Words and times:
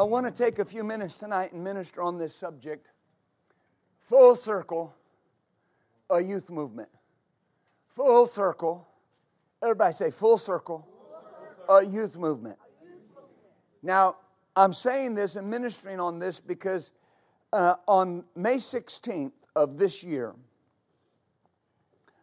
I 0.00 0.02
want 0.04 0.24
to 0.24 0.32
take 0.32 0.58
a 0.60 0.64
few 0.64 0.82
minutes 0.82 1.14
tonight 1.14 1.52
and 1.52 1.62
minister 1.62 2.00
on 2.00 2.16
this 2.16 2.34
subject. 2.34 2.86
Full 4.00 4.34
circle, 4.34 4.94
a 6.08 6.22
youth 6.22 6.48
movement. 6.48 6.88
Full 7.88 8.26
circle. 8.26 8.88
Everybody 9.62 9.92
say 9.92 10.10
full 10.10 10.38
circle, 10.38 10.88
a 11.68 11.84
youth 11.84 12.16
movement. 12.16 12.56
Now, 13.82 14.16
I'm 14.56 14.72
saying 14.72 15.16
this 15.16 15.36
and 15.36 15.50
ministering 15.50 16.00
on 16.00 16.18
this 16.18 16.40
because 16.40 16.92
uh, 17.52 17.74
on 17.86 18.24
May 18.34 18.56
16th 18.56 19.32
of 19.54 19.76
this 19.76 20.02
year, 20.02 20.32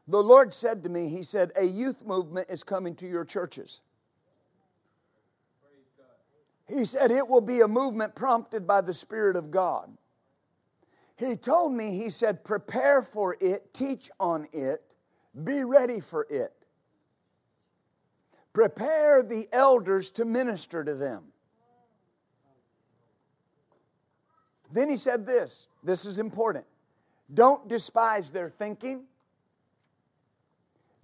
the 0.08 0.24
Lord 0.24 0.52
said 0.52 0.82
to 0.82 0.90
me, 0.90 1.10
He 1.10 1.22
said, 1.22 1.52
a 1.56 1.66
youth 1.66 2.04
movement 2.08 2.48
is 2.50 2.64
coming 2.64 2.96
to 2.96 3.08
your 3.08 3.24
churches. 3.24 3.82
He 6.68 6.84
said 6.86 7.12
it 7.12 7.28
will 7.28 7.42
be 7.42 7.62
a 7.62 7.68
movement 7.68 8.14
prompted 8.14 8.68
by 8.68 8.82
the 8.82 8.94
Spirit 8.94 9.36
of 9.36 9.52
God. 9.52 9.90
He 11.16 11.36
told 11.36 11.74
me, 11.74 11.98
he 11.98 12.10
said, 12.10 12.44
prepare 12.44 13.02
for 13.02 13.38
it, 13.40 13.74
teach 13.74 14.12
on 14.20 14.48
it, 14.54 14.84
be 15.44 15.64
ready 15.64 16.00
for 16.00 16.28
it. 16.30 16.54
Prepare 18.54 19.24
the 19.24 19.48
elders 19.52 20.12
to 20.12 20.26
minister 20.26 20.84
to 20.84 20.94
them. 20.94 21.24
Then 24.72 24.90
he 24.90 24.98
said 24.98 25.26
this 25.26 25.68
this 25.84 26.06
is 26.06 26.20
important. 26.20 26.66
Don't 27.34 27.68
despise 27.68 28.32
their 28.32 28.50
thinking, 28.50 29.04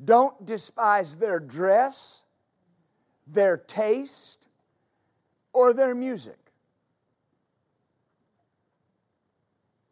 don't 0.03 0.45
despise 0.45 1.15
their 1.15 1.39
dress, 1.39 2.23
their 3.27 3.57
taste, 3.57 4.42
or 5.53 5.73
their 5.73 5.95
music. 5.95 6.37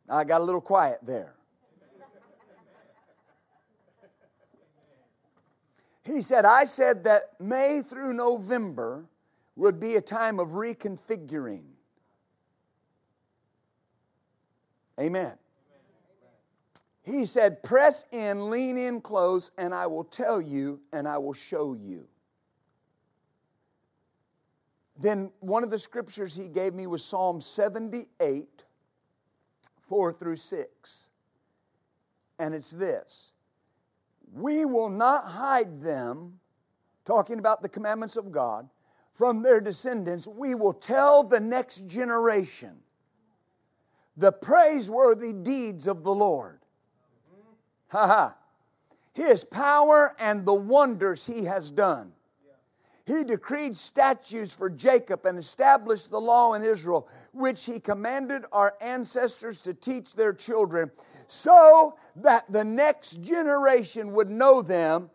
I 0.10 0.26
got 0.26 0.42
a 0.42 0.44
little 0.44 0.62
quiet 0.62 1.00
there. 1.04 1.36
He 6.04 6.22
said, 6.22 6.46
I 6.46 6.66
said 6.66 7.04
that 7.06 7.40
May 7.40 7.82
through 7.82 8.14
November 8.14 9.06
would 9.56 9.80
be 9.80 9.96
a 9.96 10.02
time 10.02 10.40
of 10.40 10.50
reconfiguring. 10.50 11.64
Amen. 15.00 15.34
He 17.04 17.26
said, 17.26 17.64
Press 17.64 18.06
in, 18.12 18.50
lean 18.50 18.78
in 18.78 19.02
close, 19.02 19.52
and 19.58 19.74
I 19.74 19.88
will 19.88 20.04
tell 20.04 20.42
you 20.42 20.80
and 20.92 21.08
I 21.08 21.18
will 21.18 21.34
show 21.34 21.74
you. 21.74 22.08
Then 25.02 25.32
one 25.40 25.64
of 25.64 25.72
the 25.72 25.80
scriptures 25.80 26.36
he 26.36 26.48
gave 26.48 26.76
me 26.76 26.86
was 26.86 27.04
Psalm 27.04 27.42
78, 27.42 28.64
4 29.82 30.14
through 30.14 30.36
6. 30.36 31.10
And 32.38 32.54
it's 32.54 32.72
this 32.72 33.34
We 34.32 34.66
will 34.66 34.90
not 34.90 35.26
hide 35.26 35.82
them, 35.82 36.40
talking 37.06 37.40
about 37.40 37.64
the 37.64 37.70
commandments 37.70 38.16
of 38.16 38.32
God, 38.32 38.70
from 39.12 39.42
their 39.42 39.60
descendants. 39.60 40.28
We 40.28 40.54
will 40.54 40.74
tell 40.74 41.24
the 41.24 41.40
next 41.40 41.88
generation 41.88 42.78
the 44.18 44.32
praiseworthy 44.32 45.34
deeds 45.34 45.88
of 45.88 46.04
the 46.04 46.14
Lord. 46.14 46.60
Ha 47.88 48.08
ha. 48.08 48.36
His 49.14 49.44
power 49.44 50.16
and 50.20 50.46
the 50.46 50.54
wonders 50.54 51.26
he 51.26 51.44
has 51.46 51.72
done. 51.72 52.14
He 53.12 53.26
decreed 53.26 53.76
statutes 53.76 54.54
for 54.54 54.70
Jacob 54.70 55.26
and 55.26 55.38
established 55.38 56.10
the 56.10 56.22
law 56.22 56.54
in 56.54 56.64
Israel, 56.64 57.10
which 57.34 57.66
he 57.66 57.78
commanded 57.78 58.46
our 58.54 58.76
ancestors 58.80 59.60
to 59.64 59.74
teach 59.74 60.14
their 60.14 60.32
children, 60.32 60.90
so 61.28 61.98
that 62.16 62.50
the 62.50 62.64
next 62.64 63.22
generation 63.22 64.14
would 64.14 64.30
know 64.30 64.62
them, 64.62 65.10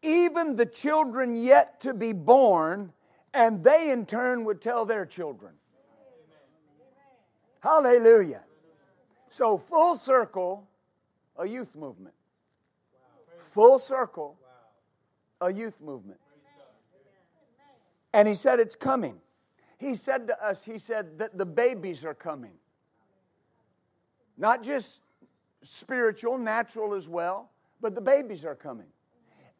even 0.00 0.56
the 0.56 0.64
children 0.64 1.36
yet 1.36 1.82
to 1.82 1.92
be 1.92 2.14
born, 2.14 2.90
and 3.34 3.62
they 3.62 3.90
in 3.90 4.06
turn 4.06 4.44
would 4.44 4.62
tell 4.62 4.86
their 4.86 5.04
children. 5.04 5.52
Hallelujah. 7.60 8.44
So, 9.28 9.58
full 9.58 9.96
circle, 9.96 10.66
a 11.36 11.46
youth 11.46 11.74
movement. 11.74 12.14
Full 13.50 13.78
circle, 13.78 14.38
a 15.42 15.52
youth 15.52 15.78
movement. 15.82 16.18
And 18.12 18.26
he 18.26 18.34
said, 18.34 18.60
It's 18.60 18.76
coming. 18.76 19.20
He 19.78 19.94
said 19.94 20.26
to 20.28 20.44
us, 20.44 20.64
He 20.64 20.78
said 20.78 21.18
that 21.18 21.38
the 21.38 21.46
babies 21.46 22.04
are 22.04 22.14
coming. 22.14 22.54
Not 24.36 24.62
just 24.62 25.00
spiritual, 25.62 26.38
natural 26.38 26.94
as 26.94 27.08
well, 27.08 27.50
but 27.80 27.94
the 27.94 28.00
babies 28.00 28.44
are 28.44 28.54
coming. 28.54 28.86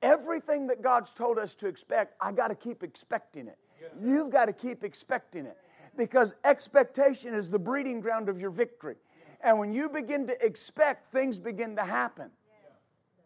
Everything 0.03 0.69
that 0.69 0.82
God's 0.82 1.12
told 1.12 1.38
us 1.38 1.54
to 1.56 1.66
expect, 1.66 2.14
I 2.20 2.31
got 2.31 2.48
to 2.48 2.54
keep 2.54 2.82
expecting 2.82 3.48
it. 3.48 3.59
You've 4.00 4.31
got 4.31 4.47
to 4.47 4.53
keep 4.53 4.84
expecting 4.84 5.47
it 5.47 5.56
because 5.97 6.34
expectation 6.44 7.34
is 7.34 7.50
the 7.50 7.59
breeding 7.59 8.00
ground 8.00 8.28
of 8.28 8.41
your 8.41 8.50
victory. 8.50 8.97
And 9.42 9.59
when 9.59 9.72
you 9.72 9.88
begin 9.88 10.26
to 10.28 10.44
expect, 10.44 11.09
things 11.09 11.38
begin 11.38 11.76
to 11.76 11.84
happen. 11.84 12.30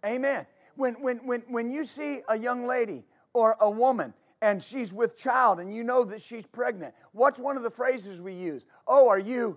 Amen. 0.04 0.46
When, 0.76 0.94
when, 0.94 1.18
when, 1.18 1.42
when 1.48 1.70
you 1.70 1.84
see 1.84 2.20
a 2.28 2.38
young 2.38 2.66
lady 2.66 3.04
or 3.34 3.56
a 3.60 3.70
woman 3.70 4.14
and 4.42 4.60
she's 4.60 4.92
with 4.92 5.16
child 5.16 5.60
and 5.60 5.74
you 5.74 5.84
know 5.84 6.04
that 6.04 6.20
she's 6.20 6.44
pregnant. 6.44 6.92
What's 7.12 7.38
one 7.38 7.56
of 7.56 7.62
the 7.62 7.70
phrases 7.70 8.20
we 8.20 8.34
use? 8.34 8.66
Oh, 8.88 9.08
are 9.08 9.18
you 9.18 9.56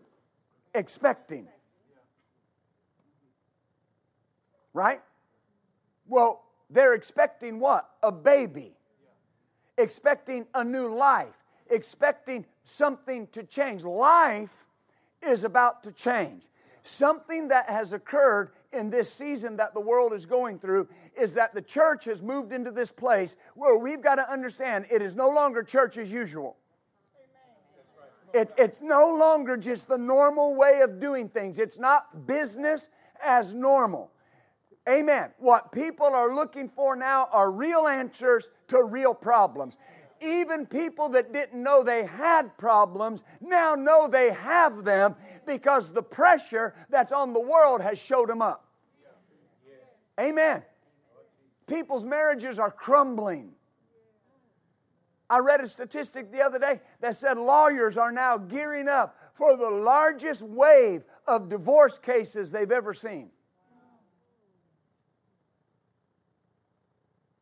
expecting? 0.76 1.48
Right? 4.74 5.02
Well, 6.08 6.44
they're 6.70 6.94
expecting 6.94 7.60
what? 7.60 7.90
A 8.04 8.12
baby. 8.12 8.74
Expecting 9.80 10.46
a 10.54 10.64
new 10.64 10.96
life. 10.96 11.44
Expecting 11.72 12.46
something 12.64 13.28
to 13.32 13.42
change. 13.42 13.84
Life 13.84 14.68
is 15.24 15.44
about 15.44 15.82
to 15.84 15.92
change. 15.92 16.44
Something 16.88 17.48
that 17.48 17.68
has 17.68 17.94
occurred 17.94 18.52
in 18.72 18.92
this 18.92 19.12
season 19.12 19.58
that 19.58 19.74
the 19.74 19.80
world 19.80 20.14
is 20.14 20.28
going 20.28 20.60
through 20.60 20.88
is 21.20 21.34
that 21.34 21.56
the 21.56 21.62
church 21.64 22.06
has 22.06 22.22
moved 22.22 22.54
into 22.54 22.70
this 22.70 22.92
place 22.92 23.36
where 23.56 23.76
we've 23.76 24.04
got 24.04 24.16
to 24.16 24.32
understand 24.32 24.86
it 24.92 25.02
is 25.02 25.16
no 25.16 25.28
longer 25.28 25.64
church 25.64 25.98
as 25.98 26.12
usual. 26.12 26.58
It's, 28.36 28.54
it's 28.56 28.84
no 28.84 29.16
longer 29.16 29.58
just 29.58 29.88
the 29.88 29.98
normal 29.98 30.54
way 30.54 30.82
of 30.82 31.00
doing 31.00 31.28
things. 31.28 31.58
It's 31.58 31.80
not 31.80 32.28
business 32.28 32.90
as 33.24 33.52
normal. 33.52 34.12
Amen. 34.88 35.32
What 35.40 35.72
people 35.72 36.06
are 36.06 36.36
looking 36.36 36.70
for 36.70 36.96
now 36.96 37.30
are 37.32 37.50
real 37.50 37.88
answers 37.88 38.50
to 38.68 38.84
real 38.84 39.16
problems. 39.16 39.76
Even 40.26 40.66
people 40.66 41.10
that 41.10 41.32
didn't 41.32 41.62
know 41.62 41.84
they 41.84 42.06
had 42.06 42.58
problems 42.58 43.24
now 43.40 43.76
know 43.76 44.08
they 44.08 44.32
have 44.34 44.84
them 44.84 45.16
because 45.46 45.92
the 45.92 46.02
pressure 46.02 46.74
that's 46.90 47.12
on 47.12 47.32
the 47.32 47.40
world 47.40 47.82
has 47.82 48.00
showed 48.00 48.30
them 48.30 48.42
up. 48.42 48.66
Amen. 50.20 50.64
People's 51.68 52.04
marriages 52.04 52.58
are 52.58 52.72
crumbling. 52.72 53.52
I 55.30 55.40
read 55.40 55.62
a 55.62 55.68
statistic 55.68 56.32
the 56.32 56.42
other 56.42 56.60
day 56.60 56.82
that 57.02 57.18
said 57.18 57.38
lawyers 57.38 57.98
are 57.98 58.12
now 58.12 58.38
gearing 58.38 58.88
up 58.88 59.18
for 59.34 59.58
the 59.58 59.70
largest 59.70 60.42
wave 60.42 61.04
of 61.28 61.50
divorce 61.50 62.00
cases 62.00 62.52
they've 62.52 62.72
ever 62.72 62.94
seen. 62.94 63.30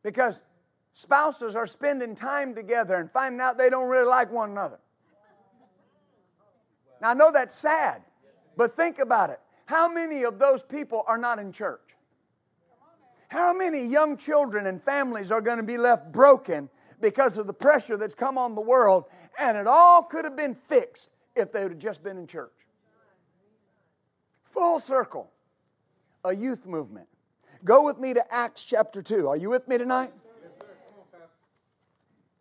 Because 0.02 0.42
spouses 0.94 1.54
are 1.54 1.66
spending 1.66 2.14
time 2.14 2.54
together 2.54 2.94
and 2.94 3.10
finding 3.10 3.40
out 3.40 3.58
they 3.58 3.68
don't 3.68 3.88
really 3.88 4.08
like 4.08 4.32
one 4.32 4.50
another. 4.50 4.78
Now, 7.02 7.10
I 7.10 7.14
know 7.14 7.30
that's 7.30 7.54
sad, 7.54 8.02
but 8.56 8.72
think 8.74 8.98
about 9.00 9.30
it. 9.30 9.40
How 9.66 9.92
many 9.92 10.24
of 10.24 10.38
those 10.38 10.62
people 10.62 11.04
are 11.06 11.18
not 11.18 11.38
in 11.38 11.52
church? 11.52 11.80
How 13.28 13.52
many 13.52 13.84
young 13.84 14.16
children 14.16 14.66
and 14.66 14.80
families 14.80 15.30
are 15.30 15.40
going 15.40 15.56
to 15.56 15.64
be 15.64 15.76
left 15.76 16.12
broken 16.12 16.70
because 17.00 17.36
of 17.36 17.46
the 17.46 17.52
pressure 17.52 17.96
that's 17.96 18.14
come 18.14 18.38
on 18.38 18.54
the 18.54 18.60
world, 18.60 19.04
and 19.38 19.56
it 19.56 19.66
all 19.66 20.02
could 20.04 20.24
have 20.24 20.36
been 20.36 20.54
fixed 20.54 21.08
if 21.34 21.50
they 21.50 21.62
would 21.62 21.72
have 21.72 21.80
just 21.80 22.02
been 22.02 22.16
in 22.16 22.26
church. 22.26 22.52
Full 24.44 24.78
circle, 24.78 25.32
a 26.24 26.34
youth 26.34 26.66
movement. 26.66 27.08
Go 27.64 27.84
with 27.84 27.98
me 27.98 28.14
to 28.14 28.32
Acts 28.32 28.62
chapter 28.62 29.02
2. 29.02 29.28
Are 29.28 29.36
you 29.36 29.50
with 29.50 29.66
me 29.66 29.78
tonight? 29.78 30.12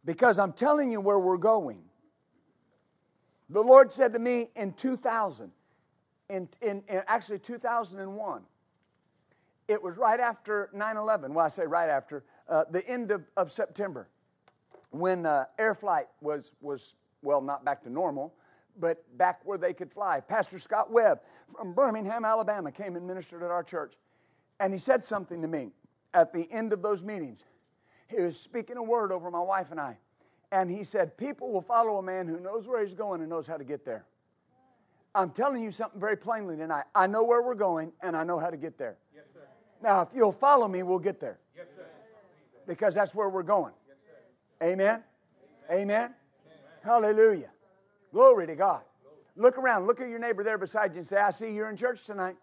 Because 0.05 0.39
I'm 0.39 0.53
telling 0.53 0.91
you 0.91 0.99
where 0.99 1.19
we're 1.19 1.37
going. 1.37 1.81
The 3.49 3.61
Lord 3.61 3.91
said 3.91 4.13
to 4.13 4.19
me 4.19 4.49
in 4.55 4.73
2000, 4.73 5.51
in, 6.29 6.49
in, 6.61 6.83
in 6.87 7.01
actually 7.07 7.39
2001, 7.39 8.41
it 9.67 9.81
was 9.81 9.97
right 9.97 10.19
after 10.19 10.69
9 10.73 10.97
11. 10.97 11.33
Well, 11.33 11.45
I 11.45 11.49
say 11.49 11.65
right 11.65 11.89
after, 11.89 12.23
uh, 12.49 12.65
the 12.69 12.85
end 12.87 13.11
of, 13.11 13.23
of 13.37 13.51
September, 13.51 14.09
when 14.91 15.25
uh, 15.25 15.45
air 15.57 15.73
flight 15.73 16.07
was, 16.21 16.51
was, 16.61 16.95
well, 17.21 17.41
not 17.41 17.63
back 17.63 17.83
to 17.83 17.89
normal, 17.89 18.33
but 18.79 19.03
back 19.17 19.39
where 19.43 19.57
they 19.57 19.73
could 19.73 19.91
fly. 19.91 20.19
Pastor 20.19 20.59
Scott 20.59 20.91
Webb 20.91 21.21
from 21.55 21.73
Birmingham, 21.73 22.25
Alabama, 22.25 22.71
came 22.71 22.95
and 22.95 23.05
ministered 23.05 23.43
at 23.43 23.51
our 23.51 23.63
church. 23.63 23.93
And 24.59 24.73
he 24.73 24.79
said 24.79 25.03
something 25.03 25.41
to 25.41 25.47
me 25.47 25.71
at 26.13 26.33
the 26.33 26.51
end 26.51 26.73
of 26.73 26.81
those 26.81 27.03
meetings. 27.03 27.41
He 28.07 28.21
was 28.21 28.39
speaking 28.39 28.77
a 28.77 28.83
word 28.83 29.11
over 29.11 29.31
my 29.31 29.39
wife 29.39 29.71
and 29.71 29.79
I. 29.79 29.97
And 30.51 30.69
he 30.69 30.83
said, 30.83 31.17
People 31.17 31.51
will 31.51 31.61
follow 31.61 31.97
a 31.97 32.03
man 32.03 32.27
who 32.27 32.39
knows 32.39 32.67
where 32.67 32.81
he's 32.83 32.93
going 32.93 33.21
and 33.21 33.29
knows 33.29 33.47
how 33.47 33.57
to 33.57 33.63
get 33.63 33.85
there. 33.85 34.05
I'm 35.15 35.29
telling 35.29 35.63
you 35.63 35.71
something 35.71 35.99
very 35.99 36.17
plainly 36.17 36.55
tonight. 36.57 36.85
I 36.95 37.07
know 37.07 37.23
where 37.23 37.41
we're 37.41 37.55
going 37.55 37.91
and 38.01 38.15
I 38.15 38.23
know 38.23 38.39
how 38.39 38.49
to 38.49 38.57
get 38.57 38.77
there. 38.77 38.97
Yes, 39.15 39.25
sir. 39.33 39.41
Now, 39.81 40.01
if 40.01 40.09
you'll 40.15 40.31
follow 40.31 40.67
me, 40.67 40.81
we'll 40.83 40.99
get 40.99 41.19
there. 41.19 41.39
Yes, 41.55 41.67
sir. 41.75 41.85
Because 42.67 42.95
that's 42.95 43.13
where 43.13 43.29
we're 43.29 43.43
going. 43.43 43.73
Yes, 43.87 43.97
Amen? 44.71 45.03
Amen? 45.71 45.81
Amen? 45.81 46.09
Hallelujah. 46.83 47.49
Glory 48.11 48.47
to 48.47 48.55
God. 48.55 48.81
Look 49.35 49.57
around. 49.57 49.87
Look 49.87 49.99
at 50.01 50.09
your 50.09 50.19
neighbor 50.19 50.43
there 50.43 50.57
beside 50.57 50.93
you 50.93 50.99
and 50.99 51.07
say, 51.07 51.17
I 51.17 51.31
see 51.31 51.51
you're 51.51 51.69
in 51.69 51.77
church 51.77 52.05
tonight. 52.05 52.35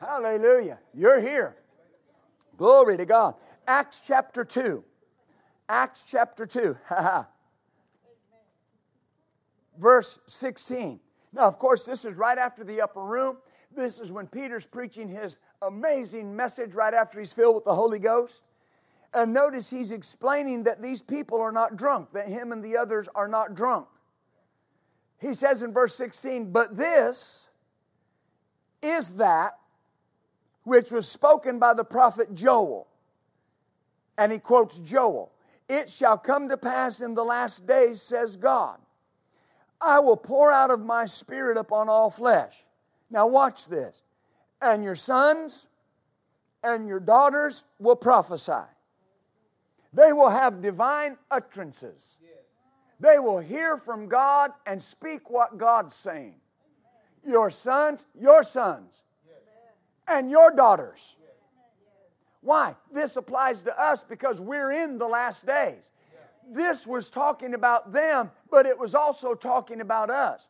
Hallelujah. 0.00 0.78
You're 0.94 1.20
here. 1.20 1.56
Glory 2.56 2.96
to 2.96 3.04
God. 3.04 3.34
Acts 3.66 4.00
chapter 4.04 4.44
2. 4.44 4.82
Acts 5.68 6.04
chapter 6.06 6.46
2. 6.46 6.76
Verse 9.78 10.18
16. 10.26 11.00
Now, 11.32 11.42
of 11.42 11.58
course, 11.58 11.84
this 11.84 12.04
is 12.04 12.16
right 12.16 12.38
after 12.38 12.64
the 12.64 12.80
upper 12.80 13.02
room. 13.02 13.36
This 13.74 13.98
is 13.98 14.10
when 14.10 14.26
Peter's 14.26 14.64
preaching 14.64 15.08
his 15.08 15.38
amazing 15.60 16.34
message 16.34 16.74
right 16.74 16.94
after 16.94 17.18
he's 17.18 17.32
filled 17.32 17.56
with 17.56 17.64
the 17.64 17.74
Holy 17.74 17.98
Ghost. 17.98 18.42
And 19.12 19.32
notice 19.32 19.68
he's 19.68 19.90
explaining 19.90 20.62
that 20.64 20.80
these 20.80 21.02
people 21.02 21.40
are 21.40 21.52
not 21.52 21.76
drunk, 21.76 22.12
that 22.12 22.28
him 22.28 22.52
and 22.52 22.62
the 22.62 22.76
others 22.76 23.08
are 23.14 23.28
not 23.28 23.54
drunk. 23.54 23.86
He 25.18 25.34
says 25.34 25.62
in 25.62 25.72
verse 25.72 25.94
16, 25.94 26.52
But 26.52 26.76
this 26.76 27.48
is 28.82 29.10
that 29.10 29.58
which 30.66 30.90
was 30.90 31.08
spoken 31.08 31.60
by 31.60 31.72
the 31.72 31.84
prophet 31.84 32.34
Joel. 32.34 32.88
And 34.18 34.32
he 34.32 34.38
quotes 34.38 34.78
Joel 34.78 35.30
It 35.68 35.88
shall 35.88 36.18
come 36.18 36.48
to 36.48 36.56
pass 36.56 37.00
in 37.02 37.14
the 37.14 37.24
last 37.24 37.68
days, 37.68 38.02
says 38.02 38.36
God, 38.36 38.78
I 39.80 40.00
will 40.00 40.16
pour 40.16 40.50
out 40.50 40.72
of 40.72 40.80
my 40.80 41.06
spirit 41.06 41.56
upon 41.56 41.88
all 41.88 42.10
flesh. 42.10 42.64
Now, 43.10 43.28
watch 43.28 43.68
this. 43.68 44.02
And 44.60 44.82
your 44.82 44.96
sons 44.96 45.68
and 46.64 46.88
your 46.88 46.98
daughters 46.98 47.64
will 47.78 47.94
prophesy. 47.94 48.66
They 49.92 50.12
will 50.12 50.30
have 50.30 50.62
divine 50.62 51.16
utterances. 51.30 52.18
They 52.98 53.20
will 53.20 53.38
hear 53.38 53.76
from 53.76 54.08
God 54.08 54.50
and 54.66 54.82
speak 54.82 55.30
what 55.30 55.58
God's 55.58 55.94
saying. 55.94 56.34
Your 57.24 57.52
sons, 57.52 58.04
your 58.18 58.42
sons, 58.42 58.90
and 60.08 60.30
your 60.30 60.50
daughters. 60.50 61.16
Why? 62.40 62.76
This 62.92 63.16
applies 63.16 63.58
to 63.64 63.80
us 63.80 64.04
because 64.04 64.40
we're 64.40 64.70
in 64.70 64.98
the 64.98 65.06
last 65.06 65.44
days. 65.46 65.82
This 66.48 66.86
was 66.86 67.10
talking 67.10 67.54
about 67.54 67.92
them, 67.92 68.30
but 68.50 68.66
it 68.66 68.78
was 68.78 68.94
also 68.94 69.34
talking 69.34 69.80
about 69.80 70.10
us. 70.10 70.42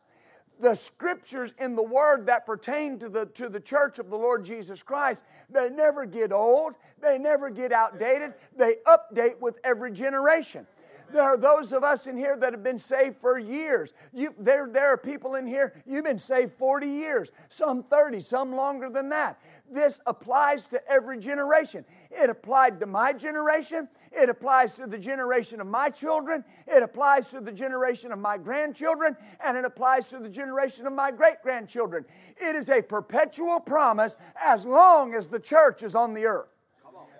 The 0.59 0.75
scriptures 0.75 1.53
in 1.59 1.75
the 1.75 1.83
Word 1.83 2.27
that 2.27 2.45
pertain 2.45 2.99
to 2.99 3.09
the, 3.09 3.25
to 3.25 3.49
the 3.49 3.59
church 3.59 3.99
of 3.99 4.09
the 4.09 4.15
Lord 4.15 4.45
Jesus 4.45 4.83
Christ, 4.83 5.23
they 5.49 5.69
never 5.69 6.05
get 6.05 6.31
old, 6.31 6.73
they 7.01 7.17
never 7.17 7.49
get 7.49 7.71
outdated, 7.71 8.33
they 8.55 8.75
update 8.85 9.39
with 9.39 9.59
every 9.63 9.91
generation. 9.91 10.67
There 11.11 11.21
are 11.21 11.37
those 11.37 11.71
of 11.71 11.83
us 11.83 12.07
in 12.07 12.17
here 12.17 12.35
that 12.37 12.53
have 12.53 12.63
been 12.63 12.79
saved 12.79 13.17
for 13.17 13.37
years. 13.37 13.93
You, 14.13 14.33
there, 14.37 14.67
there 14.71 14.87
are 14.87 14.97
people 14.97 15.35
in 15.35 15.47
here, 15.47 15.73
you've 15.85 16.03
been 16.03 16.19
saved 16.19 16.53
40 16.53 16.87
years, 16.87 17.31
some 17.49 17.83
30, 17.83 18.19
some 18.19 18.55
longer 18.55 18.89
than 18.89 19.09
that. 19.09 19.39
This 19.71 19.99
applies 20.05 20.67
to 20.67 20.81
every 20.89 21.19
generation. 21.19 21.83
It 22.09 22.29
applied 22.29 22.79
to 22.79 22.85
my 22.85 23.13
generation. 23.13 23.89
It 24.11 24.29
applies 24.29 24.73
to 24.75 24.87
the 24.87 24.97
generation 24.97 25.59
of 25.59 25.67
my 25.67 25.89
children. 25.89 26.43
It 26.67 26.83
applies 26.83 27.27
to 27.27 27.41
the 27.41 27.51
generation 27.51 28.11
of 28.11 28.19
my 28.19 28.37
grandchildren. 28.37 29.17
And 29.43 29.57
it 29.57 29.65
applies 29.65 30.07
to 30.07 30.19
the 30.19 30.29
generation 30.29 30.87
of 30.87 30.93
my 30.93 31.11
great 31.11 31.41
grandchildren. 31.43 32.05
It 32.37 32.55
is 32.55 32.69
a 32.69 32.81
perpetual 32.81 33.59
promise 33.59 34.15
as 34.41 34.65
long 34.65 35.13
as 35.13 35.27
the 35.27 35.39
church 35.39 35.83
is 35.83 35.95
on 35.95 36.13
the 36.13 36.25
earth 36.25 36.47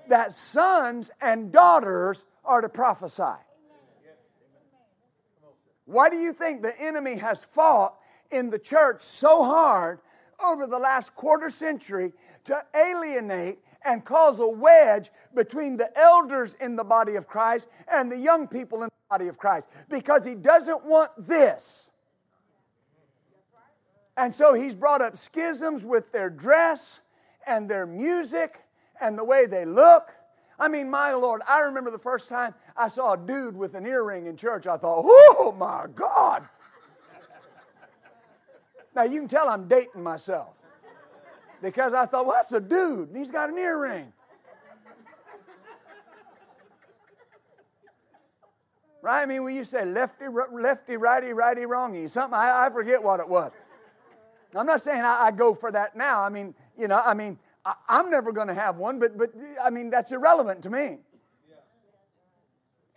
that 0.08 0.34
sons 0.34 1.12
and 1.22 1.52
daughters 1.52 2.26
are 2.46 2.62
to 2.62 2.70
prophesy. 2.70 3.24
Why 5.88 6.10
do 6.10 6.18
you 6.18 6.34
think 6.34 6.62
the 6.62 6.80
enemy 6.80 7.16
has 7.16 7.44
fought 7.44 7.96
in 8.30 8.50
the 8.50 8.60
church 8.60 9.02
so 9.02 9.44
hard 9.44 10.00
over 10.44 10.68
the 10.68 10.78
last 10.78 11.16
quarter 11.16 11.50
century 11.50 12.12
to 12.44 12.62
alienate 12.76 13.60
and 13.86 14.04
cause 14.04 14.40
a 14.40 14.48
wedge 14.48 15.12
between 15.34 15.78
the 15.78 15.98
elders 15.98 16.56
in 16.60 16.76
the 16.76 16.84
body 16.84 17.16
of 17.16 17.26
Christ 17.26 17.70
and 17.92 18.12
the 18.12 18.18
young 18.18 18.50
people 18.50 18.84
in 18.84 18.90
the 18.90 19.18
body 19.18 19.30
of 19.30 19.38
Christ? 19.38 19.70
Because 19.90 20.26
he 20.26 20.36
doesn't 20.36 20.84
want 20.84 21.12
this. 21.26 21.90
And 24.18 24.34
so 24.34 24.54
he's 24.54 24.76
brought 24.76 25.02
up 25.02 25.18
schisms 25.18 25.86
with 25.86 26.12
their 26.12 26.30
dress 26.30 27.00
and 27.46 27.70
their 27.70 27.86
music 27.86 28.62
and 29.00 29.18
the 29.18 29.24
way 29.24 29.46
they 29.46 29.64
look 29.64 30.12
I 30.60 30.68
mean, 30.68 30.90
my 30.90 31.14
Lord, 31.14 31.42
I 31.48 31.60
remember 31.60 31.92
the 31.92 32.00
first 32.00 32.28
time 32.28 32.56
I 32.78 32.88
saw 32.90 33.14
a 33.14 33.18
dude 33.18 33.58
with 33.58 33.74
an 33.74 33.86
earring 33.86 34.28
in 34.28 34.38
church. 34.38 34.68
I 34.68 34.78
thought, 34.78 35.04
oh 35.06 35.56
my 35.58 35.88
God. 35.96 36.48
now 38.96 39.04
you 39.04 39.20
can 39.22 39.28
tell 39.28 39.50
I'm 39.50 39.68
dating 39.68 40.04
myself 40.04 40.50
because 41.62 41.94
I 41.94 42.06
thought, 42.06 42.26
well, 42.26 42.36
that's 42.36 42.52
a 42.52 42.60
dude 42.60 43.10
and 43.10 43.18
he's 43.18 43.32
got 43.32 43.50
an 43.50 43.58
earring. 43.58 44.14
Right? 49.02 49.22
I 49.22 49.26
mean, 49.26 49.44
when 49.44 49.56
you 49.56 49.64
say 49.64 49.86
lefty, 49.86 50.26
lefty, 50.28 50.98
righty, 50.98 51.32
righty, 51.32 51.62
wrongy, 51.62 52.10
something, 52.10 52.38
I, 52.38 52.66
I 52.66 52.70
forget 52.70 53.02
what 53.02 53.20
it 53.20 53.30
was. 53.30 53.52
I'm 54.56 54.66
not 54.66 54.82
saying 54.82 55.02
I, 55.02 55.28
I 55.28 55.32
go 55.32 55.54
for 55.54 55.72
that 55.72 55.96
now. 55.96 56.24
I 56.24 56.30
mean, 56.30 56.54
you 56.78 56.88
know, 56.88 57.02
I 57.04 57.14
mean, 57.14 57.38
I, 57.66 58.00
am 58.00 58.10
never 58.10 58.32
going 58.32 58.48
to 58.48 58.54
have 58.54 58.78
one, 58.78 59.00
but, 59.00 59.18
but 59.18 59.32
I 59.64 59.70
mean, 59.70 59.90
that's 59.90 60.12
irrelevant 60.12 60.64
to 60.64 60.70
me. 60.70 60.98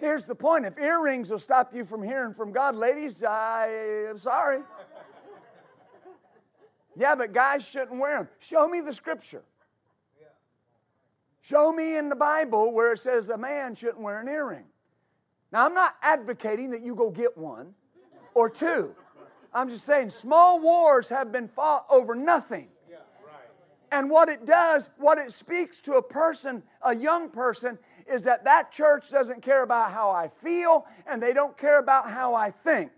Here's 0.01 0.25
the 0.25 0.35
point 0.35 0.65
if 0.65 0.79
earrings 0.79 1.31
will 1.31 1.39
stop 1.39 1.75
you 1.75 1.85
from 1.85 2.03
hearing 2.03 2.33
from 2.33 2.53
God, 2.53 2.75
ladies, 2.75 3.23
I 3.23 3.69
am 4.09 4.19
sorry. 4.19 4.61
Yeah, 6.97 7.15
but 7.15 7.35
guys 7.35 7.67
shouldn't 7.67 8.01
wear 8.01 8.19
them. 8.19 8.29
Show 8.41 8.67
me 8.67 8.81
the 8.81 8.95
scripture. 8.95 9.43
Show 11.43 11.71
me 11.71 11.97
in 11.97 12.09
the 12.09 12.17
Bible 12.17 12.73
where 12.73 12.93
it 12.93 13.01
says 13.01 13.29
a 13.29 13.37
man 13.37 13.75
shouldn't 13.75 14.01
wear 14.01 14.21
an 14.21 14.29
earring. 14.29 14.65
Now, 15.53 15.67
I'm 15.67 15.75
not 15.75 15.97
advocating 16.03 16.71
that 16.71 16.83
you 16.83 16.95
go 16.95 17.11
get 17.11 17.37
one 17.37 17.75
or 18.35 18.49
two. 18.49 18.95
I'm 19.53 19.69
just 19.69 19.85
saying 19.85 20.11
small 20.11 20.61
wars 20.61 21.09
have 21.09 21.31
been 21.31 21.49
fought 21.49 21.85
over 21.91 22.15
nothing. 22.15 22.69
And 23.93 24.09
what 24.09 24.29
it 24.29 24.47
does, 24.47 24.89
what 24.99 25.19
it 25.19 25.33
speaks 25.33 25.81
to 25.83 25.95
a 25.95 26.03
person, 26.03 26.63
a 26.83 26.95
young 26.95 27.29
person, 27.29 27.77
is 28.11 28.25
that 28.25 28.45
that 28.45 28.73
church 28.73 29.11
doesn't 29.11 29.43
care 29.43 29.63
about 29.63 29.93
how 29.93 30.11
I 30.11 30.29
feel 30.29 30.87
and 31.07 31.23
they 31.23 31.33
don't 31.33 31.57
care 31.57 31.79
about 31.79 32.11
how 32.11 32.35
I 32.35 32.51
think. 32.51 32.91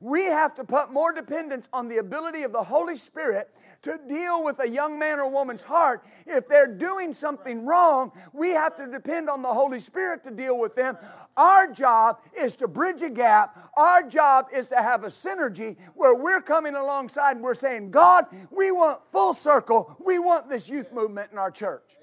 We 0.00 0.24
have 0.24 0.54
to 0.56 0.64
put 0.64 0.92
more 0.92 1.12
dependence 1.12 1.68
on 1.72 1.88
the 1.88 1.98
ability 1.98 2.42
of 2.42 2.52
the 2.52 2.62
Holy 2.62 2.96
Spirit 2.96 3.48
to 3.84 3.98
deal 4.08 4.42
with 4.42 4.58
a 4.60 4.68
young 4.68 4.98
man 4.98 5.18
or 5.18 5.30
woman's 5.30 5.62
heart. 5.62 6.04
If 6.26 6.48
they're 6.48 6.66
doing 6.66 7.12
something 7.12 7.64
wrong, 7.64 8.12
we 8.32 8.50
have 8.50 8.76
to 8.76 8.86
depend 8.86 9.30
on 9.30 9.42
the 9.42 9.52
Holy 9.52 9.80
Spirit 9.80 10.24
to 10.24 10.30
deal 10.30 10.58
with 10.58 10.74
them. 10.74 10.96
Our 11.36 11.70
job 11.70 12.20
is 12.38 12.54
to 12.56 12.68
bridge 12.68 13.02
a 13.02 13.10
gap. 13.10 13.70
Our 13.76 14.02
job 14.02 14.48
is 14.54 14.68
to 14.68 14.76
have 14.76 15.04
a 15.04 15.08
synergy 15.08 15.76
where 15.94 16.14
we're 16.14 16.40
coming 16.40 16.74
alongside 16.74 17.36
and 17.36 17.42
we're 17.42 17.54
saying, 17.54 17.90
God, 17.90 18.26
we 18.50 18.72
want 18.72 19.00
full 19.10 19.34
circle. 19.34 19.96
We 20.04 20.18
want 20.18 20.48
this 20.48 20.68
youth 20.68 20.92
movement 20.92 21.30
in 21.32 21.38
our 21.38 21.50
church. 21.50 21.96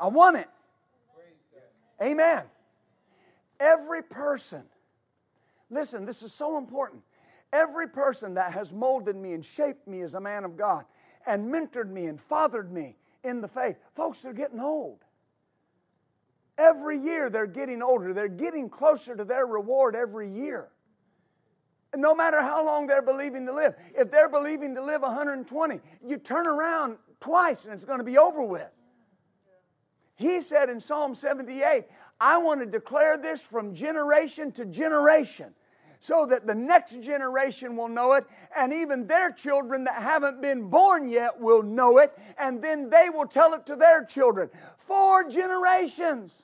I 0.00 0.08
want 0.08 0.36
it. 0.36 0.48
Amen. 2.02 2.44
Every 3.60 4.02
person, 4.02 4.62
listen, 5.70 6.04
this 6.04 6.22
is 6.22 6.32
so 6.32 6.58
important. 6.58 7.02
Every 7.52 7.88
person 7.88 8.34
that 8.34 8.52
has 8.52 8.72
molded 8.72 9.16
me 9.16 9.32
and 9.32 9.44
shaped 9.44 9.86
me 9.86 10.00
as 10.00 10.14
a 10.14 10.20
man 10.20 10.44
of 10.44 10.56
God 10.56 10.84
and 11.26 11.52
mentored 11.52 11.88
me 11.88 12.06
and 12.06 12.20
fathered 12.20 12.72
me 12.72 12.96
in 13.22 13.40
the 13.40 13.48
faith, 13.48 13.76
folks, 13.94 14.22
they're 14.22 14.32
getting 14.32 14.60
old. 14.60 15.04
Every 16.58 16.98
year 16.98 17.30
they're 17.30 17.46
getting 17.46 17.82
older. 17.82 18.12
They're 18.12 18.28
getting 18.28 18.68
closer 18.68 19.16
to 19.16 19.24
their 19.24 19.46
reward 19.46 19.96
every 19.96 20.30
year. 20.30 20.68
No 21.96 22.14
matter 22.14 22.40
how 22.40 22.64
long 22.64 22.86
they're 22.86 23.02
believing 23.02 23.46
to 23.46 23.52
live. 23.52 23.74
If 23.96 24.10
they're 24.10 24.28
believing 24.28 24.74
to 24.74 24.82
live 24.82 25.02
120, 25.02 25.80
you 26.04 26.16
turn 26.18 26.46
around 26.46 26.96
twice 27.20 27.64
and 27.64 27.74
it's 27.74 27.84
going 27.84 27.98
to 27.98 28.04
be 28.04 28.18
over 28.18 28.42
with. 28.42 28.70
He 30.16 30.40
said 30.40 30.68
in 30.68 30.80
Psalm 30.80 31.14
78, 31.14 31.84
I 32.20 32.38
want 32.38 32.60
to 32.60 32.66
declare 32.66 33.16
this 33.16 33.40
from 33.40 33.74
generation 33.74 34.52
to 34.52 34.64
generation 34.64 35.52
so 36.04 36.26
that 36.26 36.46
the 36.46 36.54
next 36.54 37.00
generation 37.00 37.76
will 37.76 37.88
know 37.88 38.12
it, 38.12 38.26
and 38.54 38.74
even 38.74 39.06
their 39.06 39.30
children 39.30 39.84
that 39.84 40.02
haven't 40.02 40.42
been 40.42 40.68
born 40.68 41.08
yet 41.08 41.40
will 41.40 41.62
know 41.62 41.96
it, 41.96 42.12
and 42.38 42.62
then 42.62 42.90
they 42.90 43.08
will 43.08 43.26
tell 43.26 43.54
it 43.54 43.64
to 43.64 43.74
their 43.74 44.04
children. 44.04 44.50
Four 44.76 45.30
generations. 45.30 46.42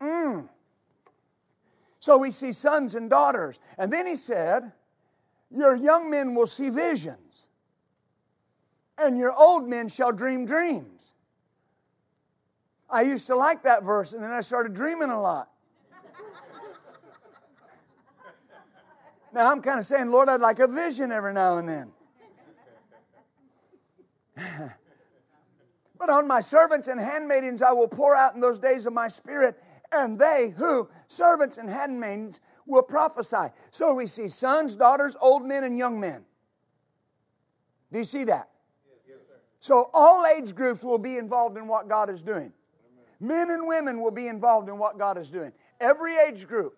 Mm. 0.00 0.48
So 1.98 2.18
we 2.18 2.30
see 2.30 2.52
sons 2.52 2.94
and 2.94 3.10
daughters. 3.10 3.58
And 3.78 3.92
then 3.92 4.06
he 4.06 4.14
said, 4.14 4.70
Your 5.50 5.74
young 5.74 6.08
men 6.08 6.34
will 6.34 6.46
see 6.46 6.70
visions, 6.70 7.23
and 8.98 9.18
your 9.18 9.32
old 9.32 9.68
men 9.68 9.88
shall 9.88 10.12
dream 10.12 10.46
dreams. 10.46 11.12
I 12.88 13.02
used 13.02 13.26
to 13.26 13.36
like 13.36 13.62
that 13.64 13.82
verse, 13.82 14.12
and 14.12 14.22
then 14.22 14.30
I 14.30 14.40
started 14.40 14.74
dreaming 14.74 15.10
a 15.10 15.20
lot. 15.20 15.50
now 19.32 19.50
I'm 19.50 19.60
kind 19.60 19.78
of 19.78 19.86
saying, 19.86 20.10
Lord, 20.10 20.28
I'd 20.28 20.40
like 20.40 20.60
a 20.60 20.68
vision 20.68 21.10
every 21.10 21.32
now 21.32 21.58
and 21.58 21.68
then. 21.68 21.92
but 25.98 26.10
on 26.10 26.28
my 26.28 26.40
servants 26.40 26.88
and 26.88 27.00
handmaidens 27.00 27.62
I 27.62 27.72
will 27.72 27.88
pour 27.88 28.14
out 28.14 28.34
in 28.34 28.40
those 28.40 28.58
days 28.58 28.86
of 28.86 28.92
my 28.92 29.08
spirit, 29.08 29.60
and 29.90 30.18
they 30.18 30.54
who, 30.56 30.88
servants 31.08 31.58
and 31.58 31.68
handmaidens, 31.68 32.40
will 32.66 32.82
prophesy. 32.82 33.48
So 33.70 33.94
we 33.94 34.06
see 34.06 34.28
sons, 34.28 34.74
daughters, 34.74 35.16
old 35.20 35.44
men, 35.44 35.64
and 35.64 35.76
young 35.76 35.98
men. 35.98 36.24
Do 37.92 37.98
you 37.98 38.04
see 38.04 38.24
that? 38.24 38.48
So 39.64 39.88
all 39.94 40.26
age 40.26 40.54
groups 40.54 40.84
will 40.84 40.98
be 40.98 41.16
involved 41.16 41.56
in 41.56 41.66
what 41.66 41.88
God 41.88 42.10
is 42.10 42.22
doing. 42.22 42.52
Men 43.18 43.50
and 43.50 43.66
women 43.66 44.02
will 44.02 44.10
be 44.10 44.28
involved 44.28 44.68
in 44.68 44.76
what 44.76 44.98
God 44.98 45.16
is 45.16 45.30
doing. 45.30 45.52
Every 45.80 46.18
age 46.18 46.46
group, 46.46 46.74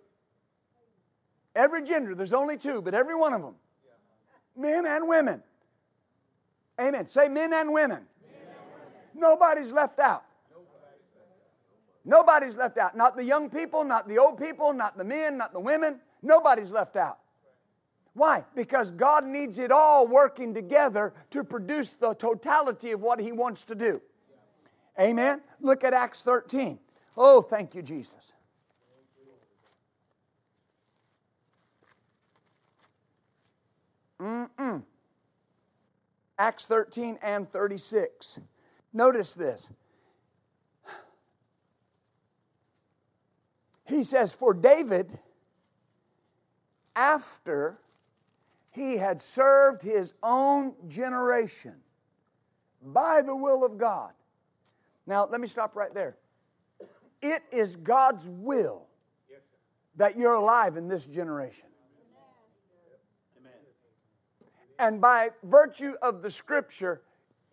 every 1.57 1.83
gender, 1.83 2.15
there's 2.15 2.33
only 2.33 2.57
two, 2.57 2.81
but 2.81 2.95
every 2.95 3.17
one 3.17 3.33
of 3.33 3.43
them, 3.43 3.57
men 4.57 4.87
and 4.87 5.09
women. 5.09 5.43
Amen. 6.81 7.09
Say. 7.09 7.27
Men 7.27 7.53
and 7.53 7.73
women. 7.73 8.05
Nobody's 9.17 9.73
left 9.73 9.99
out. 9.99 10.23
Nobody's 12.05 12.57
left 12.57 12.79
out. 12.79 12.97
Not 12.97 13.17
the 13.17 13.25
young 13.25 13.51
people, 13.51 13.83
not 13.83 14.07
the 14.07 14.19
old 14.19 14.39
people, 14.39 14.73
not 14.73 14.97
the 14.97 15.03
men, 15.03 15.37
not 15.37 15.53
the 15.53 15.59
women. 15.59 15.99
Nobody's 16.23 16.71
left 16.71 16.95
out. 16.95 17.19
Why? 18.17 18.47
Because 18.55 18.91
God 18.93 19.27
needs 19.27 19.59
it 19.59 19.71
all 19.71 20.07
working 20.07 20.55
together 20.55 21.13
to 21.33 21.45
produce 21.45 21.93
the 21.93 22.15
totality 22.15 22.93
of 22.93 23.03
what 23.03 23.21
He 23.21 23.31
wants 23.31 23.67
to 23.67 23.75
do. 23.75 24.01
Amen? 24.99 25.43
Look 25.61 25.85
at 25.85 25.93
Acts 25.93 26.23
13. 26.23 26.79
Oh, 27.15 27.43
thank 27.43 27.75
you, 27.75 27.83
Jesus. 27.83 28.33
Mm-mm. 34.19 34.83
Acts 36.39 36.65
13 36.65 37.19
and 37.23 37.47
36. 37.51 38.39
Notice 38.95 39.35
this. 39.35 39.69
He 43.85 44.05
says, 44.05 44.33
For 44.33 44.55
David, 44.55 45.19
after 46.95 47.79
he 48.77 48.99
had 48.99 49.23
served 49.23 49.81
his 49.81 50.13
own 50.23 50.75
generation 50.87 51.75
by 52.83 53.23
the 53.23 53.35
will 53.35 53.65
of 53.65 53.79
God. 53.79 54.13
Now, 55.07 55.27
let 55.27 55.41
me 55.41 55.49
stop 55.49 55.75
right 55.75 55.93
there. 55.95 56.19
It 57.23 57.43
is 57.51 57.75
God's 57.77 58.29
will 58.29 58.83
that 59.97 60.19
you're 60.19 60.35
alive 60.35 60.77
in 60.77 60.89
this 60.89 61.07
generation. 61.07 61.65
And 64.79 65.01
by 65.01 65.31
virtue 65.43 65.95
of 66.03 66.21
the 66.21 66.31
scripture, 66.31 67.01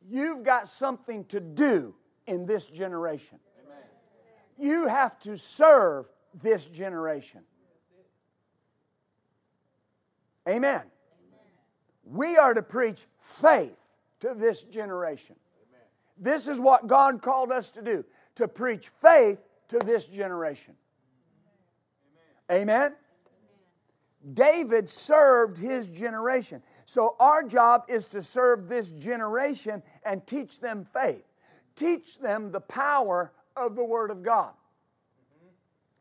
you've 0.10 0.44
got 0.44 0.68
something 0.68 1.24
to 1.26 1.40
do 1.40 1.96
in 2.28 2.46
this 2.46 2.66
generation. 2.66 3.40
You 4.60 4.88
have 4.88 5.18
to 5.22 5.38
serve 5.38 6.08
this 6.42 6.66
generation. 6.66 7.44
Amen. 10.50 10.84
We 12.04 12.38
are 12.38 12.54
to 12.54 12.62
preach 12.62 13.06
faith 13.20 13.78
to 14.20 14.34
this 14.34 14.62
generation. 14.62 15.36
This 16.18 16.48
is 16.48 16.60
what 16.60 16.88
God 16.88 17.22
called 17.22 17.52
us 17.52 17.70
to 17.72 17.82
do 17.82 18.06
to 18.36 18.48
preach 18.48 18.90
faith 19.02 19.40
to 19.70 19.80
this 19.80 20.06
generation. 20.06 20.74
Amen. 22.52 22.94
David 24.34 24.90
served 24.90 25.58
his 25.58 25.88
generation. 25.88 26.62
So 26.86 27.16
our 27.20 27.44
job 27.44 27.84
is 27.88 28.08
to 28.10 28.22
serve 28.22 28.70
this 28.70 28.90
generation 28.90 29.82
and 30.06 30.26
teach 30.28 30.60
them 30.60 30.86
faith. 30.86 31.26
Teach 31.76 32.20
them 32.20 32.52
the 32.52 32.62
power 32.62 33.32
of 33.56 33.76
the 33.76 33.84
Word 33.84 34.12
of 34.12 34.24
God. 34.24 34.52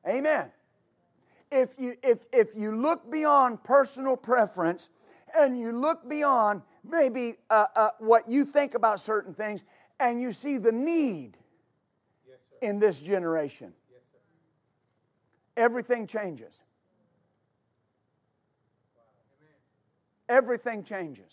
Amen. 0.07 0.51
If 1.51 1.79
you, 1.79 1.97
if, 2.03 2.27
if 2.33 2.55
you 2.57 2.77
look 2.77 3.11
beyond 3.11 3.63
personal 3.63 4.17
preference 4.17 4.91
and 5.39 5.59
you 5.59 5.73
look 5.73 6.09
beyond 6.09 6.62
maybe 6.85 7.37
uh, 7.51 7.67
uh, 7.77 7.91
what 7.99 8.29
you 8.29 8.45
think 8.45 8.75
about 8.75 9.01
certain 9.01 9.35
things 9.35 9.65
and 10.01 10.21
you 10.21 10.33
see 10.33 10.59
the 10.59 10.73
need 10.73 11.37
in 12.61 12.79
this 12.79 13.01
generation, 13.01 13.73
everything 15.57 16.07
changes. 16.07 16.55
Everything 20.29 20.83
changes. 20.83 21.31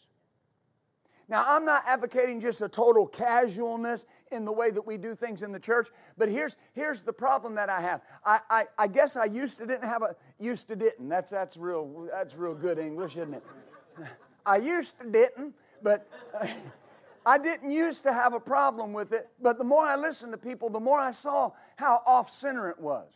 Now, 1.29 1.45
I'm 1.47 1.63
not 1.63 1.83
advocating 1.85 2.39
just 2.39 2.61
a 2.63 2.67
total 2.67 3.05
casualness 3.05 4.05
in 4.31 4.45
the 4.45 4.51
way 4.51 4.71
that 4.71 4.81
we 4.81 4.97
do 4.97 5.13
things 5.13 5.43
in 5.43 5.51
the 5.51 5.59
church, 5.59 5.89
but 6.17 6.27
here's, 6.27 6.55
here's 6.73 7.03
the 7.03 7.13
problem 7.13 7.53
that 7.55 7.69
I 7.69 7.81
have. 7.81 8.01
I, 8.25 8.39
I, 8.49 8.65
I 8.79 8.87
guess 8.87 9.15
I 9.15 9.25
used 9.25 9.59
to 9.59 9.67
didn't 9.67 9.87
have 9.87 10.01
a, 10.01 10.15
used 10.39 10.67
to 10.69 10.75
didn't. 10.75 11.07
That's, 11.07 11.29
that's, 11.29 11.55
real, 11.55 12.07
that's 12.11 12.33
real 12.33 12.55
good 12.55 12.79
English, 12.79 13.15
isn't 13.15 13.35
it? 13.35 13.43
I 14.45 14.57
used 14.57 14.97
to 14.99 15.09
didn't, 15.09 15.53
but 15.81 16.07
uh, 16.39 16.47
I 17.25 17.37
didn't 17.37 17.71
used 17.71 18.03
to 18.03 18.13
have 18.13 18.33
a 18.33 18.39
problem 18.39 18.93
with 18.93 19.11
it. 19.11 19.29
But 19.41 19.57
the 19.57 19.63
more 19.63 19.85
I 19.85 19.95
listened 19.95 20.31
to 20.31 20.37
people, 20.37 20.69
the 20.69 20.79
more 20.79 20.99
I 20.99 21.11
saw 21.11 21.51
how 21.75 22.01
off 22.05 22.31
center 22.31 22.69
it 22.69 22.79
was. 22.79 23.07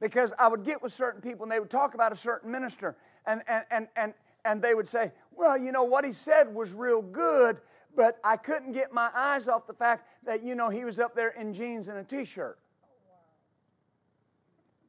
Because 0.00 0.32
I 0.38 0.48
would 0.48 0.64
get 0.64 0.82
with 0.82 0.92
certain 0.92 1.20
people 1.20 1.42
and 1.42 1.52
they 1.52 1.60
would 1.60 1.70
talk 1.70 1.94
about 1.94 2.12
a 2.12 2.16
certain 2.16 2.50
minister, 2.50 2.96
and, 3.26 3.42
and, 3.46 3.64
and, 3.70 3.88
and, 3.96 4.14
and 4.46 4.62
they 4.62 4.74
would 4.74 4.88
say, 4.88 5.12
Well, 5.36 5.58
you 5.58 5.72
know, 5.72 5.84
what 5.84 6.06
he 6.06 6.12
said 6.12 6.54
was 6.54 6.72
real 6.72 7.02
good, 7.02 7.58
but 7.94 8.18
I 8.24 8.38
couldn't 8.38 8.72
get 8.72 8.94
my 8.94 9.10
eyes 9.14 9.48
off 9.48 9.66
the 9.66 9.74
fact 9.74 10.08
that, 10.24 10.42
you 10.42 10.54
know, 10.54 10.70
he 10.70 10.84
was 10.84 10.98
up 10.98 11.14
there 11.14 11.30
in 11.30 11.52
jeans 11.52 11.88
and 11.88 11.98
a 11.98 12.04
t 12.04 12.24
shirt. 12.24 12.58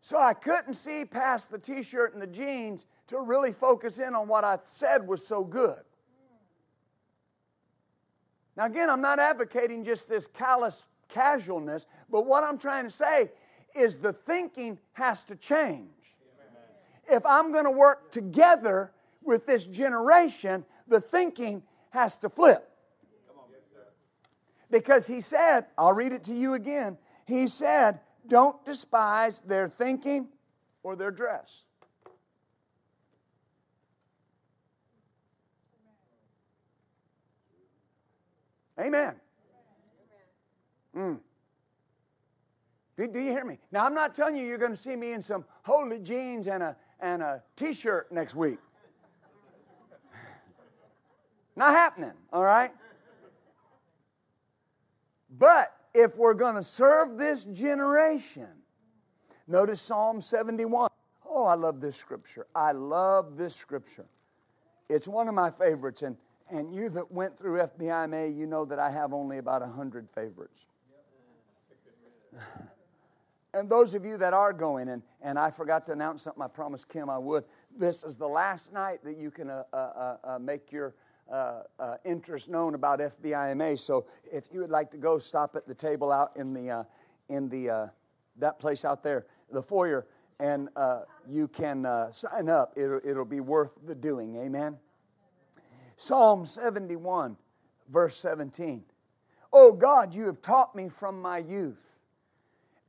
So 0.01 0.17
I 0.17 0.33
couldn't 0.33 0.73
see 0.73 1.05
past 1.05 1.51
the 1.51 1.59
t 1.59 1.83
shirt 1.83 2.13
and 2.13 2.21
the 2.21 2.27
jeans 2.27 2.85
to 3.07 3.19
really 3.19 3.51
focus 3.51 3.99
in 3.99 4.15
on 4.15 4.27
what 4.27 4.43
I 4.43 4.57
said 4.65 5.07
was 5.07 5.25
so 5.25 5.43
good. 5.43 5.79
Now, 8.57 8.65
again, 8.65 8.89
I'm 8.89 9.01
not 9.01 9.19
advocating 9.19 9.83
just 9.83 10.09
this 10.09 10.27
callous 10.27 10.87
casualness, 11.07 11.85
but 12.09 12.25
what 12.25 12.43
I'm 12.43 12.57
trying 12.57 12.85
to 12.85 12.91
say 12.91 13.29
is 13.73 13.97
the 13.97 14.13
thinking 14.13 14.77
has 14.93 15.23
to 15.25 15.35
change 15.35 16.01
if 17.11 17.25
I'm 17.25 17.51
going 17.51 17.65
to 17.65 17.71
work 17.71 18.11
together 18.11 18.91
with 19.21 19.45
this 19.45 19.65
generation, 19.65 20.65
the 20.87 20.99
thinking 20.99 21.61
has 21.91 22.17
to 22.17 22.29
flip. 22.29 22.67
Because 24.69 25.05
he 25.05 25.19
said, 25.19 25.65
I'll 25.77 25.93
read 25.93 26.13
it 26.13 26.23
to 26.25 26.33
you 26.33 26.53
again. 26.53 26.97
He 27.25 27.47
said, 27.47 27.99
Don't 28.27 28.63
despise 28.65 29.39
their 29.39 29.67
thinking 29.67 30.27
or 30.83 30.95
their 30.95 31.11
dress. 31.11 31.63
Amen. 38.79 39.15
Mm. 40.95 41.19
Do, 42.97 43.07
do 43.07 43.19
you 43.19 43.31
hear 43.31 43.45
me? 43.45 43.57
Now, 43.71 43.85
I'm 43.85 43.93
not 43.93 44.15
telling 44.15 44.35
you 44.35 44.45
you're 44.45 44.57
going 44.57 44.71
to 44.71 44.77
see 44.77 44.95
me 44.95 45.13
in 45.13 45.21
some 45.21 45.45
holy 45.63 45.99
jeans 45.99 46.47
and 46.47 46.63
a, 46.63 46.75
and 46.99 47.21
a 47.21 47.43
t 47.55 47.73
shirt 47.73 48.11
next 48.11 48.35
week. 48.35 48.59
Not 51.55 51.71
happening, 51.73 52.13
all 52.33 52.43
right? 52.43 52.71
But 55.37 55.73
if 55.93 56.15
we're 56.15 56.33
going 56.33 56.55
to 56.55 56.63
serve 56.63 57.17
this 57.17 57.45
generation, 57.45 58.47
notice 59.47 59.81
Psalm 59.81 60.21
71. 60.21 60.89
Oh, 61.25 61.45
I 61.45 61.55
love 61.55 61.79
this 61.81 61.95
scripture. 61.95 62.47
I 62.55 62.71
love 62.71 63.37
this 63.37 63.55
scripture. 63.55 64.05
It's 64.89 65.07
one 65.07 65.27
of 65.27 65.33
my 65.33 65.49
favorites. 65.49 66.01
And, 66.01 66.17
and 66.49 66.73
you 66.73 66.89
that 66.89 67.11
went 67.11 67.37
through 67.37 67.59
FBIMA, 67.59 68.35
you 68.35 68.45
know 68.45 68.65
that 68.65 68.79
I 68.79 68.89
have 68.89 69.13
only 69.13 69.37
about 69.37 69.61
100 69.61 70.09
favorites. 70.09 70.65
and 73.53 73.69
those 73.69 73.93
of 73.93 74.05
you 74.05 74.17
that 74.17 74.33
are 74.33 74.53
going, 74.53 74.89
and, 74.89 75.01
and 75.21 75.39
I 75.39 75.49
forgot 75.49 75.85
to 75.87 75.93
announce 75.93 76.23
something 76.23 76.41
I 76.41 76.47
promised 76.47 76.89
Kim 76.89 77.09
I 77.09 77.17
would. 77.17 77.43
This 77.77 78.03
is 78.03 78.17
the 78.17 78.27
last 78.27 78.73
night 78.73 79.03
that 79.03 79.17
you 79.17 79.31
can 79.31 79.49
uh, 79.49 79.63
uh, 79.71 79.75
uh, 79.75 80.17
uh 80.23 80.39
make 80.39 80.71
your 80.71 80.93
uh, 81.31 81.63
uh, 81.79 81.95
interest 82.03 82.49
known 82.49 82.75
about 82.75 82.99
FBIMA. 82.99 83.79
So 83.79 84.05
if 84.31 84.49
you 84.51 84.59
would 84.59 84.69
like 84.69 84.91
to 84.91 84.97
go, 84.97 85.17
stop 85.17 85.55
at 85.55 85.67
the 85.67 85.73
table 85.73 86.11
out 86.11 86.35
in 86.35 86.53
the 86.53 86.69
uh, 86.69 86.83
in 87.29 87.47
the 87.49 87.69
uh, 87.69 87.87
that 88.37 88.59
place 88.59 88.83
out 88.83 89.03
there, 89.03 89.25
the 89.51 89.61
foyer, 89.61 90.07
and 90.39 90.69
uh, 90.75 91.01
you 91.29 91.47
can 91.47 91.85
uh, 91.85 92.11
sign 92.11 92.49
up. 92.49 92.73
It'll, 92.75 92.99
it'll 93.03 93.25
be 93.25 93.39
worth 93.39 93.73
the 93.85 93.95
doing. 93.95 94.35
Amen. 94.37 94.77
Psalm 95.95 96.45
71, 96.45 97.37
verse 97.89 98.17
17. 98.17 98.83
Oh 99.53 99.73
God, 99.73 100.13
you 100.13 100.25
have 100.25 100.41
taught 100.41 100.75
me 100.75 100.89
from 100.89 101.21
my 101.21 101.37
youth, 101.37 101.81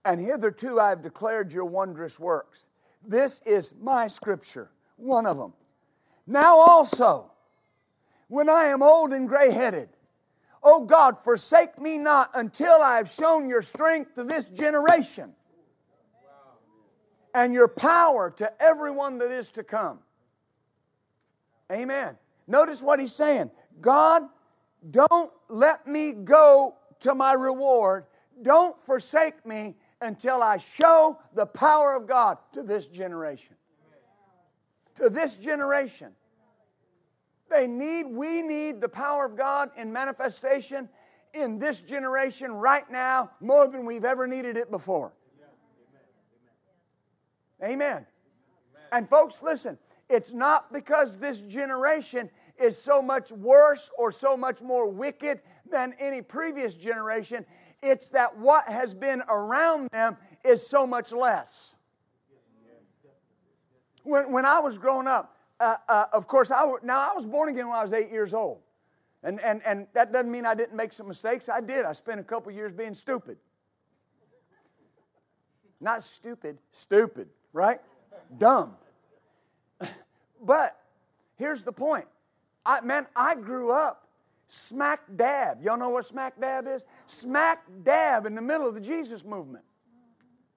and 0.04 0.20
hitherto 0.20 0.80
I 0.80 0.88
have 0.88 1.02
declared 1.02 1.52
your 1.52 1.64
wondrous 1.64 2.18
works. 2.18 2.66
This 3.06 3.40
is 3.44 3.74
my 3.80 4.06
scripture, 4.06 4.70
one 4.96 5.26
of 5.26 5.36
them. 5.36 5.52
Now 6.26 6.56
also 6.56 7.31
when 8.32 8.48
I 8.48 8.68
am 8.68 8.82
old 8.82 9.12
and 9.12 9.28
gray 9.28 9.50
headed. 9.50 9.90
Oh 10.62 10.86
God, 10.86 11.22
forsake 11.22 11.78
me 11.78 11.98
not 11.98 12.30
until 12.32 12.80
I 12.80 12.96
have 12.96 13.10
shown 13.10 13.46
your 13.46 13.60
strength 13.60 14.14
to 14.14 14.24
this 14.24 14.48
generation 14.48 15.34
and 17.34 17.52
your 17.52 17.68
power 17.68 18.30
to 18.38 18.50
everyone 18.62 19.18
that 19.18 19.30
is 19.30 19.50
to 19.50 19.62
come. 19.62 19.98
Amen. 21.70 22.16
Notice 22.46 22.80
what 22.80 22.98
he's 22.98 23.14
saying 23.14 23.50
God, 23.82 24.22
don't 24.90 25.30
let 25.50 25.86
me 25.86 26.12
go 26.12 26.76
to 27.00 27.14
my 27.14 27.34
reward. 27.34 28.06
Don't 28.40 28.80
forsake 28.86 29.44
me 29.44 29.74
until 30.00 30.42
I 30.42 30.56
show 30.56 31.18
the 31.34 31.44
power 31.44 31.94
of 31.94 32.06
God 32.06 32.38
to 32.54 32.62
this 32.62 32.86
generation. 32.86 33.56
To 34.94 35.10
this 35.10 35.36
generation. 35.36 36.12
They 37.52 37.66
need, 37.66 38.04
we 38.06 38.40
need 38.40 38.80
the 38.80 38.88
power 38.88 39.26
of 39.26 39.36
God 39.36 39.70
in 39.76 39.92
manifestation 39.92 40.88
in 41.34 41.58
this 41.58 41.80
generation 41.80 42.52
right 42.52 42.90
now 42.90 43.30
more 43.40 43.68
than 43.68 43.84
we've 43.84 44.06
ever 44.06 44.26
needed 44.26 44.56
it 44.56 44.70
before. 44.70 45.12
Amen. 47.62 48.06
And 48.90 49.08
folks, 49.08 49.42
listen, 49.42 49.78
it's 50.08 50.32
not 50.32 50.72
because 50.72 51.18
this 51.18 51.40
generation 51.40 52.30
is 52.58 52.80
so 52.80 53.02
much 53.02 53.30
worse 53.30 53.90
or 53.98 54.10
so 54.10 54.36
much 54.36 54.62
more 54.62 54.88
wicked 54.88 55.40
than 55.70 55.94
any 55.98 56.22
previous 56.22 56.74
generation. 56.74 57.44
It's 57.82 58.08
that 58.10 58.36
what 58.38 58.68
has 58.68 58.94
been 58.94 59.22
around 59.28 59.90
them 59.90 60.16
is 60.44 60.66
so 60.66 60.86
much 60.86 61.12
less. 61.12 61.74
When, 64.04 64.32
when 64.32 64.46
I 64.46 64.58
was 64.58 64.78
growing 64.78 65.06
up, 65.06 65.31
uh, 65.62 65.76
uh, 65.88 66.04
of 66.12 66.26
course, 66.26 66.50
I, 66.50 66.64
now 66.82 67.10
I 67.10 67.14
was 67.14 67.24
born 67.24 67.48
again 67.48 67.68
when 67.68 67.78
I 67.78 67.82
was 67.82 67.92
eight 67.92 68.10
years 68.10 68.34
old. 68.34 68.58
And, 69.22 69.40
and, 69.40 69.62
and 69.64 69.86
that 69.94 70.12
doesn't 70.12 70.30
mean 70.30 70.44
I 70.44 70.54
didn't 70.54 70.76
make 70.76 70.92
some 70.92 71.06
mistakes. 71.06 71.48
I 71.48 71.60
did. 71.60 71.84
I 71.84 71.92
spent 71.92 72.18
a 72.18 72.24
couple 72.24 72.50
years 72.50 72.72
being 72.72 72.94
stupid. 72.94 73.36
Not 75.80 76.02
stupid, 76.02 76.58
stupid, 76.72 77.28
right? 77.52 77.80
Dumb. 78.38 78.74
But 80.44 80.76
here's 81.36 81.62
the 81.62 81.70
point. 81.70 82.06
I, 82.66 82.80
man, 82.80 83.06
I 83.14 83.36
grew 83.36 83.70
up 83.70 84.08
smack 84.48 85.02
dab. 85.14 85.62
Y'all 85.62 85.78
know 85.78 85.90
what 85.90 86.04
smack 86.04 86.40
dab 86.40 86.66
is? 86.66 86.82
Smack 87.06 87.62
dab 87.84 88.26
in 88.26 88.34
the 88.34 88.42
middle 88.42 88.66
of 88.66 88.74
the 88.74 88.80
Jesus 88.80 89.24
movement. 89.24 89.64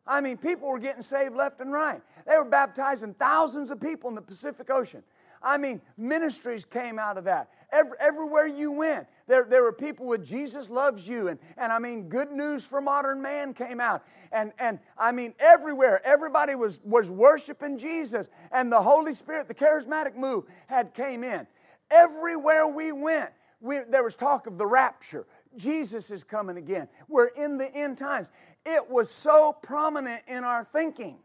I 0.07 0.21
mean, 0.21 0.37
people 0.37 0.69
were 0.69 0.79
getting 0.79 1.03
saved 1.03 1.35
left 1.35 1.61
and 1.61 1.71
right. 1.71 2.01
They 2.27 2.37
were 2.37 2.45
baptizing 2.45 3.13
thousands 3.15 3.71
of 3.71 3.79
people 3.81 4.09
in 4.09 4.15
the 4.15 4.21
Pacific 4.21 4.69
Ocean. 4.69 5.03
I 5.41 5.57
mean, 5.57 5.81
ministries 5.97 6.65
came 6.65 6.97
out 6.97 7.17
of 7.17 7.25
that. 7.25 7.49
Every, 7.71 7.97
everywhere 7.99 8.47
you 8.47 8.71
went, 8.71 9.07
there, 9.27 9.45
there 9.47 9.61
were 9.61 9.73
people 9.73 10.07
with 10.07 10.25
Jesus 10.25 10.69
loves 10.69 11.07
you. 11.07 11.27
And, 11.27 11.39
and 11.57 11.71
I 11.71 11.77
mean, 11.77 12.09
good 12.09 12.31
news 12.31 12.65
for 12.65 12.81
modern 12.81 13.21
man 13.21 13.53
came 13.53 13.79
out. 13.79 14.03
And, 14.31 14.51
and 14.59 14.79
I 14.97 15.11
mean, 15.11 15.33
everywhere, 15.39 16.01
everybody 16.05 16.55
was, 16.55 16.79
was 16.83 17.09
worshiping 17.09 17.77
Jesus. 17.77 18.29
And 18.51 18.71
the 18.71 18.81
Holy 18.81 19.13
Spirit, 19.13 19.47
the 19.47 19.53
charismatic 19.53 20.15
move, 20.15 20.45
had 20.67 20.93
came 20.93 21.23
in. 21.23 21.45
Everywhere 21.91 22.67
we 22.67 22.91
went, 22.91 23.29
we, 23.61 23.79
there 23.89 24.03
was 24.03 24.15
talk 24.15 24.47
of 24.47 24.57
the 24.57 24.65
rapture. 24.65 25.25
Jesus 25.55 26.11
is 26.11 26.23
coming 26.23 26.57
again. 26.57 26.87
We're 27.07 27.27
in 27.27 27.57
the 27.57 27.73
end 27.73 27.97
times. 27.97 28.27
It 28.65 28.89
was 28.89 29.09
so 29.09 29.55
prominent 29.61 30.21
in 30.27 30.43
our 30.43 30.65
thinking. 30.65 31.17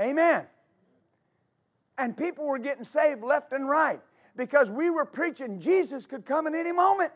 Amen. 0.00 0.46
And 1.98 2.16
people 2.16 2.46
were 2.46 2.58
getting 2.58 2.84
saved 2.84 3.22
left 3.22 3.52
and 3.52 3.68
right 3.68 4.00
because 4.36 4.70
we 4.70 4.88
were 4.88 5.04
preaching 5.04 5.60
Jesus 5.60 6.06
could 6.06 6.24
come 6.24 6.46
at 6.46 6.54
any 6.54 6.72
moment. 6.72 7.12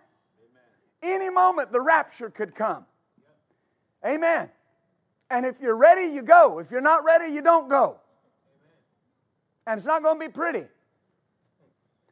Any 1.03 1.31
moment 1.31 1.73
the 1.73 1.81
rapture 1.81 2.29
could 2.31 2.55
come. 2.55 2.85
Amen. 4.07 4.51
And 5.31 5.47
if 5.47 5.61
you're 5.61 5.77
ready, 5.77 6.13
you 6.13 6.23
go. 6.23 6.59
If 6.59 6.71
you're 6.71 6.81
not 6.81 7.05
ready, 7.05 7.33
you 7.33 7.41
don't 7.41 7.69
go. 7.69 7.99
And 9.67 9.79
it's 9.79 9.87
not 9.87 10.03
going 10.03 10.21
to 10.21 10.27
be 10.27 10.33
pretty. 10.33 10.67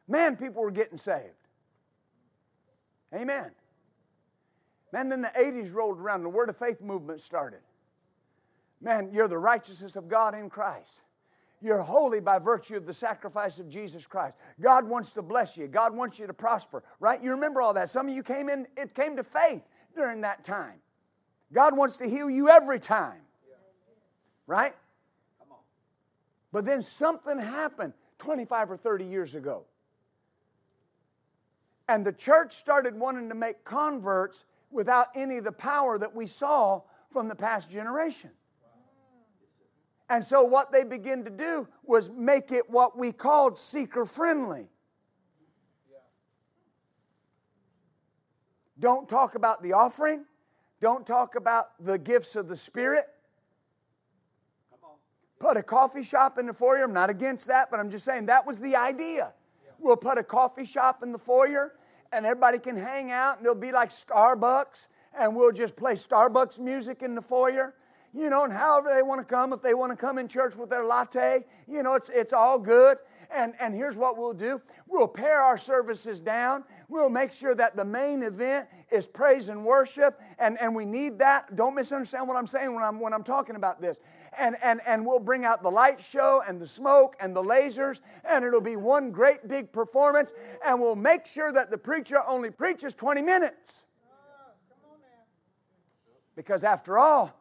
Man, 0.07 0.35
people 0.35 0.61
were 0.61 0.71
getting 0.71 0.97
saved. 0.97 1.29
Amen. 3.13 3.51
Man, 4.91 5.09
then 5.09 5.21
the 5.21 5.31
80s 5.35 5.73
rolled 5.73 5.99
around 5.99 6.17
and 6.17 6.25
the 6.25 6.29
Word 6.29 6.49
of 6.49 6.57
Faith 6.57 6.81
movement 6.81 7.21
started. 7.21 7.61
Man, 8.81 9.11
you're 9.13 9.27
the 9.27 9.37
righteousness 9.37 9.95
of 9.95 10.07
God 10.07 10.35
in 10.35 10.49
Christ. 10.49 11.01
You're 11.61 11.81
holy 11.81 12.19
by 12.19 12.39
virtue 12.39 12.75
of 12.75 12.85
the 12.85 12.93
sacrifice 12.93 13.57
of 13.57 13.69
Jesus 13.69 14.05
Christ. 14.05 14.35
God 14.59 14.85
wants 14.85 15.11
to 15.13 15.21
bless 15.21 15.55
you. 15.55 15.67
God 15.67 15.95
wants 15.95 16.19
you 16.19 16.27
to 16.27 16.33
prosper, 16.33 16.83
right? 16.99 17.23
You 17.23 17.31
remember 17.31 17.61
all 17.61 17.73
that. 17.75 17.89
Some 17.89 18.09
of 18.09 18.13
you 18.13 18.21
came 18.21 18.49
in, 18.49 18.67
it 18.75 18.93
came 18.93 19.15
to 19.15 19.23
faith 19.23 19.61
during 19.95 20.21
that 20.21 20.43
time. 20.43 20.75
God 21.53 21.77
wants 21.77 21.97
to 21.97 22.09
heal 22.09 22.29
you 22.29 22.49
every 22.49 22.79
time, 22.79 23.21
right? 24.47 24.75
But 26.51 26.65
then 26.65 26.81
something 26.81 27.39
happened 27.39 27.93
25 28.19 28.71
or 28.71 28.77
30 28.77 29.05
years 29.05 29.33
ago. 29.33 29.63
And 31.93 32.03
the 32.03 32.11
church 32.11 32.55
started 32.55 32.99
wanting 32.99 33.29
to 33.29 33.35
make 33.35 33.63
converts 33.63 34.45
without 34.71 35.09
any 35.15 35.37
of 35.37 35.43
the 35.43 35.51
power 35.51 35.99
that 35.99 36.15
we 36.15 36.25
saw 36.25 36.81
from 37.11 37.27
the 37.27 37.35
past 37.35 37.69
generation. 37.69 38.31
And 40.09 40.23
so, 40.25 40.41
what 40.41 40.71
they 40.71 40.83
began 40.83 41.23
to 41.23 41.29
do 41.29 41.67
was 41.83 42.09
make 42.09 42.51
it 42.51 42.67
what 42.67 42.97
we 42.97 43.11
called 43.11 43.59
seeker 43.59 44.07
friendly. 44.07 44.65
Don't 48.79 49.07
talk 49.07 49.35
about 49.35 49.61
the 49.61 49.73
offering. 49.73 50.25
Don't 50.81 51.05
talk 51.05 51.35
about 51.35 51.73
the 51.79 51.99
gifts 51.99 52.35
of 52.35 52.47
the 52.47 52.57
Spirit. 52.57 53.05
Put 55.37 55.57
a 55.57 55.63
coffee 55.63 56.01
shop 56.01 56.39
in 56.39 56.47
the 56.47 56.53
foyer. 56.53 56.85
I'm 56.85 56.91
not 56.91 57.11
against 57.11 57.45
that, 57.49 57.69
but 57.69 57.79
I'm 57.79 57.91
just 57.91 58.03
saying 58.03 58.25
that 58.25 58.47
was 58.47 58.59
the 58.59 58.75
idea. 58.75 59.31
We'll 59.77 59.95
put 59.95 60.17
a 60.17 60.23
coffee 60.23 60.65
shop 60.65 61.03
in 61.03 61.11
the 61.11 61.19
foyer 61.19 61.73
and 62.13 62.25
everybody 62.25 62.59
can 62.59 62.77
hang 62.77 63.11
out 63.11 63.37
and 63.37 63.45
it'll 63.45 63.55
be 63.55 63.71
like 63.71 63.89
Starbucks 63.89 64.87
and 65.17 65.35
we'll 65.35 65.51
just 65.51 65.75
play 65.75 65.93
Starbucks 65.93 66.59
music 66.59 67.01
in 67.01 67.15
the 67.15 67.21
foyer. 67.21 67.73
You 68.15 68.29
know, 68.29 68.43
and 68.43 68.53
however 68.53 68.91
they 68.93 69.01
want 69.01 69.21
to 69.21 69.25
come, 69.25 69.53
if 69.53 69.61
they 69.63 69.73
want 69.73 69.91
to 69.91 69.95
come 69.95 70.19
in 70.19 70.27
church 70.27 70.55
with 70.55 70.69
their 70.69 70.83
latte, 70.83 71.45
you 71.67 71.81
know, 71.81 71.95
it's, 71.95 72.11
it's 72.13 72.31
all 72.31 72.59
good. 72.59 72.97
And, 73.35 73.55
and 73.59 73.73
here's 73.73 73.97
what 73.97 74.17
we'll 74.17 74.33
do 74.33 74.61
we'll 74.87 75.07
pare 75.07 75.41
our 75.41 75.57
services 75.57 76.19
down. 76.19 76.63
We'll 76.87 77.09
make 77.09 77.31
sure 77.31 77.55
that 77.55 77.75
the 77.75 77.83
main 77.83 78.21
event 78.21 78.67
is 78.91 79.07
praise 79.07 79.49
and 79.49 79.65
worship. 79.65 80.21
And, 80.37 80.59
and 80.61 80.75
we 80.75 80.85
need 80.85 81.17
that. 81.19 81.55
Don't 81.55 81.73
misunderstand 81.73 82.27
what 82.27 82.37
I'm 82.37 82.45
saying 82.45 82.75
when 82.75 82.83
I'm, 82.83 82.99
when 82.99 83.13
I'm 83.13 83.23
talking 83.23 83.55
about 83.55 83.81
this 83.81 83.97
and, 84.37 84.55
and, 84.63 84.81
and 84.85 85.05
we'll 85.05 85.19
bring 85.19 85.45
out 85.45 85.63
the 85.63 85.71
light 85.71 86.01
show 86.01 86.43
and 86.47 86.59
the 86.59 86.67
smoke 86.67 87.15
and 87.19 87.35
the 87.35 87.41
lasers, 87.41 88.01
and 88.23 88.43
it'll 88.45 88.61
be 88.61 88.75
one 88.75 89.11
great 89.11 89.47
big 89.47 89.71
performance, 89.71 90.33
and 90.65 90.79
we'll 90.79 90.95
make 90.95 91.25
sure 91.25 91.51
that 91.51 91.69
the 91.69 91.77
preacher 91.77 92.21
only 92.27 92.49
preaches 92.49 92.93
20 92.93 93.21
minutes. 93.21 93.83
Because 96.35 96.63
after 96.63 96.97
all, 96.97 97.39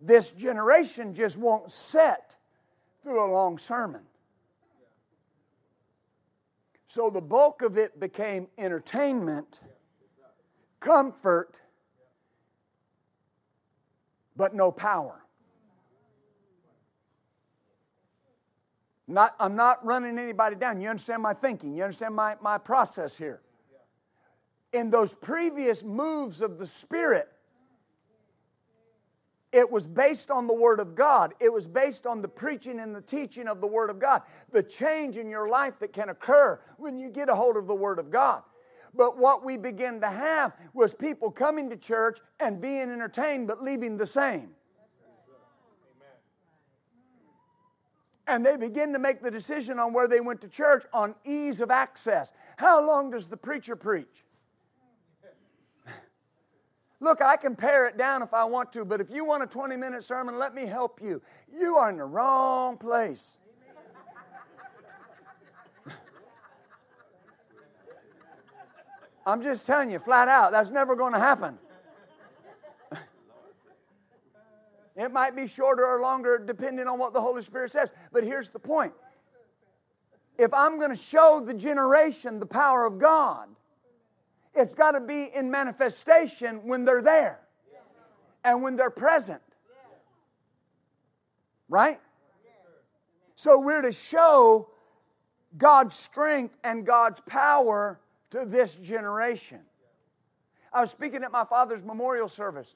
this 0.00 0.30
generation 0.30 1.14
just 1.14 1.38
won't 1.38 1.70
sit 1.70 2.36
through 3.02 3.24
a 3.24 3.30
long 3.30 3.56
sermon. 3.56 4.02
So 6.88 7.10
the 7.10 7.20
bulk 7.20 7.62
of 7.62 7.76
it 7.76 7.98
became 8.00 8.48
entertainment, 8.58 9.60
comfort, 10.80 11.60
but 14.36 14.54
no 14.54 14.70
power. 14.70 15.25
Not, 19.08 19.36
I'm 19.38 19.54
not 19.54 19.84
running 19.84 20.18
anybody 20.18 20.56
down. 20.56 20.80
You 20.80 20.88
understand 20.88 21.22
my 21.22 21.34
thinking? 21.34 21.74
You 21.74 21.84
understand 21.84 22.14
my, 22.14 22.36
my 22.40 22.58
process 22.58 23.16
here? 23.16 23.40
In 24.72 24.90
those 24.90 25.14
previous 25.14 25.84
moves 25.84 26.40
of 26.40 26.58
the 26.58 26.66
Spirit, 26.66 27.28
it 29.52 29.70
was 29.70 29.86
based 29.86 30.30
on 30.30 30.46
the 30.46 30.52
Word 30.52 30.80
of 30.80 30.94
God. 30.94 31.34
It 31.40 31.52
was 31.52 31.66
based 31.66 32.06
on 32.06 32.20
the 32.20 32.28
preaching 32.28 32.80
and 32.80 32.94
the 32.94 33.00
teaching 33.00 33.46
of 33.46 33.60
the 33.60 33.66
Word 33.66 33.90
of 33.90 33.98
God. 34.00 34.22
The 34.50 34.62
change 34.62 35.16
in 35.16 35.30
your 35.30 35.48
life 35.48 35.78
that 35.78 35.92
can 35.92 36.08
occur 36.08 36.60
when 36.76 36.98
you 36.98 37.08
get 37.08 37.28
a 37.28 37.34
hold 37.34 37.56
of 37.56 37.66
the 37.66 37.74
Word 37.74 37.98
of 37.98 38.10
God. 38.10 38.42
But 38.92 39.18
what 39.18 39.44
we 39.44 39.56
began 39.56 40.00
to 40.00 40.10
have 40.10 40.52
was 40.74 40.94
people 40.94 41.30
coming 41.30 41.70
to 41.70 41.76
church 41.76 42.18
and 42.40 42.60
being 42.60 42.90
entertained 42.90 43.46
but 43.46 43.62
leaving 43.62 43.96
the 43.96 44.06
same. 44.06 44.50
And 48.28 48.44
they 48.44 48.56
begin 48.56 48.92
to 48.92 48.98
make 48.98 49.22
the 49.22 49.30
decision 49.30 49.78
on 49.78 49.92
where 49.92 50.08
they 50.08 50.20
went 50.20 50.40
to 50.40 50.48
church 50.48 50.84
on 50.92 51.14
ease 51.24 51.60
of 51.60 51.70
access. 51.70 52.32
How 52.56 52.84
long 52.84 53.10
does 53.10 53.28
the 53.28 53.36
preacher 53.36 53.76
preach? 53.76 54.24
Look, 57.00 57.22
I 57.22 57.36
can 57.36 57.54
pare 57.54 57.86
it 57.86 57.96
down 57.96 58.22
if 58.22 58.34
I 58.34 58.42
want 58.44 58.72
to, 58.72 58.84
but 58.84 59.00
if 59.00 59.10
you 59.10 59.24
want 59.24 59.44
a 59.44 59.46
20 59.46 59.76
minute 59.76 60.02
sermon, 60.02 60.38
let 60.38 60.54
me 60.54 60.66
help 60.66 61.00
you. 61.00 61.22
You 61.56 61.76
are 61.76 61.88
in 61.88 61.98
the 61.98 62.04
wrong 62.04 62.76
place. 62.78 63.38
I'm 69.26 69.40
just 69.42 69.66
telling 69.66 69.92
you 69.92 70.00
flat 70.00 70.26
out, 70.26 70.50
that's 70.50 70.70
never 70.70 70.96
going 70.96 71.12
to 71.12 71.20
happen. 71.20 71.58
It 74.96 75.12
might 75.12 75.36
be 75.36 75.46
shorter 75.46 75.84
or 75.84 76.00
longer 76.00 76.38
depending 76.38 76.86
on 76.86 76.98
what 76.98 77.12
the 77.12 77.20
Holy 77.20 77.42
Spirit 77.42 77.70
says. 77.70 77.90
But 78.12 78.24
here's 78.24 78.50
the 78.50 78.58
point 78.58 78.92
if 80.38 80.52
I'm 80.52 80.78
going 80.78 80.90
to 80.90 80.96
show 80.96 81.42
the 81.44 81.54
generation 81.54 82.38
the 82.38 82.46
power 82.46 82.84
of 82.84 82.98
God, 82.98 83.48
it's 84.54 84.74
got 84.74 84.92
to 84.92 85.00
be 85.00 85.30
in 85.34 85.50
manifestation 85.50 86.66
when 86.66 86.84
they're 86.84 87.02
there 87.02 87.40
and 88.44 88.62
when 88.62 88.76
they're 88.76 88.90
present. 88.90 89.42
Right? 91.68 92.00
So 93.34 93.58
we're 93.58 93.82
to 93.82 93.92
show 93.92 94.70
God's 95.58 95.94
strength 95.94 96.56
and 96.64 96.86
God's 96.86 97.20
power 97.26 98.00
to 98.30 98.44
this 98.46 98.74
generation. 98.74 99.60
I 100.72 100.80
was 100.80 100.90
speaking 100.90 101.22
at 101.22 101.32
my 101.32 101.44
father's 101.44 101.82
memorial 101.82 102.28
service, 102.28 102.74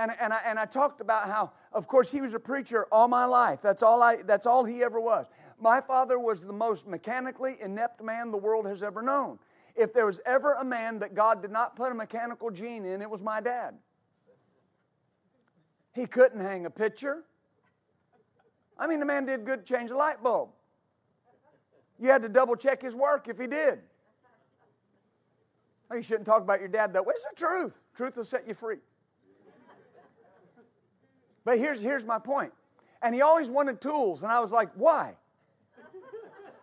and, 0.00 0.12
and, 0.18 0.32
I, 0.32 0.40
and 0.46 0.58
I 0.58 0.64
talked 0.64 1.02
about 1.02 1.26
how, 1.26 1.52
of 1.72 1.86
course, 1.86 2.10
he 2.10 2.22
was 2.22 2.32
a 2.32 2.40
preacher 2.40 2.86
all 2.90 3.06
my 3.06 3.26
life. 3.26 3.60
That's 3.60 3.82
all, 3.82 4.02
I, 4.02 4.16
that's 4.22 4.46
all 4.46 4.64
he 4.64 4.82
ever 4.82 4.98
was. 4.98 5.26
My 5.60 5.80
father 5.80 6.18
was 6.18 6.46
the 6.46 6.54
most 6.54 6.88
mechanically 6.88 7.58
inept 7.60 8.02
man 8.02 8.30
the 8.30 8.38
world 8.38 8.66
has 8.66 8.82
ever 8.82 9.02
known. 9.02 9.38
If 9.76 9.92
there 9.92 10.06
was 10.06 10.18
ever 10.24 10.54
a 10.54 10.64
man 10.64 10.98
that 11.00 11.14
God 11.14 11.42
did 11.42 11.50
not 11.50 11.76
put 11.76 11.92
a 11.92 11.94
mechanical 11.94 12.50
gene 12.50 12.86
in, 12.86 13.02
it 13.02 13.10
was 13.10 13.22
my 13.22 13.42
dad. 13.42 13.74
He 15.94 16.06
couldn't 16.06 16.40
hang 16.40 16.64
a 16.64 16.70
picture. 16.70 17.24
I 18.78 18.86
mean, 18.86 19.00
the 19.00 19.06
man 19.06 19.26
did 19.26 19.44
good 19.44 19.66
change 19.66 19.90
a 19.90 19.96
light 19.96 20.22
bulb. 20.22 20.48
You 21.98 22.08
had 22.08 22.22
to 22.22 22.30
double 22.30 22.56
check 22.56 22.80
his 22.80 22.94
work 22.94 23.28
if 23.28 23.38
he 23.38 23.46
did. 23.46 23.80
you 25.92 26.02
shouldn't 26.02 26.24
talk 26.24 26.40
about 26.40 26.60
your 26.60 26.70
dad 26.70 26.94
that 26.94 27.04
way. 27.04 27.12
It's 27.14 27.24
the 27.24 27.36
truth. 27.36 27.74
Truth 27.94 28.16
will 28.16 28.24
set 28.24 28.48
you 28.48 28.54
free. 28.54 28.78
But 31.44 31.58
here's, 31.58 31.80
here's 31.80 32.04
my 32.04 32.18
point. 32.18 32.52
And 33.02 33.14
he 33.14 33.22
always 33.22 33.48
wanted 33.48 33.80
tools. 33.80 34.22
And 34.22 34.30
I 34.30 34.40
was 34.40 34.50
like, 34.50 34.70
why? 34.74 35.14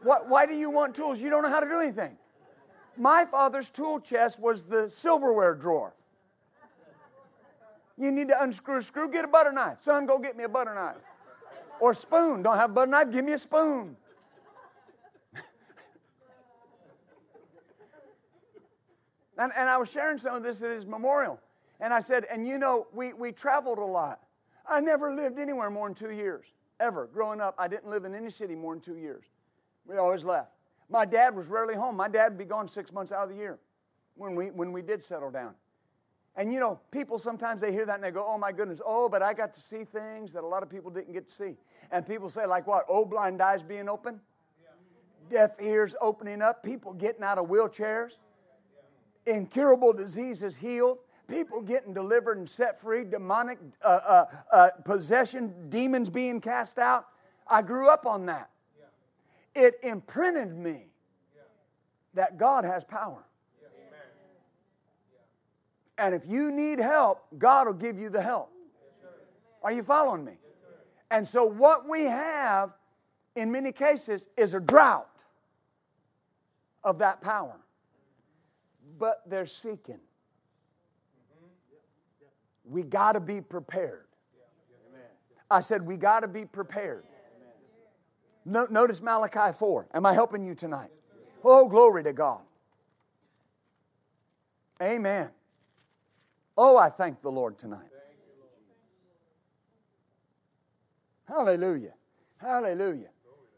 What, 0.03 0.29
why 0.29 0.45
do 0.45 0.53
you 0.55 0.69
want 0.69 0.95
tools? 0.95 1.19
You 1.19 1.29
don't 1.29 1.41
know 1.43 1.49
how 1.49 1.59
to 1.59 1.67
do 1.67 1.79
anything. 1.79 2.15
My 2.95 3.25
father's 3.25 3.69
tool 3.69 3.99
chest 3.99 4.39
was 4.39 4.63
the 4.63 4.89
silverware 4.89 5.55
drawer. 5.55 5.93
You 7.97 8.11
need 8.11 8.27
to 8.27 8.41
unscrew 8.41 8.77
a 8.77 8.81
screw, 8.81 9.11
get 9.11 9.25
a 9.25 9.27
butter 9.27 9.51
knife. 9.51 9.79
Son, 9.81 10.05
go 10.05 10.19
get 10.19 10.37
me 10.37 10.43
a 10.43 10.49
butter 10.49 10.75
knife. 10.75 10.97
Or 11.79 11.93
spoon. 11.95 12.43
Don't 12.43 12.57
have 12.57 12.69
a 12.69 12.73
butter 12.73 12.91
knife, 12.91 13.11
give 13.11 13.25
me 13.25 13.33
a 13.33 13.37
spoon. 13.37 13.97
and, 19.37 19.51
and 19.55 19.69
I 19.69 19.77
was 19.77 19.91
sharing 19.91 20.17
some 20.19 20.35
of 20.35 20.43
this 20.43 20.61
at 20.61 20.69
his 20.69 20.85
memorial. 20.85 21.39
And 21.79 21.93
I 21.93 21.99
said, 21.99 22.25
and 22.31 22.47
you 22.47 22.59
know, 22.59 22.87
we, 22.93 23.13
we 23.13 23.31
traveled 23.31 23.79
a 23.79 23.85
lot. 23.85 24.19
I 24.69 24.79
never 24.81 25.13
lived 25.13 25.39
anywhere 25.39 25.69
more 25.69 25.87
than 25.87 25.95
two 25.95 26.11
years, 26.11 26.45
ever. 26.79 27.07
Growing 27.13 27.41
up, 27.41 27.55
I 27.57 27.67
didn't 27.67 27.89
live 27.89 28.05
in 28.05 28.13
any 28.13 28.29
city 28.29 28.55
more 28.55 28.73
than 28.73 28.81
two 28.81 28.97
years. 28.97 29.23
We 29.85 29.97
always 29.97 30.23
left. 30.23 30.51
My 30.89 31.05
dad 31.05 31.35
was 31.35 31.47
rarely 31.47 31.75
home. 31.75 31.95
My 31.95 32.07
dad 32.07 32.29
would 32.29 32.37
be 32.37 32.45
gone 32.45 32.67
six 32.67 32.91
months 32.91 33.11
out 33.11 33.23
of 33.23 33.29
the 33.29 33.35
year 33.35 33.59
when 34.15 34.35
we, 34.35 34.51
when 34.51 34.71
we 34.71 34.81
did 34.81 35.03
settle 35.03 35.31
down. 35.31 35.53
And 36.35 36.53
you 36.53 36.59
know, 36.59 36.79
people 36.91 37.17
sometimes 37.17 37.61
they 37.61 37.71
hear 37.71 37.85
that 37.85 37.95
and 37.95 38.03
they 38.03 38.11
go, 38.11 38.25
oh 38.27 38.37
my 38.37 38.51
goodness, 38.51 38.79
oh, 38.85 39.09
but 39.09 39.23
I 39.23 39.33
got 39.33 39.53
to 39.55 39.59
see 39.59 39.83
things 39.83 40.31
that 40.33 40.43
a 40.43 40.47
lot 40.47 40.61
of 40.61 40.69
people 40.69 40.91
didn't 40.91 41.13
get 41.13 41.27
to 41.27 41.33
see. 41.33 41.55
And 41.91 42.05
people 42.05 42.29
say, 42.29 42.45
like 42.45 42.67
what? 42.67 42.85
Oh, 42.87 43.05
blind 43.05 43.41
eyes 43.41 43.63
being 43.63 43.89
open, 43.89 44.19
deaf 45.31 45.59
ears 45.59 45.95
opening 45.99 46.43
up, 46.43 46.61
people 46.61 46.93
getting 46.93 47.23
out 47.23 47.39
of 47.39 47.47
wheelchairs, 47.47 48.11
incurable 49.25 49.93
diseases 49.93 50.55
healed, 50.55 50.99
people 51.27 51.61
getting 51.61 51.93
delivered 51.93 52.37
and 52.37 52.49
set 52.49 52.79
free, 52.79 53.03
demonic 53.03 53.59
uh, 53.83 53.87
uh, 53.87 54.25
uh, 54.51 54.69
possession, 54.83 55.69
demons 55.69 56.09
being 56.09 56.41
cast 56.41 56.77
out. 56.77 57.07
I 57.47 57.61
grew 57.61 57.89
up 57.89 58.05
on 58.05 58.25
that 58.27 58.49
it 59.57 59.79
imprinted 59.81 60.55
me 60.55 60.85
that 62.13 62.37
God 62.37 62.63
has 62.63 62.83
power. 62.83 63.23
And 65.97 66.13
if 66.13 66.27
you 66.27 66.51
need 66.51 66.77
help, 66.77 67.25
God 67.39 67.65
will 67.65 67.73
give 67.73 67.97
you 67.97 68.09
the 68.09 68.21
help. 68.21 68.51
Are 69.63 69.71
you 69.71 69.81
following 69.81 70.23
me? 70.23 70.33
And 71.09 71.27
so, 71.27 71.43
what 71.43 71.89
we 71.89 72.03
have 72.03 72.73
in 73.35 73.51
many 73.51 73.71
cases 73.71 74.27
is 74.37 74.53
a 74.53 74.59
drought 74.59 75.09
of 76.83 76.99
that 76.99 77.21
power. 77.21 77.55
But 78.99 79.23
they're 79.25 79.47
seeking. 79.47 79.99
We 82.69 82.83
got 82.83 83.13
to 83.13 83.19
be 83.19 83.41
prepared. 83.41 84.05
I 85.49 85.61
said, 85.61 85.85
we 85.85 85.95
got 85.95 86.21
to 86.21 86.27
be 86.27 86.45
prepared. 86.45 87.05
No, 88.45 88.67
notice 88.69 89.01
Malachi 89.01 89.53
4. 89.57 89.87
Am 89.93 90.05
I 90.05 90.13
helping 90.13 90.43
you 90.43 90.55
tonight? 90.55 90.89
Oh, 91.43 91.67
glory 91.67 92.03
to 92.03 92.13
God. 92.13 92.41
Amen. 94.81 95.29
Oh, 96.57 96.77
I 96.77 96.89
thank 96.89 97.21
the 97.21 97.31
Lord 97.31 97.57
tonight. 97.57 97.87
Hallelujah. 101.27 101.93
Hallelujah. 102.37 103.09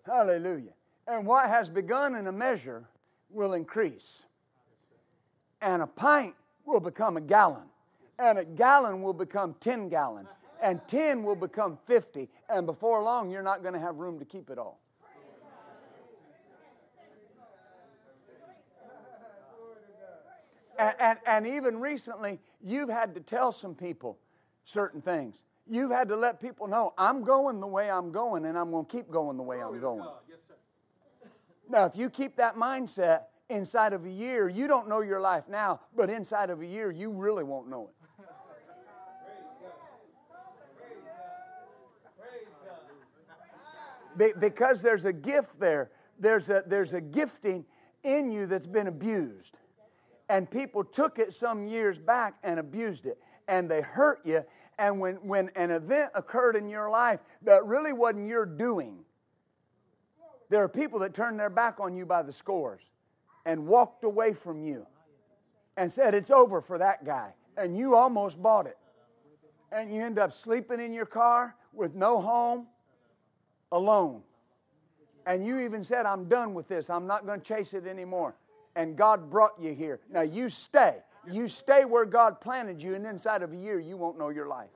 Hallelujah. 0.06 0.74
And 1.08 1.26
what 1.26 1.50
has 1.50 1.70
begun 1.70 2.16
in 2.16 2.28
a 2.28 2.32
measure 2.32 2.88
will 3.30 3.54
increase. 3.54 4.24
And 5.62 5.82
a 5.82 5.88
pint 5.88 6.36
will 6.66 6.80
become 6.80 7.18
a 7.18 7.22
gallon. 7.22 7.64
And 8.20 8.38
a 8.38 8.46
gallon 8.46 9.02
will 9.02 9.14
become 9.14 9.56
10 9.62 9.90
gallons 9.90 10.30
and 10.62 10.86
10 10.88 11.24
will 11.24 11.36
become 11.36 11.78
50, 11.86 12.30
and 12.50 12.66
before 12.66 13.02
long, 13.04 13.30
you're 13.30 13.44
not 13.44 13.62
going 13.62 13.74
to 13.74 13.80
have 13.80 13.96
room 13.96 14.20
to 14.20 14.26
keep 14.26 14.50
it 14.50 14.58
all. 14.58 14.80
And, 20.78 20.96
and, 21.00 21.20
and, 21.28 21.48
even 21.48 21.82
recently, 21.82 22.40
you've 22.66 22.88
had 22.88 23.14
to 23.16 23.20
tell 23.20 23.52
some 23.52 23.76
people 23.76 24.18
certain 24.64 25.02
things. 25.02 25.44
You've 25.70 25.92
had 25.92 26.08
to 26.08 26.16
let 26.16 26.40
people 26.40 26.68
know, 26.68 26.94
I'm 26.98 27.26
going 27.26 27.60
the 27.60 27.68
way 27.68 27.92
I'm 27.92 28.14
going, 28.14 28.46
and 28.46 28.58
I'm 28.58 28.72
going 28.72 28.86
to 28.86 28.92
keep 28.92 29.12
going 29.12 29.36
the 29.36 29.44
way 29.44 29.62
I'm 29.62 29.78
going. 29.82 30.08
Now, 31.70 31.84
if 31.84 31.98
you 31.98 32.10
keep 32.10 32.38
that 32.38 32.56
mindset 32.56 33.24
inside 33.50 33.92
of 33.92 34.06
a 34.06 34.10
year, 34.10 34.48
you 34.48 34.68
don't 34.68 34.88
know 34.88 35.02
your 35.02 35.20
life 35.20 35.44
now, 35.50 35.82
but 35.98 36.10
inside 36.10 36.50
of 36.50 36.62
a 36.62 36.66
year, 36.66 36.92
you 36.92 37.12
really 37.12 37.44
won't 37.44 37.70
know 37.70 37.90
it. 37.90 37.99
Because 44.40 44.82
there's 44.82 45.06
a 45.06 45.14
gift 45.14 45.60
there. 45.60 45.92
There's 46.20 46.50
a, 46.50 46.64
there's 46.66 46.94
a 46.94 47.02
gifting 47.02 47.66
in 48.04 48.32
you 48.32 48.46
that's 48.46 48.68
been 48.68 48.88
abused. 48.88 49.58
And 50.30 50.50
people 50.50 50.84
took 50.84 51.18
it 51.18 51.34
some 51.34 51.66
years 51.66 51.98
back 51.98 52.36
and 52.44 52.60
abused 52.60 53.06
it. 53.06 53.18
And 53.48 53.70
they 53.70 53.82
hurt 53.82 54.20
you 54.26 54.44
And 54.78 55.00
when, 55.00 55.16
when 55.16 55.50
an 55.56 55.72
event 55.72 56.12
occurred 56.16 56.56
in 56.56 56.70
your 56.70 56.90
life 56.90 57.20
that 57.42 57.66
really 57.66 57.94
wasn't 57.94 58.28
your 58.28 58.46
doing, 58.46 59.00
there 60.50 60.64
are 60.64 60.70
people 60.70 61.00
that 61.00 61.14
turned 61.14 61.40
their 61.40 61.50
back 61.50 61.80
on 61.80 61.96
you 61.96 62.06
by 62.06 62.24
the 62.24 62.32
scores 62.32 62.82
and 63.46 63.68
walked 63.68 64.04
away 64.04 64.34
from 64.34 64.64
you 64.64 64.86
and 65.78 65.92
said, 65.92 66.14
It's 66.14 66.32
over 66.32 66.62
for 66.62 66.78
that 66.78 67.06
guy. 67.06 67.34
And 67.58 67.78
you 67.78 67.96
almost 67.96 68.42
bought 68.42 68.68
it. 68.68 68.78
And 69.72 69.94
you 69.94 70.02
end 70.02 70.18
up 70.18 70.34
sleeping 70.34 70.80
in 70.80 70.94
your 70.94 71.06
car 71.06 71.56
with 71.74 71.94
no 71.94 72.22
home, 72.22 72.68
alone. 73.72 74.22
And 75.26 75.46
you 75.46 75.60
even 75.60 75.84
said, 75.84 76.06
I'm 76.06 76.26
done 76.26 76.54
with 76.54 76.68
this. 76.68 76.90
I'm 76.90 77.06
not 77.06 77.26
going 77.26 77.40
to 77.40 77.46
chase 77.46 77.74
it 77.74 77.86
anymore. 77.86 78.36
And 78.76 78.96
God 78.96 79.30
brought 79.30 79.54
you 79.60 79.74
here. 79.74 80.00
Now 80.12 80.22
you 80.22 80.50
stay. 80.50 80.98
You 81.30 81.48
stay 81.48 81.86
where 81.86 82.06
God 82.06 82.40
planted 82.40 82.82
you, 82.82 82.96
and 82.96 83.06
inside 83.06 83.44
of 83.44 83.52
a 83.52 83.56
year, 83.56 83.80
you 83.80 83.98
won't 83.98 84.18
know 84.18 84.30
your 84.30 84.48
life. 84.48 84.70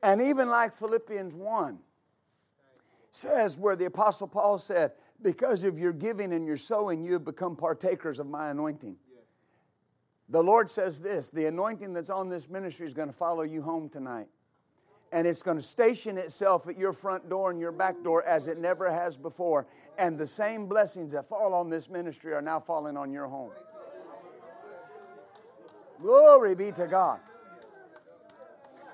And 0.00 0.22
even 0.22 0.48
like 0.48 0.72
Philippians 0.72 1.34
1 1.34 1.78
says, 3.18 3.58
where 3.58 3.76
the 3.76 3.86
Apostle 3.86 4.28
Paul 4.28 4.58
said, 4.58 4.92
Because 5.22 5.64
of 5.64 5.78
your 5.78 5.92
giving 5.92 6.32
and 6.32 6.46
your 6.46 6.56
sowing, 6.56 7.02
you 7.02 7.14
have 7.14 7.24
become 7.24 7.56
partakers 7.56 8.18
of 8.18 8.28
my 8.28 8.50
anointing. 8.50 8.96
The 10.28 10.42
Lord 10.42 10.70
says 10.70 11.00
this 11.00 11.30
the 11.30 11.46
anointing 11.46 11.92
that's 11.92 12.10
on 12.10 12.28
this 12.28 12.48
ministry 12.48 12.86
is 12.86 12.94
going 12.94 13.08
to 13.08 13.14
follow 13.14 13.42
you 13.42 13.62
home 13.62 13.88
tonight. 13.88 14.28
And 15.10 15.26
it's 15.26 15.42
going 15.42 15.56
to 15.56 15.62
station 15.62 16.18
itself 16.18 16.68
at 16.68 16.78
your 16.78 16.92
front 16.92 17.30
door 17.30 17.50
and 17.50 17.58
your 17.58 17.72
back 17.72 18.04
door 18.04 18.22
as 18.24 18.46
it 18.46 18.58
never 18.58 18.92
has 18.92 19.16
before. 19.16 19.66
And 19.96 20.18
the 20.18 20.26
same 20.26 20.66
blessings 20.66 21.12
that 21.12 21.26
fall 21.26 21.54
on 21.54 21.70
this 21.70 21.88
ministry 21.88 22.34
are 22.34 22.42
now 22.42 22.60
falling 22.60 22.96
on 22.96 23.10
your 23.10 23.26
home. 23.26 23.50
Glory 25.98 26.54
be 26.54 26.70
to 26.72 26.86
God. 26.86 27.20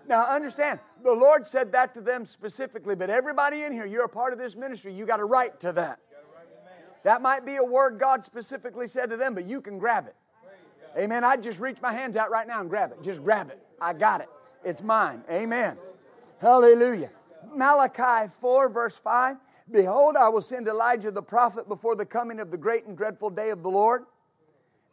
Now, 0.06 0.26
understand, 0.26 0.80
the 1.02 1.12
Lord 1.12 1.46
said 1.46 1.72
that 1.72 1.94
to 1.94 2.00
them 2.00 2.26
specifically, 2.26 2.94
but 2.94 3.10
everybody 3.10 3.62
in 3.62 3.72
here, 3.72 3.86
you're 3.86 4.04
a 4.04 4.08
part 4.08 4.32
of 4.32 4.38
this 4.38 4.54
ministry, 4.54 4.92
you 4.92 5.06
got 5.06 5.20
a 5.20 5.24
right 5.24 5.58
to 5.60 5.72
that. 5.72 5.98
That 7.04 7.22
might 7.22 7.44
be 7.44 7.56
a 7.56 7.64
word 7.64 7.98
God 7.98 8.24
specifically 8.24 8.88
said 8.88 9.10
to 9.10 9.16
them, 9.16 9.34
but 9.34 9.46
you 9.46 9.60
can 9.60 9.78
grab 9.78 10.06
it. 10.06 10.14
Amen. 10.96 11.24
I 11.24 11.36
just 11.36 11.58
reach 11.58 11.78
my 11.82 11.92
hands 11.92 12.16
out 12.16 12.30
right 12.30 12.46
now 12.46 12.60
and 12.60 12.70
grab 12.70 12.92
it. 12.92 13.02
Just 13.02 13.22
grab 13.22 13.50
it. 13.50 13.58
I 13.80 13.92
got 13.92 14.20
it. 14.20 14.28
It's 14.64 14.82
mine. 14.82 15.22
Amen. 15.30 15.76
Hallelujah. 16.40 17.10
Malachi 17.52 18.30
4, 18.40 18.68
verse 18.68 18.96
5 18.96 19.36
Behold, 19.70 20.16
I 20.16 20.28
will 20.28 20.42
send 20.42 20.68
Elijah 20.68 21.10
the 21.10 21.22
prophet 21.22 21.68
before 21.68 21.96
the 21.96 22.04
coming 22.04 22.38
of 22.38 22.50
the 22.50 22.56
great 22.56 22.84
and 22.84 22.96
dreadful 22.96 23.30
day 23.30 23.48
of 23.48 23.62
the 23.62 23.70
Lord. 23.70 24.04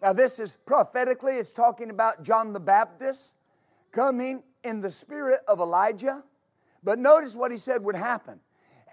Now, 0.02 0.14
this 0.14 0.40
is 0.40 0.56
prophetically, 0.66 1.34
it's 1.34 1.52
talking 1.52 1.90
about 1.90 2.24
John 2.24 2.54
the 2.54 2.60
Baptist 2.60 3.36
coming 3.92 4.42
in 4.64 4.82
the 4.82 4.92
spirit 4.92 5.42
of 5.48 5.60
Elijah. 5.60 6.24
But 6.84 7.00
notice 7.00 7.36
what 7.36 7.52
he 7.52 7.58
said 7.58 7.84
would 7.84 7.96
happen. 7.96 8.40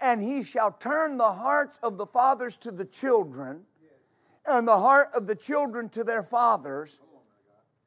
And 0.01 0.21
he 0.21 0.43
shall 0.43 0.71
turn 0.71 1.17
the 1.17 1.31
hearts 1.31 1.79
of 1.83 1.97
the 1.97 2.05
fathers 2.05 2.55
to 2.57 2.71
the 2.71 2.85
children, 2.85 3.61
and 4.45 4.67
the 4.67 4.77
heart 4.77 5.09
of 5.13 5.27
the 5.27 5.35
children 5.35 5.89
to 5.89 6.03
their 6.03 6.23
fathers. 6.23 6.99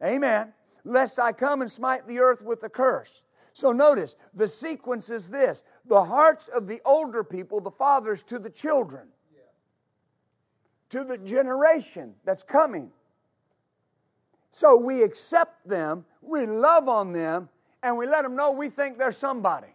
Amen. 0.05 0.53
Lest 0.85 1.19
I 1.19 1.33
come 1.33 1.63
and 1.63 1.71
smite 1.71 2.07
the 2.07 2.19
earth 2.19 2.43
with 2.43 2.63
a 2.65 2.69
curse. 2.69 3.23
So 3.55 3.73
notice, 3.73 4.17
the 4.35 4.49
sequence 4.49 5.11
is 5.11 5.31
this 5.31 5.63
the 5.87 6.03
hearts 6.03 6.49
of 6.49 6.67
the 6.67 6.81
older 6.85 7.25
people, 7.25 7.61
the 7.61 7.71
fathers, 7.71 8.23
to 8.25 8.39
the 8.39 8.51
children, 8.51 9.09
to 10.91 11.05
the 11.05 11.19
generation 11.19 12.15
that's 12.25 12.43
coming. 12.43 12.91
So 14.53 14.77
we 14.77 15.03
accept 15.03 15.67
them, 15.67 16.05
we 16.21 16.47
love 16.47 16.89
on 16.89 17.13
them, 17.13 17.49
and 17.83 17.97
we 17.97 18.07
let 18.07 18.23
them 18.23 18.37
know 18.37 18.53
we 18.53 18.69
think 18.69 18.99
they're 18.99 19.13
somebody. 19.13 19.69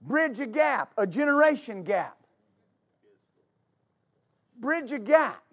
Bridge 0.00 0.40
a 0.40 0.46
gap, 0.46 0.92
a 0.98 1.06
generation 1.06 1.84
gap. 1.84 2.18
Bridge 4.58 4.92
a 4.92 4.98
gap, 4.98 5.44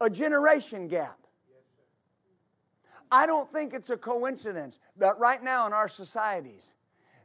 a 0.00 0.08
generation 0.08 0.88
gap. 0.88 1.18
I 3.10 3.26
don't 3.26 3.50
think 3.52 3.72
it's 3.72 3.90
a 3.90 3.96
coincidence 3.96 4.78
that 4.96 5.18
right 5.18 5.42
now 5.42 5.66
in 5.66 5.72
our 5.72 5.88
societies, 5.88 6.72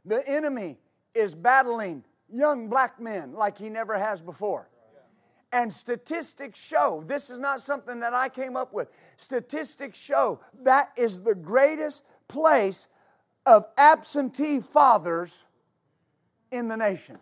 the 0.04 0.26
enemy 0.28 0.78
is 1.14 1.34
battling 1.34 2.04
young 2.32 2.68
black 2.68 3.00
men 3.00 3.34
like 3.34 3.58
he 3.58 3.68
never 3.68 3.98
has 3.98 4.20
before. 4.20 4.68
And 5.52 5.70
statistics 5.70 6.58
show, 6.58 7.04
this 7.06 7.28
is 7.28 7.38
not 7.38 7.60
something 7.60 8.00
that 8.00 8.14
I 8.14 8.30
came 8.30 8.56
up 8.56 8.72
with. 8.72 8.88
Statistics 9.18 9.98
show 9.98 10.40
that 10.62 10.92
is 10.96 11.20
the 11.20 11.34
greatest 11.34 12.04
place 12.26 12.88
of 13.44 13.66
absentee 13.76 14.60
fathers 14.60 15.44
in 16.50 16.68
the 16.68 16.76
nation. 16.76 17.18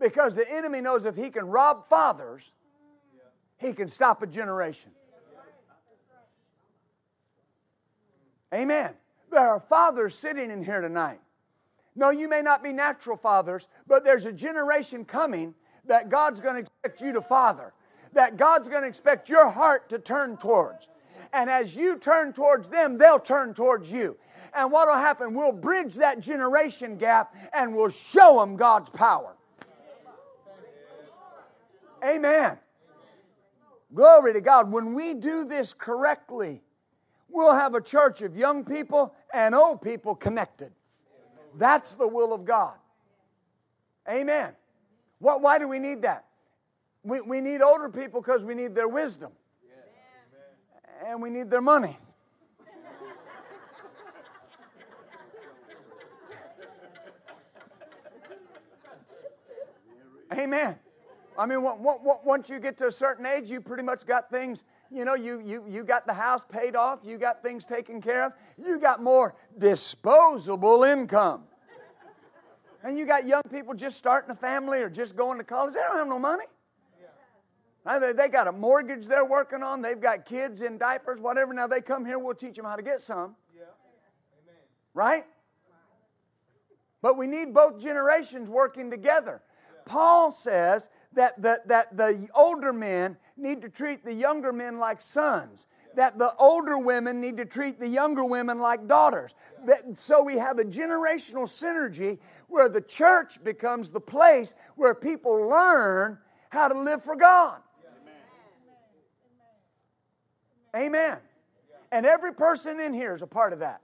Because 0.00 0.34
the 0.34 0.50
enemy 0.50 0.80
knows 0.80 1.04
if 1.04 1.14
he 1.14 1.30
can 1.30 1.46
rob 1.46 1.88
fathers, 1.88 2.50
he 3.56 3.72
can 3.72 3.86
stop 3.86 4.20
a 4.22 4.26
generation. 4.26 4.90
Amen. 8.52 8.94
There 9.30 9.48
are 9.48 9.60
fathers 9.60 10.16
sitting 10.16 10.50
in 10.50 10.64
here 10.64 10.80
tonight 10.80 11.20
no, 11.94 12.10
you 12.10 12.28
may 12.28 12.42
not 12.42 12.62
be 12.62 12.72
natural 12.72 13.16
fathers, 13.16 13.68
but 13.86 14.04
there's 14.04 14.24
a 14.24 14.32
generation 14.32 15.04
coming 15.04 15.54
that 15.86 16.08
God's 16.08 16.40
going 16.40 16.54
to 16.54 16.60
expect 16.60 17.00
you 17.00 17.12
to 17.12 17.20
father, 17.20 17.72
that 18.12 18.36
God's 18.36 18.68
going 18.68 18.82
to 18.82 18.88
expect 18.88 19.28
your 19.28 19.50
heart 19.50 19.88
to 19.90 19.98
turn 19.98 20.36
towards. 20.36 20.88
And 21.32 21.50
as 21.50 21.74
you 21.74 21.98
turn 21.98 22.32
towards 22.32 22.68
them, 22.68 22.98
they'll 22.98 23.18
turn 23.18 23.54
towards 23.54 23.90
you. 23.90 24.16
And 24.54 24.70
what 24.70 24.86
will 24.86 24.96
happen? 24.96 25.34
We'll 25.34 25.52
bridge 25.52 25.94
that 25.96 26.20
generation 26.20 26.96
gap 26.96 27.34
and 27.52 27.74
we'll 27.74 27.88
show 27.88 28.38
them 28.40 28.56
God's 28.56 28.90
power. 28.90 29.34
Amen. 32.04 32.58
Glory 33.94 34.32
to 34.32 34.40
God. 34.40 34.72
When 34.72 34.94
we 34.94 35.14
do 35.14 35.44
this 35.44 35.72
correctly, 35.72 36.62
we'll 37.28 37.54
have 37.54 37.74
a 37.74 37.80
church 37.80 38.22
of 38.22 38.36
young 38.36 38.64
people 38.64 39.14
and 39.32 39.54
old 39.54 39.80
people 39.80 40.14
connected. 40.14 40.72
That's 41.56 41.94
the 41.94 42.06
will 42.06 42.32
of 42.32 42.44
God. 42.44 42.74
Amen. 44.08 44.52
What, 45.18 45.40
why 45.40 45.58
do 45.58 45.68
we 45.68 45.78
need 45.78 46.02
that? 46.02 46.26
We, 47.04 47.20
we 47.20 47.40
need 47.40 47.60
older 47.62 47.88
people 47.88 48.20
because 48.20 48.44
we 48.44 48.54
need 48.54 48.74
their 48.74 48.88
wisdom. 48.88 49.32
And 51.06 51.20
we 51.20 51.30
need 51.30 51.50
their 51.50 51.60
money. 51.60 51.98
Amen. 60.32 60.76
I 61.38 61.46
mean, 61.46 61.58
once 61.62 62.48
you 62.48 62.58
get 62.60 62.78
to 62.78 62.86
a 62.86 62.92
certain 62.92 63.26
age, 63.26 63.50
you 63.50 63.60
pretty 63.60 63.82
much 63.82 64.06
got 64.06 64.30
things 64.30 64.64
you 64.92 65.04
know, 65.04 65.14
you, 65.14 65.40
you, 65.40 65.64
you 65.68 65.84
got 65.84 66.06
the 66.06 66.12
house 66.12 66.42
paid 66.48 66.76
off, 66.76 67.00
you 67.02 67.18
got 67.18 67.42
things 67.42 67.64
taken 67.64 68.00
care 68.00 68.24
of, 68.24 68.34
you 68.62 68.78
got 68.78 69.02
more 69.02 69.34
disposable 69.58 70.84
income. 70.84 71.44
And 72.84 72.98
you 72.98 73.06
got 73.06 73.26
young 73.26 73.42
people 73.50 73.74
just 73.74 73.96
starting 73.96 74.30
a 74.30 74.34
family 74.34 74.80
or 74.80 74.90
just 74.90 75.16
going 75.16 75.38
to 75.38 75.44
college, 75.44 75.74
they 75.74 75.80
don't 75.80 75.96
have 75.96 76.08
no 76.08 76.18
money. 76.18 76.44
They, 77.84 78.12
they 78.12 78.28
got 78.28 78.46
a 78.46 78.52
mortgage 78.52 79.06
they're 79.06 79.24
working 79.24 79.62
on, 79.62 79.82
they've 79.82 80.00
got 80.00 80.24
kids 80.24 80.62
in 80.62 80.78
diapers, 80.78 81.20
whatever. 81.20 81.52
Now 81.52 81.66
they 81.66 81.80
come 81.80 82.04
here, 82.04 82.18
we'll 82.18 82.34
teach 82.34 82.54
them 82.54 82.64
how 82.64 82.76
to 82.76 82.82
get 82.82 83.00
some. 83.00 83.34
Yeah. 83.56 83.64
Right? 84.94 85.24
But 87.00 87.16
we 87.16 87.26
need 87.26 87.52
both 87.52 87.80
generations 87.80 88.48
working 88.48 88.90
together. 88.90 89.42
Paul 89.84 90.30
says 90.30 90.88
that 91.14 91.40
the, 91.40 91.60
that 91.66 91.96
the 91.96 92.28
older 92.34 92.72
men 92.72 93.16
need 93.36 93.62
to 93.62 93.68
treat 93.68 94.04
the 94.04 94.12
younger 94.12 94.52
men 94.52 94.78
like 94.78 95.00
sons. 95.00 95.66
That 95.94 96.18
the 96.18 96.34
older 96.36 96.78
women 96.78 97.20
need 97.20 97.36
to 97.36 97.44
treat 97.44 97.78
the 97.78 97.88
younger 97.88 98.24
women 98.24 98.58
like 98.58 98.88
daughters. 98.88 99.34
That, 99.66 99.98
so 99.98 100.22
we 100.22 100.38
have 100.38 100.58
a 100.58 100.64
generational 100.64 101.44
synergy 101.44 102.18
where 102.48 102.68
the 102.68 102.80
church 102.80 103.42
becomes 103.44 103.90
the 103.90 104.00
place 104.00 104.54
where 104.76 104.94
people 104.94 105.48
learn 105.48 106.18
how 106.48 106.68
to 106.68 106.80
live 106.80 107.04
for 107.04 107.16
God. 107.16 107.60
Amen. 110.74 111.18
And 111.90 112.06
every 112.06 112.32
person 112.32 112.80
in 112.80 112.94
here 112.94 113.14
is 113.14 113.20
a 113.20 113.26
part 113.26 113.52
of 113.52 113.58
that. 113.58 113.82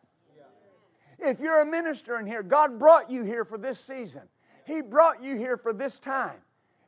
If 1.19 1.41
you're 1.41 1.61
a 1.61 1.67
minister 1.67 2.19
in 2.19 2.27
here, 2.27 2.43
God 2.43 2.79
brought 2.79 3.11
you 3.11 3.23
here 3.23 3.45
for 3.45 3.59
this 3.59 3.79
season. 3.79 4.23
He 4.65 4.81
brought 4.81 5.23
you 5.23 5.37
here 5.37 5.59
for 5.59 5.75
this 5.75 5.99
time 5.99 6.41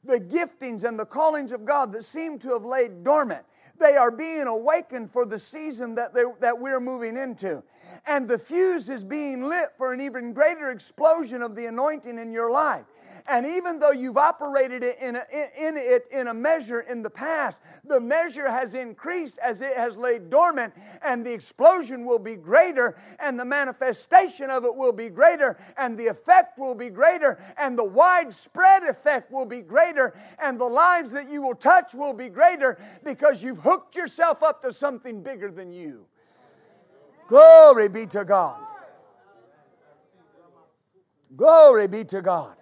the 0.05 0.19
giftings 0.19 0.85
and 0.85 0.99
the 0.99 1.05
callings 1.05 1.53
of 1.53 1.65
God 1.65 1.93
that 1.93 2.05
seem 2.05 2.39
to 2.41 2.53
have 2.53 2.65
laid 2.65 3.05
dormant, 3.05 3.45
They 3.79 3.97
are 3.97 4.11
being 4.11 4.47
awakened 4.47 5.11
for 5.11 5.25
the 5.25 5.39
season 5.39 5.95
that, 5.95 6.13
they, 6.13 6.25
that 6.41 6.59
we're 6.59 6.81
moving 6.81 7.17
into. 7.17 7.63
And 8.07 8.29
the 8.29 8.39
fuse 8.39 8.89
is 8.91 9.05
being 9.05 9.49
lit 9.49 9.71
for 9.77 9.93
an 9.93 10.01
even 10.01 10.33
greater 10.33 10.71
explosion 10.71 11.43
of 11.43 11.55
the 11.55 11.67
anointing 11.67 12.19
in 12.19 12.31
your 12.31 12.51
life. 12.51 12.85
And 13.29 13.47
even 13.47 13.79
though 13.79 13.91
you've 13.91 14.17
operated 14.17 14.83
in, 14.83 15.17
a, 15.17 15.25
in 15.59 15.77
it 15.77 16.07
in 16.11 16.29
a 16.29 16.35
measure 16.35 16.81
in 16.81 17.03
the 17.03 17.11
past, 17.11 17.63
the 17.85 18.01
measure 18.01 18.51
has 18.51 18.75
increased 18.75 19.39
as 19.39 19.61
it 19.61 19.77
has 19.77 19.97
laid 19.97 20.31
dormant, 20.31 20.75
and 21.03 21.25
the 21.25 21.33
explosion 21.33 22.05
will 22.05 22.19
be 22.19 22.37
greater, 22.37 22.97
and 23.19 23.39
the 23.39 23.45
manifestation 23.45 24.51
of 24.51 24.65
it 24.65 24.75
will 24.75 24.93
be 24.93 25.09
greater, 25.09 25.59
and 25.77 25.99
the 25.99 26.07
effect 26.07 26.59
will 26.59 26.75
be 26.75 26.91
greater, 26.91 27.43
and 27.59 27.79
the 27.79 27.85
widespread 27.85 28.83
effect 28.85 29.31
will 29.31 29.47
be 29.47 29.61
greater, 29.61 30.15
and 30.39 30.61
the 30.61 30.65
lives 30.65 31.13
that 31.13 31.31
you 31.31 31.43
will 31.43 31.55
touch 31.55 31.95
will 31.95 32.13
be 32.13 32.29
greater 32.29 32.79
because 33.05 33.43
you've 33.43 33.59
hooked 33.59 33.97
yourself 33.97 34.43
up 34.43 34.63
to 34.63 34.73
something 34.73 35.23
bigger 35.23 35.51
than 35.51 35.73
you. 35.73 36.07
Glory 37.29 37.89
be 37.89 38.07
to 38.07 38.25
God. 38.25 38.61
Glory 41.37 41.87
be 41.87 42.05
to 42.05 42.21
God. 42.21 42.57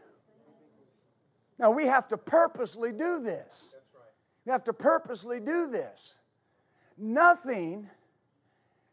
Now, 1.58 1.70
we 1.70 1.86
have 1.86 2.08
to 2.08 2.16
purposely 2.16 2.92
do 2.92 3.20
this. 3.22 3.74
We 4.44 4.52
have 4.52 4.64
to 4.64 4.72
purposely 4.72 5.40
do 5.40 5.68
this. 5.70 6.14
Nothing 6.96 7.88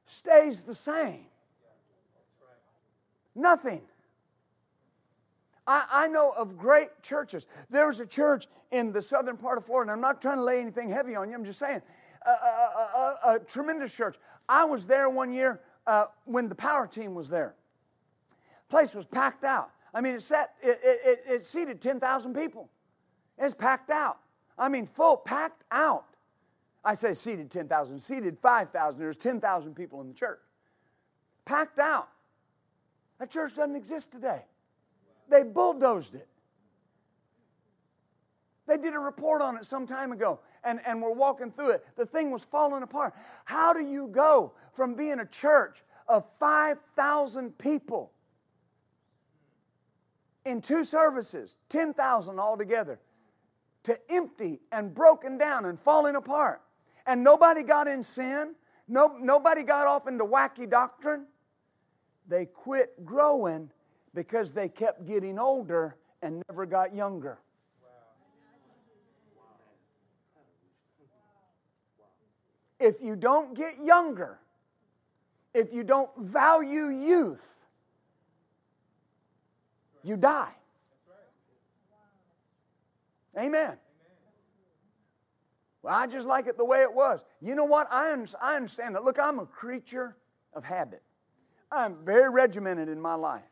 stays 0.05 0.63
the 0.63 0.75
same. 0.75 1.25
Nothing. 3.35 3.81
I, 5.67 5.85
I, 5.91 6.07
know 6.07 6.31
of 6.31 6.57
great 6.57 6.89
churches. 7.01 7.47
There 7.69 7.87
was 7.87 7.99
a 7.99 8.05
church 8.05 8.47
in 8.71 8.91
the 8.91 9.01
southern 9.01 9.35
part 9.35 9.57
of 9.57 9.65
Florida. 9.65 9.91
I'm 9.91 10.01
not 10.01 10.21
trying 10.21 10.37
to 10.37 10.43
lay 10.43 10.59
anything 10.59 10.89
heavy 10.89 11.15
on 11.15 11.29
you, 11.29 11.35
I'm 11.35 11.43
just 11.43 11.59
saying. 11.59 11.81
A, 12.25 12.29
a, 12.29 12.33
a, 12.33 13.35
a 13.35 13.39
tremendous 13.39 13.91
church. 13.91 14.15
I 14.47 14.63
was 14.63 14.85
there 14.85 15.09
one 15.09 15.33
year 15.33 15.59
uh, 15.87 16.05
when 16.25 16.49
the 16.49 16.55
power 16.55 16.87
team 16.87 17.15
was 17.15 17.29
there. 17.29 17.55
Place 18.69 18.93
was 18.93 19.05
packed 19.05 19.43
out. 19.43 19.71
I 19.95 20.01
mean, 20.01 20.15
it, 20.15 20.21
set, 20.21 20.51
it, 20.61 20.77
it, 20.83 21.19
it 21.25 21.43
seated 21.43 21.79
10,000 21.79 22.33
people. 22.35 22.69
It's 23.37 23.55
packed 23.55 23.89
out. 23.89 24.19
I 24.57 24.67
mean, 24.67 24.85
full, 24.85 25.15
packed 25.15 25.63
out. 25.71 26.03
I 26.83 26.95
say 26.95 27.13
seated 27.13 27.49
10,000, 27.49 27.99
seated 28.01 28.37
5,000. 28.37 28.99
There's 28.99 29.17
10,000 29.17 29.73
people 29.73 30.01
in 30.01 30.09
the 30.09 30.13
church. 30.13 30.41
Packed 31.45 31.79
out. 31.79 32.09
That 33.19 33.31
church 33.31 33.55
doesn't 33.55 33.77
exist 33.77 34.11
today. 34.11 34.41
They 35.29 35.43
bulldozed 35.43 36.13
it. 36.13 36.27
They 38.67 38.77
did 38.77 38.95
a 38.95 38.99
report 38.99 39.41
on 39.41 39.55
it 39.55 39.65
some 39.65 39.87
time 39.87 40.11
ago, 40.11 40.39
and, 40.63 40.81
and 40.85 41.01
we're 41.01 41.13
walking 41.13 41.51
through 41.51 41.69
it. 41.69 41.85
The 41.95 42.05
thing 42.05 42.31
was 42.31 42.43
falling 42.43 42.83
apart. 42.83 43.13
How 43.45 43.71
do 43.71 43.79
you 43.79 44.07
go 44.07 44.53
from 44.73 44.95
being 44.95 45.19
a 45.19 45.25
church 45.25 45.83
of 46.07 46.25
5,000 46.39 47.57
people 47.57 48.11
in 50.45 50.61
two 50.61 50.83
services, 50.83 51.55
10,000 51.69 52.39
altogether, 52.39 52.99
to 53.83 53.99
empty 54.09 54.61
and 54.71 54.93
broken 54.93 55.37
down 55.37 55.65
and 55.65 55.79
falling 55.79 56.15
apart. 56.15 56.61
And 57.05 57.23
nobody 57.23 57.63
got 57.63 57.87
in 57.87 58.03
sin, 58.03 58.55
no, 58.87 59.17
nobody 59.19 59.63
got 59.63 59.87
off 59.87 60.07
into 60.07 60.23
wacky 60.23 60.69
doctrine. 60.69 61.25
They 62.27 62.45
quit 62.45 63.05
growing 63.05 63.69
because 64.13 64.53
they 64.53 64.69
kept 64.69 65.05
getting 65.05 65.37
older 65.37 65.97
and 66.21 66.41
never 66.49 66.65
got 66.65 66.95
younger. 66.95 67.39
If 72.79 73.01
you 73.01 73.15
don't 73.15 73.55
get 73.55 73.83
younger, 73.83 74.39
if 75.53 75.73
you 75.73 75.83
don't 75.83 76.09
value 76.17 76.87
youth, 76.89 77.64
you 80.05 80.15
die. 80.15 80.53
Amen. 83.37 83.73
Well, 85.81 85.93
I 85.93 86.07
just 86.07 86.25
like 86.25 86.47
it 86.47 86.57
the 86.57 86.65
way 86.65 86.81
it 86.81 86.93
was. 86.93 87.19
You 87.41 87.53
know 87.55 87.65
what? 87.65 87.87
I, 87.91 88.15
I 88.41 88.55
understand 88.55 88.95
that. 88.95 89.03
Look, 89.03 89.19
I'm 89.19 89.39
a 89.39 89.45
creature 89.45 90.15
of 90.53 90.63
habit. 90.63 91.03
I'm 91.71 91.97
very 92.05 92.29
regimented 92.29 92.87
in 92.87 93.01
my 93.01 93.15
life. 93.15 93.43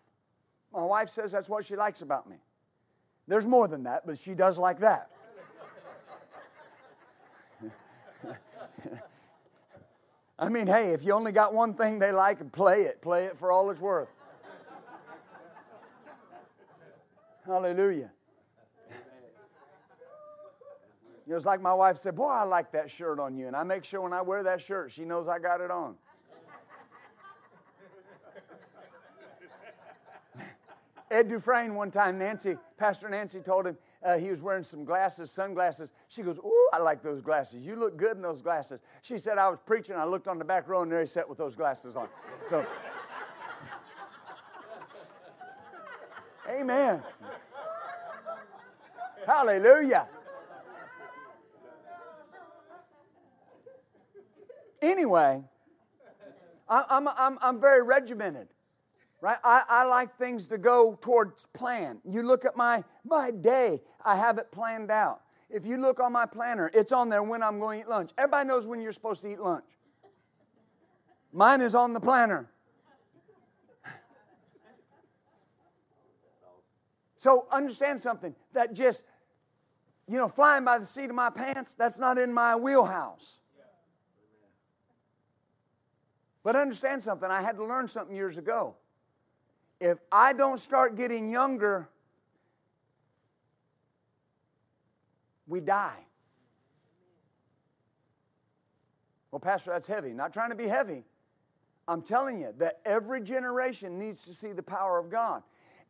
My 0.72 0.84
wife 0.84 1.10
says 1.10 1.32
that's 1.32 1.50
what 1.50 1.66
she 1.66 1.76
likes 1.76 2.02
about 2.02 2.30
me. 2.30 2.38
There's 3.28 3.48
more 3.48 3.68
than 3.68 3.84
that, 3.84 4.06
but 4.06 4.18
she 4.18 4.34
does 4.34 4.58
like 4.58 4.80
that. 4.80 5.10
I 10.40 10.50
mean, 10.50 10.68
hey, 10.68 10.94
if 10.94 11.06
you 11.06 11.14
only 11.14 11.32
got 11.32 11.54
one 11.54 11.74
thing 11.74 12.00
they 12.00 12.12
like, 12.12 12.52
play 12.52 12.82
it. 12.84 13.02
Play 13.02 13.26
it 13.26 13.38
for 13.38 13.52
all 13.52 13.70
it's 13.70 13.80
worth. 13.80 14.10
Hallelujah. 17.46 18.12
You 21.26 21.32
know, 21.32 21.38
it's 21.38 21.46
like 21.46 21.62
my 21.62 21.74
wife 21.74 22.00
said, 22.00 22.16
Boy, 22.16 22.28
I 22.28 22.44
like 22.44 22.72
that 22.74 22.92
shirt 22.92 23.20
on 23.20 23.36
you. 23.38 23.48
And 23.48 23.56
I 23.56 23.64
make 23.64 23.86
sure 23.86 24.02
when 24.02 24.14
I 24.14 24.22
wear 24.22 24.44
that 24.44 24.62
shirt, 24.62 24.92
she 24.92 25.06
knows 25.06 25.28
I 25.28 25.40
got 25.40 25.62
it 25.62 25.72
on. 25.72 25.96
Ed 31.14 31.30
Dufresne, 31.30 31.76
one 31.76 31.92
time, 31.92 32.18
Nancy, 32.18 32.58
Pastor 32.76 33.08
Nancy 33.08 33.40
told 33.40 33.68
him 33.68 33.78
uh, 34.04 34.18
he 34.18 34.32
was 34.32 34.42
wearing 34.42 34.64
some 34.64 34.84
glasses, 34.84 35.30
sunglasses. 35.30 35.92
She 36.08 36.24
goes, 36.24 36.40
Ooh, 36.40 36.70
I 36.74 36.80
like 36.80 37.04
those 37.04 37.22
glasses. 37.22 37.64
You 37.64 37.76
look 37.76 37.98
good 37.98 38.16
in 38.16 38.24
those 38.24 38.42
glasses. 38.42 38.82
She 39.04 39.20
said, 39.20 39.38
I 39.38 39.48
was 39.48 39.60
preaching. 39.64 39.96
I 39.96 40.06
looked 40.06 40.28
on 40.28 40.40
the 40.40 40.46
back 40.46 40.68
row, 40.68 40.82
and 40.82 40.92
there 40.92 41.02
he 41.02 41.06
sat 41.06 41.30
with 41.30 41.38
those 41.38 41.56
glasses 41.56 41.96
on. 41.96 42.08
So, 42.50 42.66
Amen. 46.54 47.02
Hallelujah. 49.26 50.08
Anyway, 54.82 55.42
I'm, 56.68 57.08
I'm, 57.08 57.38
I'm 57.42 57.62
very 57.62 57.82
regimented, 57.82 58.50
right? 59.22 59.38
I, 59.44 59.64
I 59.68 59.84
like 59.86 60.18
things 60.18 60.48
to 60.48 60.58
go 60.58 60.98
towards 61.02 61.48
plan. 61.54 62.00
You 62.04 62.22
look 62.22 62.44
at 62.46 62.58
my, 62.58 62.84
my 63.06 63.32
day, 63.32 63.82
I 64.04 64.18
have 64.18 64.38
it 64.38 64.52
planned 64.52 64.92
out. 64.92 65.22
If 65.50 65.66
you 65.66 65.78
look 65.78 66.00
on 66.00 66.12
my 66.12 66.26
planner, 66.26 66.70
it's 66.74 66.92
on 66.92 67.10
there 67.10 67.24
when 67.24 67.42
I'm 67.42 67.60
going 67.60 67.80
to 67.80 67.86
eat 67.86 67.90
lunch. 67.90 68.12
Everybody 68.18 68.48
knows 68.48 68.66
when 68.66 68.82
you're 68.82 68.92
supposed 68.92 69.22
to 69.22 69.32
eat 69.32 69.40
lunch. 69.40 69.66
Mine 71.32 71.62
is 71.62 71.76
on 71.76 71.94
the 71.94 72.00
planner. 72.00 72.50
So 77.24 77.46
understand 77.54 78.02
something 78.02 78.36
that 78.52 78.74
just, 78.74 79.02
you 80.10 80.18
know, 80.18 80.28
flying 80.28 80.66
by 80.66 80.78
the 80.78 80.86
seat 80.86 81.06
of 81.06 81.16
my 81.16 81.30
pants, 81.30 81.74
that's 81.74 81.98
not 81.98 82.18
in 82.18 82.34
my 82.34 82.54
wheelhouse. 82.54 83.38
But 86.44 86.58
understand 86.58 87.02
something, 87.02 87.32
I 87.32 87.42
had 87.42 87.56
to 87.56 87.64
learn 87.64 87.88
something 87.88 88.14
years 88.14 88.36
ago. 88.36 88.76
If 89.80 90.00
I 90.12 90.34
don't 90.34 90.60
start 90.60 90.98
getting 90.98 91.30
younger, 91.30 91.88
we 95.48 95.62
die. 95.62 96.06
Well, 99.32 99.40
Pastor, 99.40 99.72
that's 99.72 99.88
heavy. 99.88 100.12
Not 100.12 100.34
trying 100.34 100.50
to 100.50 100.58
be 100.58 100.68
heavy. 100.68 101.06
I'm 101.88 102.02
telling 102.02 102.42
you 102.42 102.54
that 102.58 102.82
every 102.84 103.22
generation 103.22 103.98
needs 103.98 104.26
to 104.26 104.34
see 104.34 104.52
the 104.52 104.62
power 104.62 105.00
of 105.00 105.10
God. 105.10 105.42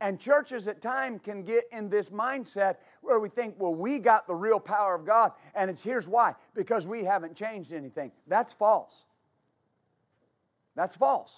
And 0.01 0.19
churches 0.19 0.67
at 0.67 0.81
times 0.81 1.21
can 1.23 1.43
get 1.43 1.63
in 1.71 1.89
this 1.89 2.09
mindset 2.09 2.75
where 3.01 3.19
we 3.19 3.29
think, 3.29 3.55
well, 3.57 3.73
we 3.73 3.99
got 3.99 4.27
the 4.27 4.35
real 4.35 4.59
power 4.59 4.95
of 4.95 5.05
God, 5.05 5.31
and 5.55 5.69
it's 5.69 5.83
here's 5.83 6.07
why 6.07 6.35
because 6.55 6.85
we 6.85 7.03
haven't 7.03 7.35
changed 7.35 7.71
anything. 7.71 8.11
That's 8.27 8.51
false. 8.51 8.93
That's 10.75 10.95
false. 10.95 11.31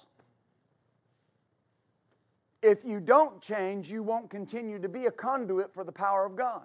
If 2.62 2.84
you 2.84 3.00
don't 3.00 3.42
change, 3.42 3.92
you 3.92 4.02
won't 4.02 4.30
continue 4.30 4.80
to 4.80 4.90
be 4.90 5.06
a 5.06 5.12
conduit 5.12 5.74
for 5.74 5.84
the 5.84 5.92
power 5.92 6.26
of 6.26 6.36
God. 6.36 6.64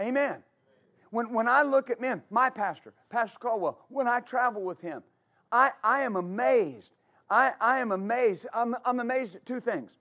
Amen. 0.00 0.42
When, 1.10 1.32
when 1.32 1.48
I 1.48 1.62
look 1.62 1.90
at 1.90 2.00
men, 2.00 2.22
my 2.30 2.48
pastor, 2.48 2.94
Pastor 3.10 3.38
Caldwell, 3.38 3.78
when 3.88 4.06
I 4.06 4.20
travel 4.20 4.62
with 4.62 4.80
him, 4.80 5.02
I, 5.50 5.72
I 5.82 6.02
am 6.02 6.14
amazed 6.14 6.92
I, 7.30 7.52
I 7.60 7.78
am 7.78 7.92
amazed. 7.92 8.46
I'm, 8.52 8.74
I'm 8.84 8.98
amazed 9.00 9.36
at 9.36 9.46
two 9.46 9.60
things. 9.60 9.92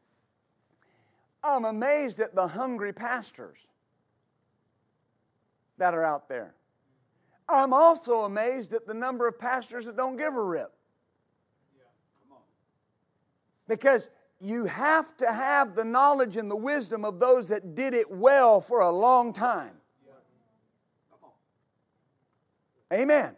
I'm 1.43 1.65
amazed 1.65 2.19
at 2.19 2.35
the 2.35 2.47
hungry 2.47 2.91
pastors 2.91 3.57
that 5.77 5.93
are 5.93 6.03
out 6.03 6.27
there. 6.27 6.53
I'm 7.47 7.73
also 7.73 8.21
amazed 8.21 8.73
at 8.73 8.85
the 8.85 8.93
number 8.93 9.27
of 9.27 9.39
pastors 9.39 9.85
that 9.85 9.95
don't 9.95 10.17
give 10.17 10.35
a 10.35 10.41
rip. 10.41 10.71
Because 13.67 14.09
you 14.41 14.65
have 14.65 15.15
to 15.17 15.31
have 15.31 15.75
the 15.75 15.85
knowledge 15.85 16.37
and 16.37 16.49
the 16.49 16.55
wisdom 16.55 17.05
of 17.05 17.19
those 17.19 17.49
that 17.49 17.75
did 17.75 17.93
it 17.93 18.09
well 18.09 18.59
for 18.59 18.81
a 18.81 18.89
long 18.89 19.33
time. 19.33 19.71
Amen. 22.91 23.35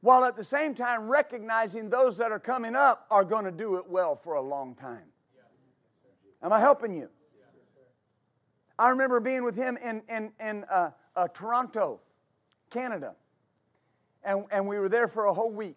While 0.00 0.24
at 0.24 0.36
the 0.36 0.44
same 0.44 0.74
time 0.74 1.08
recognizing 1.08 1.90
those 1.90 2.16
that 2.18 2.32
are 2.32 2.38
coming 2.38 2.74
up 2.74 3.06
are 3.10 3.24
going 3.24 3.44
to 3.44 3.50
do 3.50 3.76
it 3.76 3.86
well 3.86 4.16
for 4.16 4.34
a 4.34 4.40
long 4.40 4.74
time. 4.74 5.04
Am 6.42 6.52
I 6.52 6.58
helping 6.58 6.94
you? 6.94 7.08
I 8.78 8.88
remember 8.88 9.20
being 9.20 9.44
with 9.44 9.56
him 9.56 9.76
in, 9.76 10.02
in, 10.08 10.32
in 10.40 10.64
uh, 10.64 10.90
uh, 11.14 11.28
Toronto, 11.34 12.00
Canada. 12.70 13.14
And, 14.24 14.44
and 14.50 14.66
we 14.66 14.78
were 14.78 14.88
there 14.88 15.06
for 15.06 15.26
a 15.26 15.34
whole 15.34 15.50
week. 15.50 15.76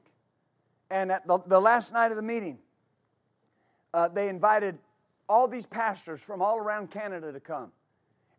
And 0.90 1.12
at 1.12 1.28
the, 1.28 1.40
the 1.48 1.60
last 1.60 1.92
night 1.92 2.12
of 2.12 2.18
the 2.18 2.24
meeting, 2.24 2.60
uh, 3.94 4.08
they 4.08 4.30
invited 4.30 4.78
all 5.28 5.50
these 5.50 5.66
pastors 5.66 6.22
from 6.22 6.42
all 6.42 6.60
around 6.60 6.92
Canada 6.92 7.34
to 7.34 7.40
come. 7.42 7.72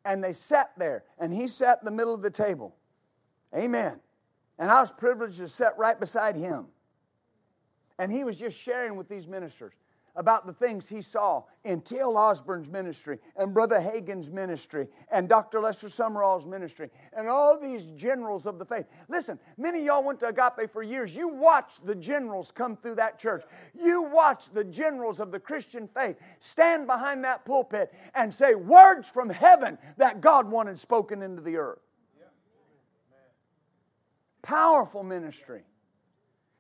And 0.07 0.25
they 0.25 0.33
sat 0.33 0.73
there, 0.79 1.05
and 1.19 1.33
he 1.33 1.47
sat 1.47 1.79
in 1.81 1.85
the 1.85 1.91
middle 1.91 2.15
of 2.15 2.23
the 2.23 2.31
table. 2.31 2.75
Amen. 3.55 4.01
And 4.59 4.71
I 4.71 4.81
was 4.81 4.93
privileged 4.93 5.39
to 5.39 5.49
sit 5.49 5.73
right 5.77 5.99
beside 5.99 6.37
him. 6.37 6.67
And 7.99 8.11
he 8.11 8.25
was 8.25 8.37
just 8.37 8.59
sharing 8.59 8.97
with 8.97 9.09
these 9.09 9.27
ministers 9.27 9.75
about 10.17 10.47
the 10.47 10.53
things 10.53 10.89
he 10.89 11.01
saw 11.01 11.43
in 11.65 11.81
T.L. 11.81 12.17
Osborn's 12.17 12.71
ministry 12.71 13.19
and 13.37 13.53
Brother 13.53 13.81
Hagin's 13.81 14.31
ministry 14.31 14.87
and 15.11 15.29
Dr. 15.29 15.59
Lester 15.59 15.89
Sumrall's 15.89 16.47
ministry 16.47 16.89
and 17.17 17.29
all 17.29 17.59
these 17.59 17.83
generals 17.97 18.47
of 18.47 18.59
the 18.59 18.65
faith. 18.65 18.87
Listen, 19.09 19.39
many 19.57 19.81
of 19.81 19.85
y'all 19.85 20.05
went 20.05 20.21
to 20.21 20.29
Agape 20.29 20.71
for 20.73 20.83
years. 20.83 21.17
You 21.17 21.29
watched 21.29 21.85
the 21.85 21.97
generals 21.97 22.53
come 22.53 22.77
through 22.77 22.95
that 22.97 23.19
church. 23.19 23.45
You 23.75 24.03
watched 24.03 24.55
the 24.55 24.65
generals 24.65 25.19
of 25.19 25.33
the 25.33 25.41
Christian 25.41 25.89
faith 25.89 26.17
stand 26.39 26.87
behind 26.87 27.25
that 27.25 27.45
pulpit 27.45 27.93
and 28.15 28.33
say 28.33 28.55
words 28.55 29.09
from 29.09 29.29
heaven 29.29 29.79
that 29.97 30.21
God 30.21 30.49
wanted 30.49 30.79
spoken 30.79 31.23
into 31.23 31.43
the 31.43 31.57
earth. 31.57 31.81
Powerful 34.45 35.03
ministry. 35.03 35.63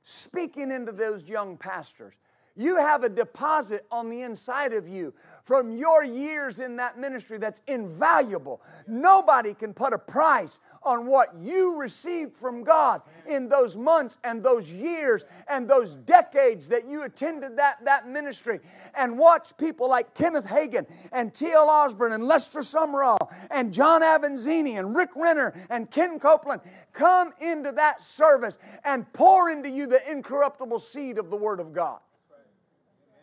Speaking 0.02 0.70
into 0.70 0.90
those 0.90 1.24
young 1.24 1.56
pastors 1.56 2.14
you 2.56 2.76
have 2.76 3.02
a 3.02 3.08
deposit 3.08 3.84
on 3.90 4.08
the 4.08 4.22
inside 4.22 4.72
of 4.72 4.86
you 4.86 5.12
from 5.42 5.76
your 5.76 6.04
years 6.04 6.60
in 6.60 6.76
that 6.76 6.98
ministry 6.98 7.36
that's 7.36 7.60
invaluable. 7.66 8.62
Nobody 8.86 9.54
can 9.54 9.74
put 9.74 9.92
a 9.92 9.98
price 9.98 10.60
on 10.84 11.06
what 11.06 11.34
you 11.40 11.76
received 11.76 12.36
from 12.36 12.62
God 12.62 13.02
in 13.26 13.48
those 13.48 13.76
months 13.76 14.18
and 14.24 14.42
those 14.42 14.70
years 14.70 15.24
and 15.48 15.68
those 15.68 15.94
decades 15.94 16.68
that 16.68 16.88
you 16.88 17.02
attended 17.02 17.56
that, 17.56 17.84
that 17.84 18.08
ministry 18.08 18.60
and 18.94 19.18
watch 19.18 19.56
people 19.56 19.88
like 19.88 20.14
Kenneth 20.14 20.44
Hagin 20.44 20.86
and 21.12 21.34
T.L. 21.34 21.68
Osborn 21.68 22.12
and 22.12 22.26
Lester 22.26 22.60
Sumrall 22.60 23.18
and 23.50 23.72
John 23.72 24.02
Avanzini 24.02 24.78
and 24.78 24.94
Rick 24.94 25.10
Renner 25.16 25.54
and 25.70 25.90
Ken 25.90 26.18
Copeland 26.18 26.60
come 26.92 27.32
into 27.40 27.72
that 27.72 28.04
service 28.04 28.58
and 28.84 29.10
pour 29.12 29.50
into 29.50 29.68
you 29.68 29.86
the 29.86 30.10
incorruptible 30.10 30.78
seed 30.78 31.18
of 31.18 31.30
the 31.30 31.36
Word 31.36 31.60
of 31.60 31.72
God. 31.72 31.98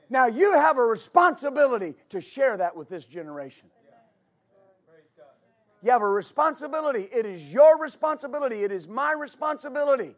Now 0.09 0.28
you 0.28 0.53
have 0.53 0.78
a 0.78 0.84
responsibility 0.84 1.95
to 2.09 2.20
share 2.20 2.57
that 2.57 2.76
with 2.76 2.89
this 2.89 3.05
generation. 3.05 3.70
You 5.84 5.91
have 5.91 6.01
a 6.01 6.07
responsibility. 6.07 7.07
It 7.11 7.25
is 7.25 7.51
your 7.51 7.79
responsibility. 7.79 8.63
It 8.63 8.71
is 8.71 8.88
my 8.88 9.13
responsibility 9.13 10.15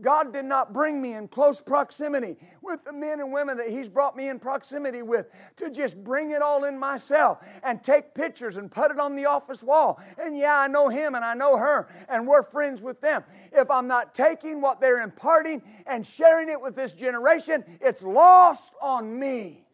God 0.00 0.32
did 0.32 0.44
not 0.44 0.72
bring 0.72 1.00
me 1.00 1.14
in 1.14 1.28
close 1.28 1.60
proximity 1.60 2.36
with 2.62 2.84
the 2.84 2.92
men 2.92 3.20
and 3.20 3.32
women 3.32 3.56
that 3.56 3.68
He's 3.68 3.88
brought 3.88 4.16
me 4.16 4.28
in 4.28 4.38
proximity 4.38 5.02
with 5.02 5.26
to 5.56 5.70
just 5.70 6.02
bring 6.02 6.30
it 6.30 6.42
all 6.42 6.64
in 6.64 6.78
myself 6.78 7.38
and 7.62 7.82
take 7.82 8.14
pictures 8.14 8.56
and 8.56 8.70
put 8.70 8.90
it 8.90 8.98
on 8.98 9.16
the 9.16 9.26
office 9.26 9.62
wall. 9.62 10.00
And 10.18 10.36
yeah, 10.36 10.58
I 10.58 10.68
know 10.68 10.88
him 10.88 11.14
and 11.14 11.24
I 11.24 11.34
know 11.34 11.56
her 11.56 11.88
and 12.08 12.26
we're 12.26 12.42
friends 12.42 12.80
with 12.80 13.00
them. 13.00 13.24
If 13.52 13.70
I'm 13.70 13.88
not 13.88 14.14
taking 14.14 14.60
what 14.60 14.80
they're 14.80 15.00
imparting 15.00 15.62
and 15.86 16.06
sharing 16.06 16.48
it 16.48 16.60
with 16.60 16.76
this 16.76 16.92
generation, 16.92 17.64
it's 17.80 18.02
lost 18.02 18.72
on 18.80 19.18
me. 19.18 19.64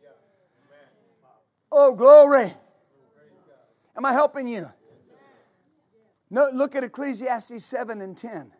Oh, 1.70 1.94
glory. 1.94 2.52
Am 3.96 4.04
I 4.04 4.12
helping 4.12 4.46
you? 4.46 4.70
No, 6.34 6.50
look 6.52 6.74
at 6.74 6.82
Ecclesiastes 6.82 7.64
7 7.64 8.00
and 8.00 8.18
10. 8.18 8.50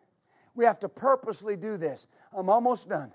We 0.55 0.63
have 0.63 0.79
to 0.79 0.87
purposely 0.87 1.57
do 1.57 1.75
this. 1.75 2.07
I'm 2.31 2.49
almost 2.49 2.87
done. 2.87 3.11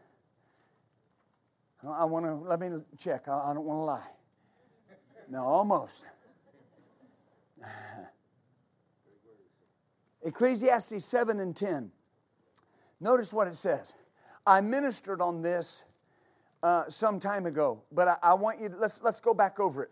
I 1.89 2.05
want 2.05 2.27
to, 2.27 2.35
let 2.35 2.61
me 2.61 2.69
check. 2.99 3.27
I, 3.27 3.53
I 3.53 3.55
don't 3.55 3.65
want 3.65 3.79
to 3.79 3.85
lie. 3.85 4.07
No, 5.31 5.47
almost. 5.47 6.05
Ecclesiastes 10.23 11.07
7 11.07 11.41
and 11.41 11.57
10. 11.57 11.91
Notice 13.01 13.33
what 13.33 13.49
it 13.49 13.55
says. 13.55 13.95
I 14.47 14.61
ministered 14.61 15.23
on 15.23 15.41
this 15.41 15.85
uh, 16.63 16.85
some 16.87 17.19
time 17.19 17.47
ago, 17.47 17.81
but 17.93 18.09
I, 18.09 18.17
I 18.23 18.35
want 18.35 18.61
you 18.61 18.69
to, 18.69 18.77
let's, 18.77 19.01
let's 19.03 19.21
go 19.21 19.33
back 19.33 19.59
over 19.59 19.85
it 19.85 19.91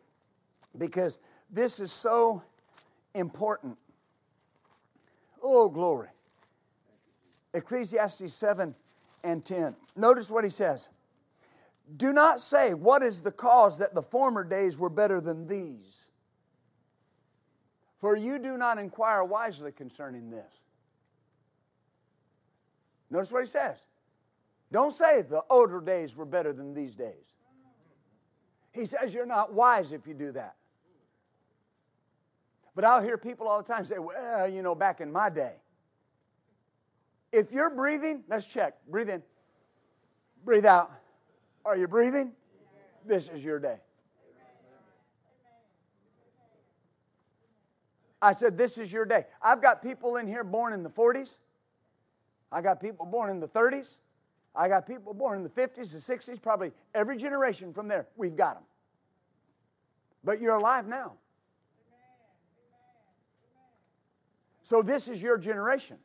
because 0.77 1.17
this 1.51 1.81
is 1.81 1.91
so 1.91 2.43
important. 3.15 3.79
Oh, 5.51 5.71
glory. 5.71 6.09
Ecclesiastes 7.55 8.35
7 8.35 8.75
and 9.25 9.45
10. 9.45 9.75
Notice 9.97 10.29
what 10.29 10.45
he 10.45 10.51
says. 10.51 10.89
Do 11.97 12.13
not 12.13 12.39
say, 12.39 12.75
What 12.75 13.03
is 13.03 13.23
the 13.23 13.31
cause 13.31 13.79
that 13.79 13.95
the 13.95 14.03
former 14.03 14.45
days 14.45 14.79
were 14.79 14.91
better 14.91 15.23
than 15.23 15.49
these? 15.49 16.11
For 17.99 18.15
you 18.15 18.39
do 18.39 18.59
not 18.59 18.79
inquire 18.79 19.25
wisely 19.25 19.73
concerning 19.73 20.31
this. 20.31 20.53
Notice 23.11 23.33
what 23.33 23.43
he 23.43 23.51
says. 23.51 23.79
Don't 24.71 24.93
say 24.93 25.23
the 25.23 25.43
older 25.49 25.81
days 25.81 26.15
were 26.15 26.27
better 26.27 26.53
than 26.53 26.75
these 26.75 26.95
days. 26.95 27.15
He 28.73 28.85
says 28.85 29.15
you're 29.15 29.25
not 29.25 29.55
wise 29.55 29.93
if 29.93 30.07
you 30.07 30.13
do 30.13 30.31
that. 30.33 30.57
But 32.79 32.85
I'll 32.85 33.03
hear 33.03 33.19
people 33.19 33.49
all 33.49 33.61
the 33.61 33.67
time 33.67 33.85
say, 33.85 33.99
well, 33.99 34.49
you 34.49 34.63
know, 34.63 34.73
back 34.73 35.01
in 35.01 35.11
my 35.11 35.31
day. 35.31 35.55
If 37.33 37.51
you're 37.51 37.71
breathing, 37.71 38.23
let's 38.29 38.47
check. 38.47 38.77
Breathe 38.89 39.09
in. 39.11 39.21
Breathe 40.45 40.65
out. 40.65 40.93
Are 41.65 41.77
you 41.77 41.89
breathing? 41.89 42.31
This 43.05 43.31
is 43.31 43.43
your 43.43 43.59
day. 43.59 43.79
I 48.23 48.31
said, 48.31 48.57
This 48.57 48.79
is 48.79 48.93
your 48.93 49.05
day. 49.05 49.27
I've 49.43 49.61
got 49.61 49.83
people 49.83 50.15
in 50.15 50.29
here 50.29 50.45
born 50.45 50.73
in 50.73 50.85
the 50.85 50.91
40s. 50.91 51.39
I 52.53 52.63
got 52.63 52.81
people 52.81 53.07
born 53.07 53.29
in 53.29 53.41
the 53.41 53.49
30s. 53.49 53.97
I 54.55 54.69
got 54.69 54.87
people 54.87 55.15
born 55.15 55.37
in 55.37 55.43
the 55.43 55.51
50s, 55.51 55.91
the 55.91 55.99
60s, 55.99 56.41
probably 56.41 56.71
every 56.95 57.17
generation 57.17 57.73
from 57.73 57.89
there. 57.89 58.07
We've 58.17 58.37
got 58.37 58.55
them. 58.55 58.65
But 60.23 60.41
you're 60.41 60.55
alive 60.55 60.87
now. 60.87 61.15
So 64.69 64.83
this 64.83 65.09
is 65.09 65.23
your 65.23 65.39
generation. 65.39 65.97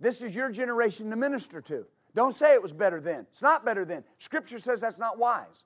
This 0.00 0.22
is 0.22 0.34
your 0.34 0.50
generation 0.50 1.10
to 1.10 1.16
minister 1.16 1.60
to. 1.60 1.84
Don't 2.14 2.34
say 2.34 2.54
it 2.54 2.62
was 2.62 2.72
better 2.72 2.98
then. 2.98 3.26
It's 3.30 3.42
not 3.42 3.62
better 3.62 3.84
then. 3.84 4.04
Scripture 4.16 4.58
says 4.58 4.80
that's 4.80 4.98
not 4.98 5.18
wise. 5.18 5.64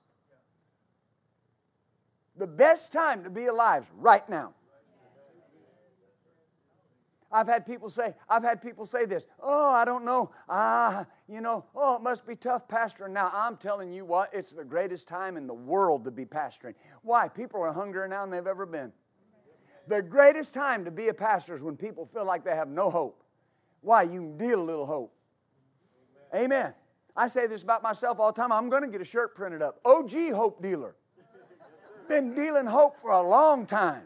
The 2.36 2.48
best 2.48 2.92
time 2.92 3.22
to 3.22 3.30
be 3.30 3.46
alive 3.46 3.84
is 3.84 3.90
right 3.94 4.28
now. 4.28 4.52
I've 7.30 7.46
had 7.46 7.64
people 7.64 7.88
say, 7.88 8.14
I've 8.28 8.42
had 8.42 8.60
people 8.60 8.84
say 8.84 9.04
this, 9.04 9.26
oh, 9.40 9.70
I 9.70 9.84
don't 9.84 10.04
know. 10.04 10.32
Ah, 10.48 11.06
you 11.28 11.40
know, 11.40 11.66
oh, 11.76 11.94
it 11.94 12.02
must 12.02 12.26
be 12.26 12.34
tough 12.34 12.66
pastoring. 12.66 13.12
Now, 13.12 13.30
I'm 13.32 13.56
telling 13.58 13.92
you 13.92 14.04
what, 14.04 14.30
it's 14.32 14.50
the 14.50 14.64
greatest 14.64 15.06
time 15.06 15.36
in 15.36 15.46
the 15.46 15.54
world 15.54 16.02
to 16.06 16.10
be 16.10 16.24
pastoring. 16.24 16.74
Why? 17.02 17.28
People 17.28 17.62
are 17.62 17.72
hungrier 17.72 18.08
now 18.08 18.22
than 18.22 18.32
they've 18.32 18.46
ever 18.48 18.66
been. 18.66 18.90
The 19.89 20.01
greatest 20.03 20.55
time 20.55 20.85
to 20.85 20.91
be 20.91 21.09
a 21.09 21.14
pastor 21.14 21.55
is 21.55 21.62
when 21.62 21.76
people 21.76 22.09
feel 22.12 22.24
like 22.24 22.45
they 22.45 22.55
have 22.55 22.68
no 22.68 22.91
hope. 22.91 23.22
Why? 23.80 24.03
You 24.03 24.20
can 24.20 24.39
deal 24.39 24.61
a 24.61 24.62
little 24.62 24.87
hope. 24.87 25.12
Amen. 26.35 26.45
Amen. 26.45 26.74
I 27.16 27.28
say 27.28 27.47
this 27.47 27.62
about 27.62 27.83
myself 27.83 28.20
all 28.20 28.33
the 28.33 28.41
time. 28.41 28.53
I'm 28.53 28.70
going 28.70 28.83
to 28.83 28.89
get 28.89 29.01
a 29.01 29.05
shirt 29.05 29.35
printed 29.35 29.61
up. 29.61 29.80
OG 29.85 30.33
Hope 30.33 30.62
Dealer. 30.62 30.95
Been 32.09 32.35
dealing 32.35 32.66
hope 32.66 32.99
for 33.01 33.11
a 33.11 33.22
long 33.22 33.66
time. 33.66 34.03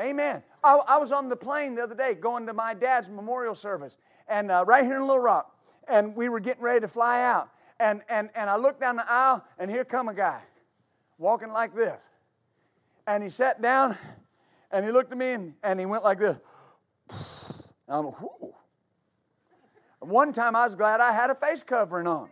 Amen. 0.00 0.42
I, 0.62 0.76
I, 0.76 0.98
was 0.98 1.10
on 1.10 1.28
the 1.28 1.36
plane 1.36 1.74
the 1.74 1.82
other 1.82 1.94
day 1.94 2.14
going 2.14 2.46
to 2.46 2.52
my 2.52 2.72
dad's 2.72 3.08
memorial 3.08 3.54
service, 3.54 3.98
and 4.28 4.50
uh, 4.50 4.64
right 4.66 4.84
here 4.84 4.96
in 4.96 5.02
Little 5.02 5.18
Rock, 5.18 5.56
and 5.88 6.14
we 6.14 6.28
were 6.28 6.38
getting 6.38 6.62
ready 6.62 6.80
to 6.80 6.88
fly 6.88 7.22
out. 7.22 7.50
And, 7.80 8.02
and, 8.08 8.30
and 8.34 8.48
I 8.48 8.56
looked 8.56 8.80
down 8.80 8.96
the 8.96 9.10
aisle, 9.10 9.44
and 9.58 9.70
here 9.70 9.84
come 9.84 10.08
a 10.08 10.14
guy 10.14 10.40
walking 11.18 11.50
like 11.50 11.74
this. 11.74 12.00
And 13.08 13.22
he 13.22 13.30
sat 13.30 13.62
down, 13.62 13.96
and 14.70 14.84
he 14.84 14.92
looked 14.92 15.10
at 15.10 15.16
me, 15.16 15.32
and, 15.32 15.54
and 15.62 15.80
he 15.80 15.86
went 15.86 16.04
like 16.04 16.18
this. 16.18 16.36
I'm, 17.88 18.04
whoo. 18.04 18.54
One 20.00 20.30
time 20.30 20.54
I 20.54 20.66
was 20.66 20.74
glad 20.74 21.00
I 21.00 21.12
had 21.12 21.30
a 21.30 21.34
face 21.34 21.62
covering 21.62 22.06
on 22.06 22.28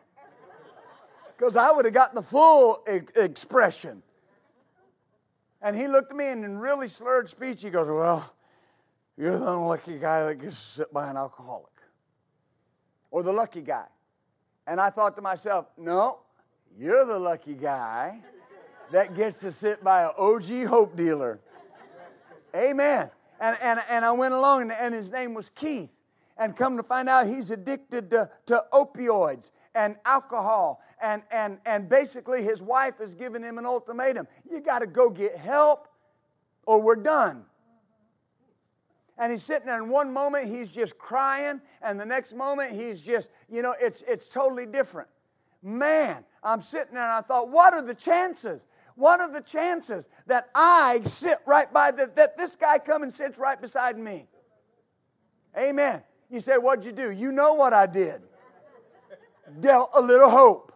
because 1.35 1.57
I 1.57 1.71
would 1.71 1.87
have 1.87 1.95
gotten 1.95 2.15
the 2.15 2.23
full 2.23 2.85
e- 2.93 3.01
expression. 3.17 4.03
And 5.63 5.75
he 5.75 5.89
looked 5.89 6.11
at 6.11 6.17
me 6.17 6.29
and 6.29 6.45
in 6.45 6.59
really 6.59 6.89
slurred 6.89 7.31
speech, 7.31 7.63
he 7.63 7.71
goes, 7.71 7.89
Well, 7.89 8.35
You're 9.17 9.39
the 9.39 9.51
unlucky 9.51 9.99
guy 9.99 10.27
that 10.27 10.43
gets 10.43 10.57
to 10.57 10.71
sit 10.83 10.93
by 10.93 11.09
an 11.09 11.17
alcoholic. 11.17 11.73
Or 13.11 13.23
the 13.23 13.33
lucky 13.33 13.63
guy. 13.63 13.87
And 14.67 14.79
I 14.79 14.91
thought 14.91 15.17
to 15.17 15.23
myself, 15.23 15.67
no, 15.79 16.19
you're 16.79 17.07
the 17.07 17.19
lucky 17.19 17.55
guy 17.55 18.21
that 18.93 19.15
gets 19.15 19.41
to 19.41 19.53
sit 19.53 19.83
by 19.83 20.05
an 20.05 20.11
OG 20.17 20.67
hope 20.67 20.97
dealer. 20.97 21.41
Amen. 22.55 23.11
And, 23.41 23.57
and, 23.63 23.81
and 23.91 24.05
I 24.05 24.13
went 24.13 24.35
along, 24.35 24.63
and, 24.63 24.73
and 24.73 24.95
his 24.95 25.13
name 25.13 25.35
was 25.35 25.51
Keith. 25.51 25.91
And 26.39 26.55
come 26.55 26.77
to 26.77 26.83
find 26.83 27.09
out, 27.09 27.27
he's 27.27 27.51
addicted 27.51 28.11
to, 28.11 28.31
to 28.47 28.65
opioids 28.73 29.51
and 29.75 29.97
alcohol. 30.05 30.81
And, 31.03 31.23
and, 31.31 31.59
and 31.67 31.89
basically, 31.89 32.43
his 32.43 32.63
wife 32.63 32.99
has 32.99 33.15
given 33.15 33.43
him 33.43 33.59
an 33.59 33.67
ultimatum 33.67 34.27
you 34.51 34.61
got 34.61 34.81
to 34.81 34.87
go 34.87 35.11
get 35.11 35.37
help, 35.37 35.89
or 36.67 36.81
we're 36.81 36.97
done. 36.97 37.45
And 39.19 39.33
he's 39.33 39.43
sitting 39.43 39.67
there, 39.67 39.81
and 39.81 39.91
one 39.91 40.13
moment 40.13 40.49
he's 40.49 40.71
just 40.71 40.99
crying, 40.99 41.61
and 41.81 41.99
the 41.99 42.05
next 42.05 42.35
moment 42.35 42.73
he's 42.73 43.01
just, 43.01 43.31
you 43.51 43.63
know, 43.63 43.75
it's, 43.81 44.03
it's 44.07 44.27
totally 44.27 44.67
different. 44.67 45.09
Man, 45.63 46.25
I'm 46.43 46.61
sitting 46.61 46.95
there 46.95 47.03
and 47.03 47.13
I 47.13 47.23
thought, 47.23 47.49
what 47.49 47.73
are 47.73 47.83
the 47.83 47.95
chances? 47.95 48.67
What 48.97 49.21
are 49.21 49.31
the 49.31 49.43
chances 49.43 50.09
that 50.27 50.49
I 50.55 51.01
sit 51.05 51.39
right 51.47 51.73
by, 51.73 51.91
the, 51.91 52.11
that 52.17 52.37
this 52.37 52.57
guy 52.57 52.79
come 52.79 53.03
and 53.03 53.13
sits 53.13 53.39
right 53.39 53.61
beside 53.61 53.99
me? 53.99 54.27
Amen. 55.57 56.03
You 56.31 56.41
say, 56.41 56.55
what'd 56.55 56.85
you 56.85 56.93
do? 56.93 57.11
You 57.11 57.31
know 57.31 57.55
what 57.55 57.73
I 57.73 57.87
did. 57.87 58.23
Dealt 59.61 59.91
a 59.95 60.01
little 60.01 60.31
hope. 60.31 60.73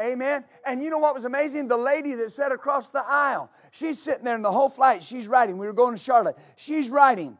Amen. 0.00 0.44
And 0.64 0.82
you 0.82 0.90
know 0.90 0.98
what 0.98 1.14
was 1.14 1.24
amazing? 1.24 1.66
The 1.66 1.76
lady 1.76 2.14
that 2.14 2.30
sat 2.30 2.52
across 2.52 2.90
the 2.90 3.04
aisle, 3.04 3.50
she's 3.72 4.00
sitting 4.00 4.24
there 4.24 4.36
in 4.36 4.42
the 4.42 4.52
whole 4.52 4.68
flight. 4.68 5.02
She's 5.02 5.26
writing. 5.26 5.58
We 5.58 5.66
were 5.66 5.72
going 5.72 5.96
to 5.96 6.00
Charlotte. 6.00 6.36
She's 6.56 6.88
writing. 6.88 7.36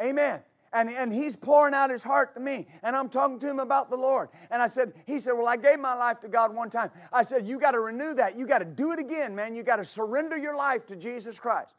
Amen. 0.00 0.42
And, 0.74 0.88
and 0.88 1.12
he's 1.12 1.36
pouring 1.36 1.74
out 1.74 1.90
his 1.90 2.02
heart 2.02 2.34
to 2.34 2.40
me. 2.40 2.66
And 2.82 2.96
I'm 2.96 3.10
talking 3.10 3.38
to 3.40 3.48
him 3.48 3.58
about 3.58 3.90
the 3.90 3.96
Lord. 3.96 4.30
And 4.50 4.62
I 4.62 4.68
said, 4.68 4.94
he 5.06 5.20
said, 5.20 5.32
Well, 5.32 5.46
I 5.46 5.56
gave 5.56 5.78
my 5.78 5.94
life 5.94 6.20
to 6.20 6.28
God 6.28 6.54
one 6.54 6.70
time. 6.70 6.90
I 7.12 7.22
said, 7.22 7.46
You 7.46 7.58
got 7.58 7.72
to 7.72 7.80
renew 7.80 8.14
that. 8.14 8.38
You 8.38 8.46
got 8.46 8.58
to 8.58 8.64
do 8.64 8.92
it 8.92 8.98
again, 8.98 9.34
man. 9.34 9.54
You 9.54 9.62
got 9.62 9.76
to 9.76 9.84
surrender 9.84 10.38
your 10.38 10.56
life 10.56 10.86
to 10.86 10.96
Jesus 10.96 11.38
Christ. 11.38 11.74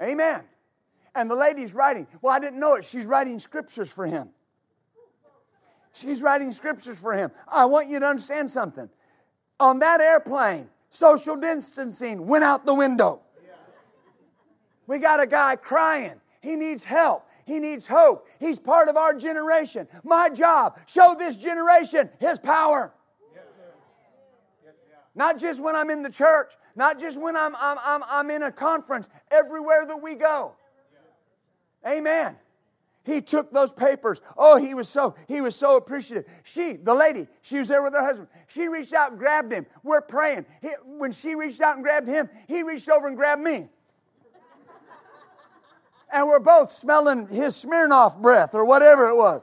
Yeah. 0.00 0.06
Amen. 0.06 0.44
And 1.16 1.28
the 1.28 1.34
lady's 1.34 1.74
writing. 1.74 2.06
Well, 2.22 2.32
I 2.32 2.38
didn't 2.38 2.60
know 2.60 2.74
it. 2.74 2.84
She's 2.84 3.06
writing 3.06 3.40
scriptures 3.40 3.90
for 3.90 4.06
him. 4.06 4.28
She's 5.92 6.22
writing 6.22 6.52
scriptures 6.52 6.98
for 6.98 7.12
him. 7.12 7.32
I 7.48 7.64
want 7.64 7.88
you 7.88 7.98
to 7.98 8.06
understand 8.06 8.48
something. 8.48 8.88
On 9.58 9.80
that 9.80 10.00
airplane, 10.00 10.68
social 10.90 11.34
distancing 11.34 12.24
went 12.24 12.44
out 12.44 12.64
the 12.64 12.74
window. 12.74 13.22
We 14.86 15.00
got 15.00 15.20
a 15.20 15.26
guy 15.26 15.56
crying. 15.56 16.20
He 16.40 16.54
needs 16.54 16.84
help. 16.84 17.27
He 17.48 17.58
needs 17.58 17.86
hope. 17.86 18.28
He's 18.38 18.58
part 18.58 18.90
of 18.90 18.98
our 18.98 19.14
generation. 19.14 19.88
My 20.04 20.28
job, 20.28 20.78
show 20.86 21.16
this 21.18 21.34
generation 21.34 22.10
His 22.20 22.38
power. 22.38 22.92
Yes, 23.34 23.44
yes, 24.66 24.74
Not 25.14 25.38
just 25.38 25.62
when 25.62 25.74
I'm 25.74 25.88
in 25.88 26.02
the 26.02 26.10
church, 26.10 26.52
not 26.76 27.00
just 27.00 27.18
when 27.18 27.38
I'm, 27.38 27.56
I'm, 27.56 27.78
I'm, 27.82 28.02
I'm 28.06 28.30
in 28.30 28.42
a 28.42 28.52
conference, 28.52 29.08
everywhere 29.30 29.86
that 29.86 29.96
we 29.96 30.14
go. 30.14 30.52
Amen. 31.86 32.36
He 33.04 33.22
took 33.22 33.50
those 33.50 33.72
papers. 33.72 34.20
Oh, 34.36 34.58
he 34.58 34.74
was 34.74 34.86
so 34.86 35.14
he 35.26 35.40
was 35.40 35.56
so 35.56 35.78
appreciative. 35.78 36.26
She, 36.42 36.74
the 36.74 36.92
lady, 36.92 37.26
she 37.40 37.56
was 37.56 37.68
there 37.68 37.82
with 37.82 37.94
her 37.94 38.04
husband. 38.04 38.28
She 38.48 38.68
reached 38.68 38.92
out 38.92 39.12
and 39.12 39.18
grabbed 39.18 39.50
him. 39.50 39.64
We're 39.82 40.02
praying. 40.02 40.44
He, 40.60 40.68
when 40.84 41.12
she 41.12 41.34
reached 41.34 41.62
out 41.62 41.76
and 41.76 41.82
grabbed 41.82 42.08
him, 42.08 42.28
he 42.46 42.62
reached 42.62 42.90
over 42.90 43.08
and 43.08 43.16
grabbed 43.16 43.40
me. 43.40 43.68
And 46.12 46.26
we're 46.26 46.38
both 46.38 46.72
smelling 46.72 47.26
his 47.28 47.54
Smirnoff 47.54 48.20
breath 48.20 48.54
or 48.54 48.64
whatever 48.64 49.08
it 49.08 49.16
was. 49.16 49.42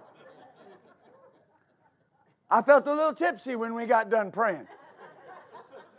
I 2.49 2.61
felt 2.61 2.87
a 2.87 2.93
little 2.93 3.13
tipsy 3.13 3.55
when 3.55 3.73
we 3.73 3.85
got 3.85 4.09
done 4.09 4.31
praying. 4.31 4.67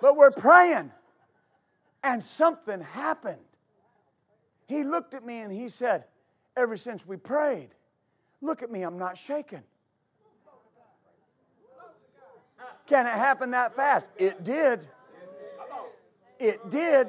But 0.01 0.17
we're 0.17 0.31
praying, 0.31 0.93
and 2.03 2.23
something 2.23 2.81
happened. 2.81 3.39
He 4.67 4.85
looked 4.85 5.14
at 5.14 5.25
me 5.25 5.39
and 5.39 5.53
he 5.53 5.69
said, 5.69 6.05
ever 6.57 6.77
since 6.77 7.07
we 7.07 7.17
prayed. 7.17 7.71
Look 8.43 8.62
at 8.62 8.71
me, 8.71 8.83
I'm 8.83 8.99
not 8.99 9.17
shaking. 9.17 9.62
Can 12.87 13.07
it 13.07 13.12
happen 13.12 13.51
that 13.51 13.75
fast? 13.75 14.11
It 14.17 14.45
did. 14.45 14.87
It 16.39 16.71
did. 16.71 17.09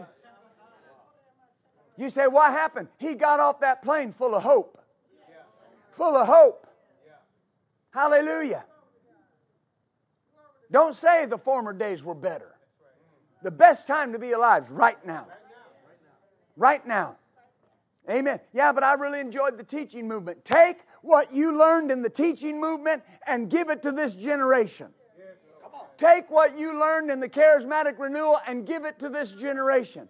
You 1.97 2.09
say, 2.09 2.27
what 2.27 2.51
happened? 2.51 2.87
He 2.97 3.15
got 3.15 3.39
off 3.39 3.59
that 3.61 3.81
plane 3.81 4.11
full 4.11 4.35
of 4.35 4.43
hope. 4.43 4.79
Full 5.91 6.15
of 6.15 6.27
hope. 6.27 6.67
Hallelujah. 7.91 8.63
Don't 10.71 10.93
say 10.93 11.25
the 11.25 11.37
former 11.37 11.73
days 11.73 12.03
were 12.03 12.13
better. 12.13 12.53
The 13.41 13.51
best 13.51 13.87
time 13.87 14.13
to 14.13 14.19
be 14.19 14.33
alive 14.33 14.65
is 14.65 14.69
right 14.69 15.03
now. 15.05 15.27
Right 16.55 16.85
now. 16.85 17.15
Amen. 18.09 18.39
Yeah, 18.53 18.71
but 18.71 18.83
I 18.83 18.93
really 18.93 19.19
enjoyed 19.19 19.57
the 19.57 19.63
teaching 19.63 20.07
movement. 20.07 20.45
Take 20.45 20.77
what 21.01 21.33
you 21.33 21.57
learned 21.57 21.91
in 21.91 22.01
the 22.01 22.09
teaching 22.09 22.59
movement 22.59 23.03
and 23.25 23.49
give 23.49 23.69
it 23.69 23.81
to 23.83 23.91
this 23.91 24.13
generation. 24.13 24.87
Take 25.97 26.29
what 26.29 26.57
you 26.57 26.79
learned 26.79 27.09
in 27.09 27.19
the 27.19 27.27
charismatic 27.27 27.97
renewal 27.97 28.39
and 28.47 28.67
give 28.67 28.85
it 28.85 28.99
to 28.99 29.09
this 29.09 29.31
generation. 29.31 30.07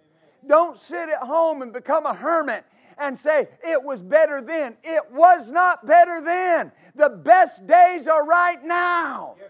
Don't 0.48 0.78
sit 0.78 1.10
at 1.10 1.20
home 1.20 1.62
and 1.62 1.74
become 1.74 2.06
a 2.06 2.14
hermit 2.14 2.66
and 2.98 3.18
say, 3.18 3.48
it 3.64 3.84
was 3.84 4.02
better 4.02 4.42
then. 4.42 4.76
It 4.84 5.04
was 5.12 5.52
not 5.52 5.86
better 5.86 6.22
then. 6.22 6.72
The 6.96 7.10
best 7.10 7.68
days 7.68 8.08
are 8.08 8.26
right 8.26 8.64
now. 8.64 9.36
Yes, 9.40 9.50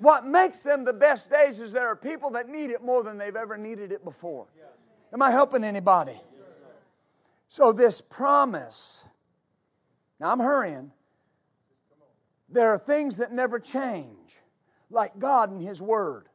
what 0.00 0.26
makes 0.26 0.58
them 0.58 0.84
the 0.84 0.92
best 0.92 1.30
days 1.30 1.58
is 1.58 1.72
there 1.72 1.88
are 1.88 1.96
people 1.96 2.30
that 2.30 2.48
need 2.48 2.70
it 2.70 2.82
more 2.82 3.02
than 3.02 3.18
they've 3.18 3.34
ever 3.34 3.56
needed 3.56 3.90
it 3.90 4.04
before. 4.04 4.46
Am 5.12 5.22
I 5.22 5.30
helping 5.30 5.64
anybody? 5.64 6.20
So, 7.48 7.72
this 7.72 8.00
promise, 8.00 9.06
now 10.20 10.30
I'm 10.30 10.38
hurrying, 10.38 10.92
there 12.48 12.70
are 12.70 12.78
things 12.78 13.16
that 13.16 13.32
never 13.32 13.58
change, 13.58 14.36
like 14.90 15.18
God 15.18 15.50
and 15.50 15.62
His 15.62 15.80
Word, 15.80 16.28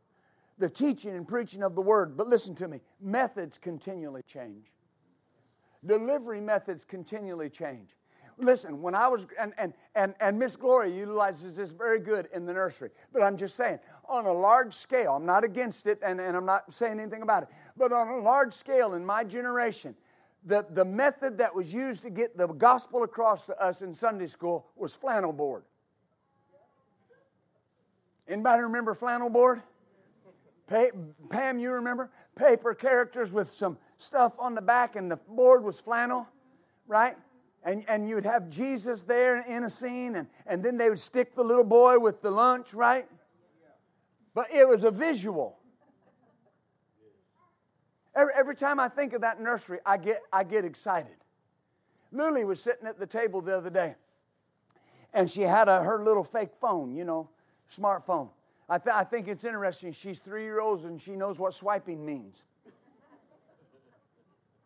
the 0.58 0.70
teaching 0.70 1.16
and 1.16 1.28
preaching 1.28 1.64
of 1.64 1.76
the 1.76 1.82
Word. 1.82 2.18
But 2.18 2.28
listen 2.28 2.56
to 2.56 2.68
me 2.68 2.82
methods 3.02 3.58
continually 3.58 4.22
change, 4.28 4.72
delivery 5.86 6.42
methods 6.42 6.86
continually 6.86 7.50
change. 7.50 7.90
Listen, 8.38 8.82
when 8.82 8.96
I 8.96 9.08
was, 9.08 9.28
and, 9.40 9.54
and, 9.60 9.74
and, 9.94 10.16
and 10.20 10.40
Miss 10.40 10.56
Gloria 10.56 10.92
utilizes 10.96 11.54
this 11.54 11.70
very 11.70 12.00
good 12.00 12.30
in 12.34 12.46
the 12.46 12.54
nursery, 12.54 12.90
but 13.12 13.22
I'm 13.22 13.38
just 13.38 13.56
saying, 13.56 13.78
on 14.10 14.26
a 14.26 14.34
large 14.34 14.74
scale, 14.74 15.14
I'm 15.14 15.26
not 15.26 15.44
against 15.44 15.86
it 15.86 16.00
and, 16.04 16.20
and 16.20 16.36
I'm 16.36 16.46
not 16.46 16.74
saying 16.74 17.00
anything 17.00 17.22
about 17.22 17.44
it, 17.44 17.50
but 17.78 17.92
on 17.92 18.08
a 18.08 18.18
large 18.22 18.54
scale 18.54 18.96
in 18.96 19.06
my 19.06 19.24
generation, 19.24 19.96
the, 20.46 20.66
the 20.72 20.84
method 20.84 21.38
that 21.38 21.54
was 21.54 21.74
used 21.74 22.02
to 22.04 22.10
get 22.10 22.36
the 22.36 22.48
gospel 22.48 23.04
across 23.04 23.46
to 23.46 23.64
us 23.64 23.82
in 23.82 23.94
Sunday 23.94 24.28
school 24.28 24.66
was 24.76 24.94
flannel 24.94 25.32
board. 25.32 25.64
Anybody 28.28 28.64
remember 28.64 28.94
flannel 28.94 29.30
board? 29.30 29.62
Pam, 31.30 31.60
you 31.60 31.72
remember? 31.72 32.10
Paper 32.36 32.74
characters 32.74 33.32
with 33.32 33.50
some 33.50 33.78
stuff 33.98 34.34
on 34.40 34.56
the 34.56 34.62
back, 34.62 34.96
and 34.96 35.10
the 35.10 35.18
board 35.18 35.64
was 35.64 35.80
flannel, 35.80 36.28
right? 36.88 37.16
And, 37.64 37.86
and 37.88 38.10
you 38.10 38.16
would 38.16 38.26
have 38.26 38.50
Jesus 38.50 39.04
there 39.04 39.42
in 39.42 39.64
a 39.64 39.70
scene, 39.70 40.16
and, 40.16 40.28
and 40.48 40.64
then 40.64 40.78
they 40.78 40.90
would 40.90 41.00
stick 41.00 41.36
the 41.36 41.44
little 41.44 41.64
boy 41.64 42.00
with 42.00 42.22
the 42.22 42.32
lunch, 42.32 42.74
right? 42.74 43.08
But 44.34 44.52
it 44.52 44.68
was 44.68 44.84
a 44.84 44.92
visual. 44.92 45.60
Every, 48.16 48.34
every 48.36 48.56
time 48.56 48.80
I 48.80 48.90
think 48.90 49.14
of 49.14 49.22
that 49.22 49.40
nursery, 49.40 49.80
I 49.86 49.98
get, 49.98 50.22
I 50.32 50.44
get 50.44 50.66
excited. 50.66 51.16
Lily 52.12 52.46
was 52.46 52.62
sitting 52.62 52.88
at 52.88 53.00
the 53.00 53.08
table 53.08 53.42
the 53.42 53.58
other 53.58 53.70
day, 53.70 53.96
and 55.14 55.30
she 55.30 55.42
had 55.42 55.70
a, 55.70 55.84
her 55.84 56.04
little 56.04 56.24
fake 56.24 56.52
phone, 56.60 56.96
you 56.96 57.06
know, 57.06 57.30
smartphone. 57.72 58.30
I, 58.74 58.80
th- 58.80 58.96
I 58.96 59.04
think 59.04 59.28
it's 59.28 59.44
interesting. 59.44 59.92
She's 59.92 60.18
three 60.18 60.46
years 60.46 60.60
old 60.60 60.86
and 60.86 61.00
she 61.00 61.12
knows 61.12 61.38
what 61.38 61.54
swiping 61.54 62.04
means. 62.04 62.42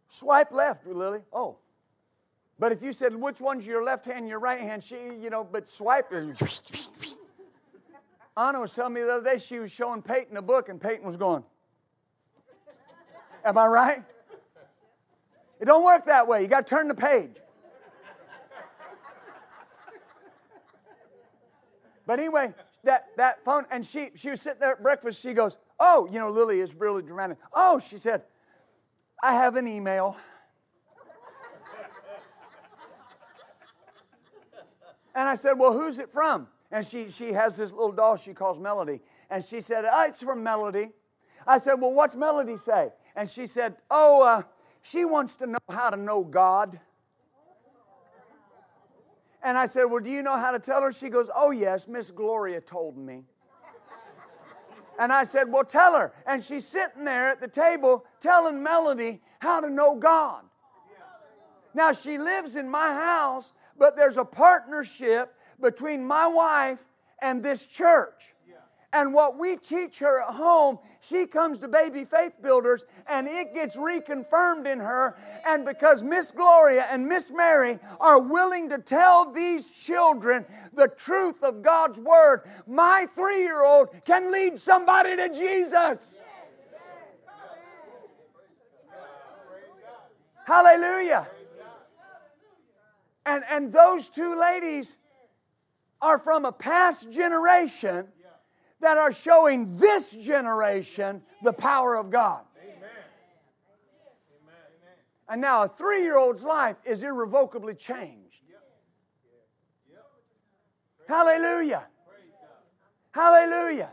Swipe 0.08 0.54
left, 0.54 0.88
Lily. 0.88 1.20
Oh. 1.34 1.58
But 2.58 2.72
if 2.72 2.82
you 2.82 2.94
said, 2.94 3.14
which 3.14 3.42
one's 3.42 3.68
your 3.68 3.84
left 3.84 4.06
hand, 4.06 4.30
your 4.30 4.40
right 4.40 4.62
hand, 4.62 4.82
she, 4.82 4.96
you 4.96 5.30
know, 5.30 5.44
but 5.44 5.68
swipe. 5.68 6.14
Anna 6.14 6.38
was 8.62 8.72
telling 8.72 8.94
me 8.94 9.02
the 9.02 9.16
other 9.16 9.30
day 9.30 9.40
she 9.40 9.60
was 9.60 9.74
showing 9.74 10.02
Peyton 10.02 10.38
a 10.38 10.42
book, 10.42 10.70
and 10.70 10.80
Peyton 10.80 11.06
was 11.06 11.18
going. 11.18 11.44
Am 13.44 13.58
I 13.58 13.68
right? 13.68 14.04
It 15.60 15.66
don't 15.66 15.84
work 15.84 16.06
that 16.06 16.30
way. 16.30 16.44
You 16.44 16.48
got 16.48 16.66
to 16.66 16.76
turn 16.76 16.88
the 16.88 16.96
page. 16.96 17.36
But 22.06 22.20
anyway, 22.20 22.54
that, 22.88 23.10
that 23.18 23.46
phone. 23.46 23.66
And 23.70 23.86
she, 23.86 24.10
she 24.16 24.32
was 24.32 24.42
sitting 24.42 24.60
there 24.60 24.72
at 24.72 24.82
breakfast. 24.82 25.22
She 25.22 25.34
goes, 25.34 25.58
Oh, 25.80 26.08
you 26.12 26.20
know, 26.20 26.32
Lily 26.32 26.60
is 26.60 26.74
really 26.74 27.04
dramatic. 27.04 27.38
Oh, 27.54 27.80
she 27.80 27.98
said, 27.98 28.24
I 29.22 29.34
have 29.34 29.56
an 29.56 29.68
email. 29.68 30.18
and 35.16 35.30
I 35.30 35.36
said, 35.36 35.54
Well, 35.54 35.74
who's 35.74 36.00
it 36.00 36.12
from? 36.12 36.48
And 36.72 36.86
she, 36.86 37.10
she 37.10 37.32
has 37.34 37.58
this 37.58 37.72
little 37.72 37.92
doll 37.92 38.18
she 38.18 38.34
calls 38.34 38.60
Melody. 38.60 39.02
And 39.30 39.44
she 39.44 39.62
said, 39.62 39.86
oh, 39.90 40.06
It's 40.08 40.22
from 40.22 40.44
Melody. 40.44 40.90
I 41.46 41.60
said, 41.60 41.76
Well, 41.76 41.94
what's 41.94 42.16
Melody 42.16 42.58
say? 42.58 42.90
And 43.16 43.30
she 43.30 43.46
said, 43.46 43.76
Oh, 43.92 44.24
uh, 44.24 44.42
she 44.82 45.06
wants 45.06 45.36
to 45.36 45.48
know 45.48 45.60
how 45.70 45.90
to 45.90 45.98
know 45.98 46.24
God. 46.24 46.80
And 49.44 49.58
I 49.58 49.66
said, 49.66 49.86
Well, 49.86 50.04
do 50.04 50.10
you 50.10 50.24
know 50.24 50.38
how 50.38 50.52
to 50.52 50.60
tell 50.60 50.82
her? 50.82 50.92
She 50.92 51.10
goes, 51.10 51.30
Oh, 51.36 51.52
yes, 51.52 51.88
Miss 51.88 52.12
Gloria 52.12 52.62
told 52.62 52.98
me. 52.98 53.24
And 55.00 55.14
I 55.14 55.24
said, 55.24 55.52
Well, 55.52 55.64
tell 55.64 55.96
her. 55.96 56.14
And 56.26 56.44
she's 56.44 56.68
sitting 56.68 57.04
there 57.04 57.30
at 57.30 57.40
the 57.40 57.48
table 57.48 58.06
telling 58.20 58.62
Melody 58.62 59.22
how 59.40 59.62
to 59.62 59.70
know 59.70 59.96
God. 59.96 60.44
Now, 61.74 61.94
she 61.94 62.18
lives 62.18 62.56
in 62.56 62.68
my 62.68 62.88
house, 62.88 63.54
but 63.78 63.96
there's 63.96 64.18
a 64.18 64.26
partnership 64.26 65.36
between 65.62 66.04
my 66.06 66.26
wife 66.26 66.84
and 67.22 67.44
this 67.44 67.66
church. 67.66 68.34
And 68.94 69.14
what 69.14 69.38
we 69.38 69.58
teach 69.58 70.00
her 70.00 70.22
at 70.22 70.34
home, 70.34 70.80
she 71.02 71.26
comes 71.26 71.60
to 71.60 71.68
Baby 71.68 72.06
Faith 72.06 72.34
Builders 72.42 72.86
and 73.08 73.28
it 73.28 73.54
gets 73.54 73.76
reconfirmed 73.76 74.66
in 74.66 74.80
her. 74.80 75.18
And 75.46 75.66
because 75.66 76.04
Miss 76.04 76.32
Gloria 76.32 76.88
and 76.90 77.06
Miss 77.06 77.30
Mary 77.30 77.80
are 78.00 78.20
willing 78.20 78.70
to 78.70 78.78
tell 78.78 79.32
these 79.32 79.70
children 79.70 80.46
the 80.74 80.88
truth 80.88 81.44
of 81.44 81.62
God's 81.62 82.00
Word, 82.00 82.50
my 82.66 83.08
three 83.14 83.44
year 83.44 83.66
old 83.66 83.90
can 84.06 84.32
lead 84.32 84.58
somebody 84.58 85.18
to 85.18 85.30
Jesus. 85.30 86.14
Hallelujah. 90.46 91.28
And, 93.26 93.44
and 93.50 93.74
those 93.74 94.08
two 94.08 94.40
ladies 94.40 94.96
are 96.02 96.18
from 96.18 96.46
a 96.46 96.54
past 96.54 97.12
generation 97.12 98.08
that 98.82 98.98
are 98.98 99.12
showing 99.12 99.78
this 99.78 100.12
generation 100.12 101.22
the 101.44 101.54
power 101.54 101.96
of 101.96 102.10
God. 102.10 102.42
Amen. 102.62 102.90
And 105.30 105.42
now 105.42 105.64
a 105.64 105.68
three 105.68 106.04
year 106.04 106.18
old's 106.18 106.44
life 106.44 106.78
is 106.86 107.04
irrevocably 107.04 107.74
changed. 107.76 108.24
Hallelujah. 111.08 111.88
Hallelujah. 113.12 113.92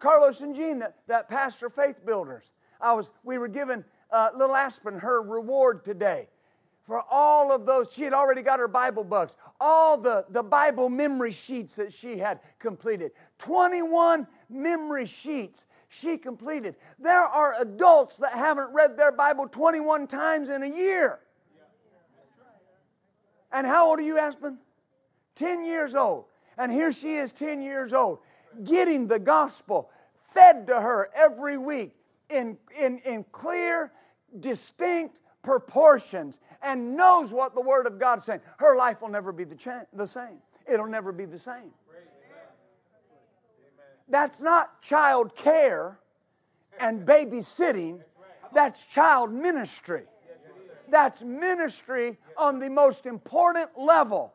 Carlos 0.00 0.40
and 0.40 0.54
Jean, 0.56 0.80
that, 0.80 0.96
that 1.06 1.28
pastor 1.28 1.70
faith 1.70 2.04
builders. 2.04 2.44
I 2.80 2.92
was, 2.94 3.12
we 3.22 3.38
were 3.38 3.46
given 3.46 3.84
uh, 4.10 4.30
little 4.36 4.56
Aspen 4.56 4.98
her 4.98 5.22
reward 5.22 5.84
today 5.84 6.28
for 6.92 7.02
all 7.10 7.50
of 7.50 7.64
those. 7.64 7.86
She 7.90 8.02
had 8.02 8.12
already 8.12 8.42
got 8.42 8.58
her 8.58 8.68
Bible 8.68 9.02
books, 9.02 9.38
all 9.58 9.96
the, 9.96 10.26
the 10.28 10.42
Bible 10.42 10.90
memory 10.90 11.32
sheets 11.32 11.76
that 11.76 11.90
she 11.90 12.18
had 12.18 12.40
completed. 12.58 13.12
21 13.38 14.26
memory 14.50 15.06
sheets 15.06 15.64
she 15.88 16.18
completed. 16.18 16.76
There 16.98 17.22
are 17.22 17.54
adults 17.62 18.18
that 18.18 18.34
haven't 18.34 18.74
read 18.74 18.98
their 18.98 19.10
Bible 19.10 19.48
21 19.48 20.06
times 20.06 20.50
in 20.50 20.62
a 20.62 20.66
year. 20.66 21.20
And 23.50 23.66
how 23.66 23.88
old 23.88 23.98
are 23.98 24.02
you, 24.02 24.18
Aspen? 24.18 24.58
10 25.36 25.64
years 25.64 25.94
old. 25.94 26.26
And 26.58 26.70
here 26.70 26.92
she 26.92 27.14
is, 27.14 27.32
10 27.32 27.62
years 27.62 27.94
old, 27.94 28.18
getting 28.64 29.06
the 29.06 29.18
gospel 29.18 29.88
fed 30.34 30.66
to 30.66 30.78
her 30.78 31.08
every 31.14 31.56
week 31.56 31.94
in, 32.28 32.58
in, 32.78 32.98
in 32.98 33.24
clear, 33.32 33.92
distinct 34.40 35.16
proportions 35.42 36.38
and 36.62 36.96
knows 36.96 37.32
what 37.32 37.54
the 37.54 37.60
Word 37.60 37.86
of 37.86 37.98
God 37.98 38.18
is 38.18 38.24
saying, 38.24 38.40
her 38.58 38.76
life 38.76 39.02
will 39.02 39.08
never 39.08 39.32
be 39.32 39.44
the, 39.44 39.54
cha- 39.54 39.84
the 39.92 40.06
same. 40.06 40.38
It'll 40.70 40.86
never 40.86 41.12
be 41.12 41.24
the 41.24 41.38
same. 41.38 41.72
That's 44.08 44.42
not 44.42 44.80
child 44.82 45.34
care 45.34 45.98
and 46.78 47.06
babysitting, 47.06 48.00
that's 48.52 48.84
child 48.84 49.32
ministry. 49.32 50.04
That's 50.88 51.22
ministry 51.22 52.18
on 52.36 52.58
the 52.58 52.68
most 52.68 53.06
important 53.06 53.70
level 53.78 54.34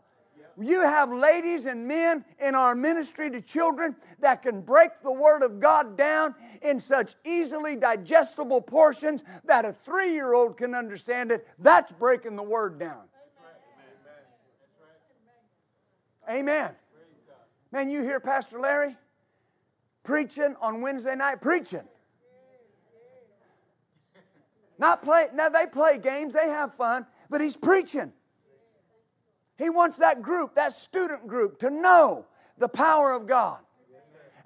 you 0.60 0.82
have 0.82 1.12
ladies 1.12 1.66
and 1.66 1.88
men 1.88 2.26
in 2.40 2.56
our 2.56 2.74
ministry 2.74 3.30
to 3.30 3.42
children 3.42 3.96
that 4.20 4.42
can 4.42 4.62
break 4.62 4.90
the 5.04 5.12
Word 5.12 5.44
of 5.44 5.60
God 5.60 5.98
down 5.98 6.34
in 6.62 6.80
such 6.80 7.16
easily 7.24 7.76
digestible 7.76 8.62
portions 8.62 9.24
that 9.46 9.66
a 9.66 9.74
three 9.86 10.14
year 10.14 10.34
old 10.34 10.58
can 10.58 10.74
understand 10.74 11.32
it. 11.32 11.48
That's 11.60 11.92
breaking 11.92 12.36
the 12.36 12.44
Word 12.44 12.80
down. 12.80 13.04
Amen. 16.30 16.72
Man, 17.72 17.90
you 17.90 18.02
hear 18.02 18.20
Pastor 18.20 18.60
Larry 18.60 18.98
preaching 20.04 20.56
on 20.62 20.82
Wednesday 20.82 21.16
night, 21.16 21.42
preaching. 21.42 21.84
Not 24.80 25.04
play, 25.04 25.28
now 25.34 25.50
they 25.50 25.66
play 25.66 25.98
games, 25.98 26.34
they 26.34 26.48
have 26.48 26.74
fun, 26.76 27.06
but 27.30 27.42
he's 27.42 27.58
preaching. 27.58 28.12
He 29.58 29.70
wants 29.70 29.98
that 29.98 30.22
group, 30.22 30.56
that 30.56 30.74
student 30.74 31.28
group, 31.28 31.60
to 31.60 31.70
know 31.70 32.26
the 32.58 32.68
power 32.68 33.14
of 33.14 33.28
God. 33.28 33.60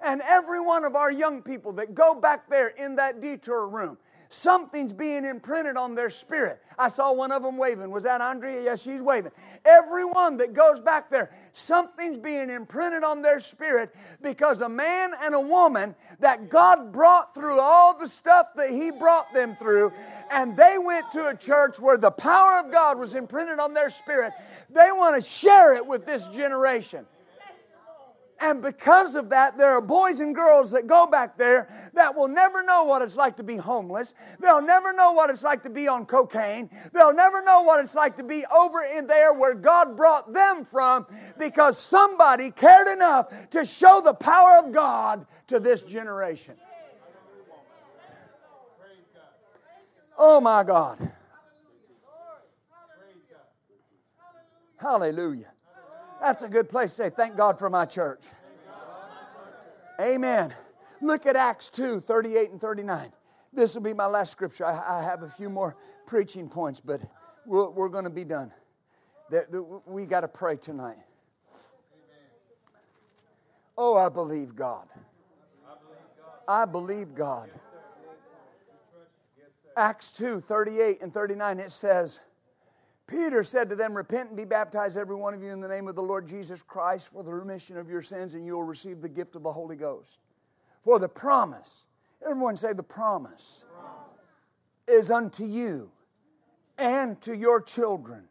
And 0.00 0.20
every 0.22 0.60
one 0.60 0.84
of 0.84 0.96
our 0.96 1.12
young 1.12 1.42
people 1.42 1.72
that 1.74 1.94
go 1.94 2.14
back 2.14 2.50
there 2.50 2.68
in 2.68 2.96
that 2.96 3.20
detour 3.20 3.68
room, 3.68 3.98
something's 4.32 4.92
being 4.92 5.24
imprinted 5.24 5.76
on 5.76 5.94
their 5.94 6.10
spirit. 6.10 6.60
I 6.78 6.88
saw 6.88 7.12
one 7.12 7.32
of 7.32 7.42
them 7.42 7.56
waving. 7.56 7.90
Was 7.90 8.04
that 8.04 8.20
Andrea? 8.20 8.62
Yes, 8.62 8.82
she's 8.82 9.02
waving. 9.02 9.32
Everyone 9.64 10.36
that 10.38 10.54
goes 10.54 10.80
back 10.80 11.10
there, 11.10 11.30
something's 11.52 12.18
being 12.18 12.50
imprinted 12.50 13.04
on 13.04 13.22
their 13.22 13.40
spirit 13.40 13.94
because 14.22 14.60
a 14.60 14.68
man 14.68 15.12
and 15.22 15.34
a 15.34 15.40
woman 15.40 15.94
that 16.20 16.48
God 16.48 16.92
brought 16.92 17.34
through 17.34 17.60
all 17.60 17.98
the 17.98 18.08
stuff 18.08 18.48
that 18.56 18.70
He 18.70 18.90
brought 18.90 19.32
them 19.34 19.56
through, 19.56 19.92
and 20.30 20.56
they 20.56 20.76
went 20.78 21.10
to 21.12 21.28
a 21.28 21.36
church 21.36 21.78
where 21.78 21.98
the 21.98 22.10
power 22.10 22.60
of 22.60 22.72
God 22.72 22.98
was 22.98 23.14
imprinted 23.14 23.58
on 23.58 23.74
their 23.74 23.90
spirit, 23.90 24.32
they 24.70 24.90
want 24.92 25.14
to 25.14 25.20
share 25.20 25.74
it 25.74 25.86
with 25.86 26.06
this 26.06 26.26
generation. 26.26 27.06
And 28.42 28.60
because 28.60 29.14
of 29.14 29.28
that, 29.28 29.56
there 29.56 29.70
are 29.70 29.80
boys 29.80 30.18
and 30.18 30.34
girls 30.34 30.72
that 30.72 30.88
go 30.88 31.06
back 31.06 31.38
there 31.38 31.68
that 31.94 32.12
will 32.12 32.26
never 32.26 32.64
know 32.64 32.82
what 32.82 33.00
it's 33.00 33.14
like 33.14 33.36
to 33.36 33.44
be 33.44 33.54
homeless. 33.54 34.14
They'll 34.40 34.60
never 34.60 34.92
know 34.92 35.12
what 35.12 35.30
it's 35.30 35.44
like 35.44 35.62
to 35.62 35.70
be 35.70 35.86
on 35.86 36.06
cocaine. 36.06 36.68
They'll 36.92 37.14
never 37.14 37.40
know 37.44 37.62
what 37.62 37.78
it's 37.78 37.94
like 37.94 38.16
to 38.16 38.24
be 38.24 38.44
over 38.46 38.82
in 38.82 39.06
there 39.06 39.32
where 39.32 39.54
God 39.54 39.96
brought 39.96 40.32
them 40.32 40.64
from 40.64 41.06
because 41.38 41.78
somebody 41.78 42.50
cared 42.50 42.88
enough 42.88 43.32
to 43.50 43.64
show 43.64 44.00
the 44.04 44.12
power 44.12 44.58
of 44.58 44.72
God 44.72 45.24
to 45.46 45.60
this 45.60 45.82
generation. 45.82 46.56
Oh 50.18 50.40
my 50.40 50.64
God. 50.64 50.98
Hallelujah. 54.78 55.51
That's 56.22 56.42
a 56.42 56.48
good 56.48 56.68
place 56.68 56.92
to 56.92 56.96
say, 56.96 57.10
Thank 57.10 57.36
God 57.36 57.58
for 57.58 57.68
my 57.68 57.84
church. 57.84 58.22
Amen. 60.00 60.54
Look 61.00 61.26
at 61.26 61.34
Acts 61.34 61.68
2 61.70 62.00
38 62.00 62.52
and 62.52 62.60
39. 62.60 63.12
This 63.52 63.74
will 63.74 63.82
be 63.82 63.92
my 63.92 64.06
last 64.06 64.30
scripture. 64.30 64.64
I, 64.64 65.00
I 65.00 65.02
have 65.02 65.24
a 65.24 65.28
few 65.28 65.50
more 65.50 65.76
preaching 66.06 66.48
points, 66.48 66.80
but 66.80 67.00
we're, 67.44 67.68
we're 67.70 67.88
going 67.88 68.04
to 68.04 68.10
be 68.10 68.24
done. 68.24 68.52
We 69.86 70.06
got 70.06 70.20
to 70.20 70.28
pray 70.28 70.56
tonight. 70.56 70.98
Oh, 73.76 73.96
I 73.96 74.08
believe 74.08 74.54
God. 74.54 74.86
I 76.46 76.64
believe 76.66 77.14
God. 77.14 77.50
Acts 79.76 80.10
2 80.12 80.40
38 80.40 81.02
and 81.02 81.12
39, 81.12 81.58
it 81.58 81.72
says, 81.72 82.20
Peter 83.06 83.42
said 83.42 83.68
to 83.68 83.76
them, 83.76 83.94
Repent 83.94 84.28
and 84.28 84.36
be 84.36 84.44
baptized, 84.44 84.96
every 84.96 85.16
one 85.16 85.34
of 85.34 85.42
you, 85.42 85.50
in 85.50 85.60
the 85.60 85.68
name 85.68 85.88
of 85.88 85.94
the 85.94 86.02
Lord 86.02 86.26
Jesus 86.26 86.62
Christ 86.62 87.12
for 87.12 87.22
the 87.22 87.32
remission 87.32 87.76
of 87.76 87.88
your 87.88 88.02
sins, 88.02 88.34
and 88.34 88.46
you 88.46 88.54
will 88.54 88.62
receive 88.62 89.00
the 89.00 89.08
gift 89.08 89.36
of 89.36 89.42
the 89.42 89.52
Holy 89.52 89.76
Ghost. 89.76 90.18
For 90.82 90.98
the 90.98 91.08
promise, 91.08 91.86
everyone 92.24 92.56
say, 92.56 92.72
The 92.72 92.82
promise, 92.82 93.64
promise. 93.74 95.02
is 95.04 95.10
unto 95.10 95.44
you 95.44 95.90
and 96.78 97.20
to 97.22 97.36
your 97.36 97.60
children 97.60 98.24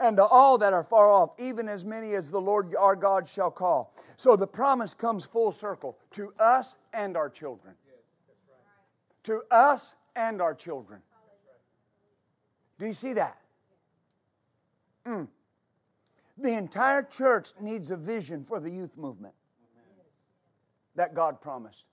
and 0.00 0.16
to 0.16 0.24
all 0.24 0.58
that 0.58 0.72
are 0.72 0.84
far 0.84 1.10
off, 1.10 1.30
even 1.38 1.68
as 1.68 1.84
many 1.84 2.14
as 2.14 2.30
the 2.30 2.40
Lord 2.40 2.74
our 2.76 2.94
God 2.94 3.26
shall 3.26 3.50
call. 3.50 3.92
So 4.16 4.36
the 4.36 4.46
promise 4.46 4.94
comes 4.94 5.24
full 5.24 5.52
circle 5.52 5.98
to 6.12 6.32
us 6.38 6.76
and 6.92 7.16
our 7.16 7.28
children. 7.28 7.74
To 9.24 9.42
us 9.50 9.94
and 10.14 10.40
our 10.40 10.54
children. 10.54 11.00
Do 12.78 12.86
you 12.86 12.92
see 12.92 13.14
that? 13.14 13.38
Mm. 15.08 15.28
The 16.36 16.52
entire 16.52 17.02
church 17.02 17.50
needs 17.60 17.90
a 17.90 17.96
vision 17.96 18.44
for 18.44 18.60
the 18.60 18.70
youth 18.70 18.96
movement 18.96 19.34
that 20.94 21.14
God 21.14 21.40
promised. 21.40 21.84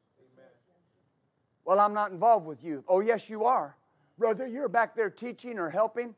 Well, 1.64 1.80
I'm 1.80 1.94
not 1.94 2.12
involved 2.12 2.46
with 2.46 2.64
youth. 2.64 2.84
Oh, 2.88 3.00
yes, 3.00 3.30
you 3.30 3.46
are. 3.46 3.76
Brother, 4.20 4.46
you're 4.46 4.70
back 4.70 4.96
there 4.96 5.10
teaching 5.10 5.58
or 5.58 5.70
helping. 5.70 6.14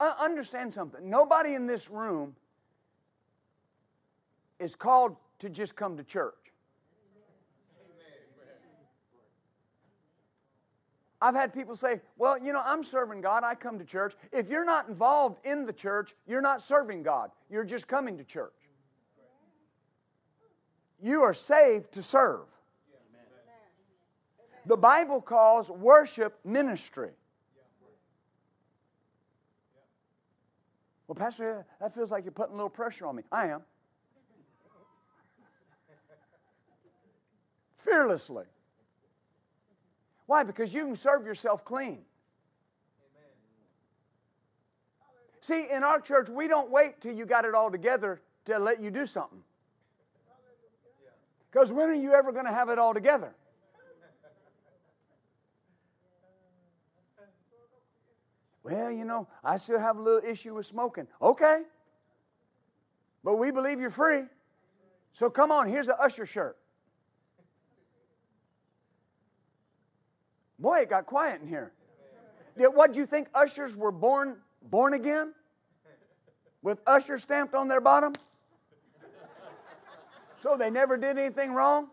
Uh, 0.00 0.14
understand 0.18 0.74
something. 0.74 1.08
Nobody 1.08 1.54
in 1.54 1.66
this 1.66 1.88
room 1.90 2.34
is 4.58 4.74
called 4.74 5.16
to 5.38 5.48
just 5.48 5.76
come 5.76 5.96
to 5.96 6.02
church. 6.02 6.45
I've 11.26 11.34
had 11.34 11.52
people 11.52 11.74
say, 11.74 12.00
well, 12.16 12.38
you 12.38 12.52
know, 12.52 12.62
I'm 12.64 12.84
serving 12.84 13.20
God. 13.20 13.42
I 13.42 13.56
come 13.56 13.80
to 13.80 13.84
church. 13.84 14.14
If 14.30 14.48
you're 14.48 14.64
not 14.64 14.88
involved 14.88 15.44
in 15.44 15.66
the 15.66 15.72
church, 15.72 16.14
you're 16.28 16.40
not 16.40 16.62
serving 16.62 17.02
God. 17.02 17.32
You're 17.50 17.64
just 17.64 17.88
coming 17.88 18.16
to 18.18 18.22
church. 18.22 18.52
You 21.02 21.22
are 21.22 21.34
saved 21.34 21.90
to 21.94 22.02
serve. 22.02 22.46
The 24.66 24.76
Bible 24.76 25.20
calls 25.20 25.68
worship 25.68 26.38
ministry. 26.44 27.10
Well, 31.08 31.16
Pastor, 31.16 31.66
that 31.80 31.92
feels 31.92 32.12
like 32.12 32.24
you're 32.24 32.30
putting 32.30 32.52
a 32.52 32.56
little 32.56 32.70
pressure 32.70 33.04
on 33.04 33.16
me. 33.16 33.24
I 33.32 33.48
am. 33.48 33.62
Fearlessly. 37.78 38.44
Why? 40.26 40.42
Because 40.42 40.74
you 40.74 40.84
can 40.84 40.96
serve 40.96 41.24
yourself 41.24 41.64
clean. 41.64 42.00
See, 45.40 45.68
in 45.70 45.84
our 45.84 46.00
church, 46.00 46.28
we 46.28 46.48
don't 46.48 46.70
wait 46.70 47.00
till 47.00 47.14
you 47.14 47.24
got 47.24 47.44
it 47.44 47.54
all 47.54 47.70
together 47.70 48.20
to 48.46 48.58
let 48.58 48.80
you 48.82 48.90
do 48.90 49.06
something. 49.06 49.42
Because 51.50 51.72
when 51.72 51.88
are 51.88 51.94
you 51.94 52.12
ever 52.12 52.32
going 52.32 52.46
to 52.46 52.52
have 52.52 52.68
it 52.68 52.78
all 52.78 52.92
together? 52.92 53.32
Well, 58.64 58.90
you 58.90 59.04
know, 59.04 59.28
I 59.44 59.58
still 59.58 59.78
have 59.78 59.96
a 59.96 60.02
little 60.02 60.28
issue 60.28 60.56
with 60.56 60.66
smoking. 60.66 61.06
Okay. 61.22 61.62
But 63.22 63.36
we 63.36 63.52
believe 63.52 63.78
you're 63.78 63.90
free. 63.90 64.22
So 65.12 65.30
come 65.30 65.52
on, 65.52 65.68
here's 65.68 65.86
an 65.86 65.94
usher 66.00 66.26
shirt. 66.26 66.56
Boy, 70.58 70.80
it 70.80 70.90
got 70.90 71.06
quiet 71.06 71.40
in 71.42 71.48
here. 71.48 71.72
What 72.56 72.92
do 72.92 72.98
you 72.98 73.06
think 73.06 73.28
ushers 73.34 73.76
were 73.76 73.92
born 73.92 74.36
born 74.62 74.94
again? 74.94 75.34
With 76.62 76.80
usher 76.86 77.18
stamped 77.18 77.54
on 77.54 77.68
their 77.68 77.80
bottom? 77.80 78.14
So 80.42 80.56
they 80.56 80.70
never 80.70 80.96
did 80.96 81.18
anything 81.18 81.52
wrong? 81.52 81.88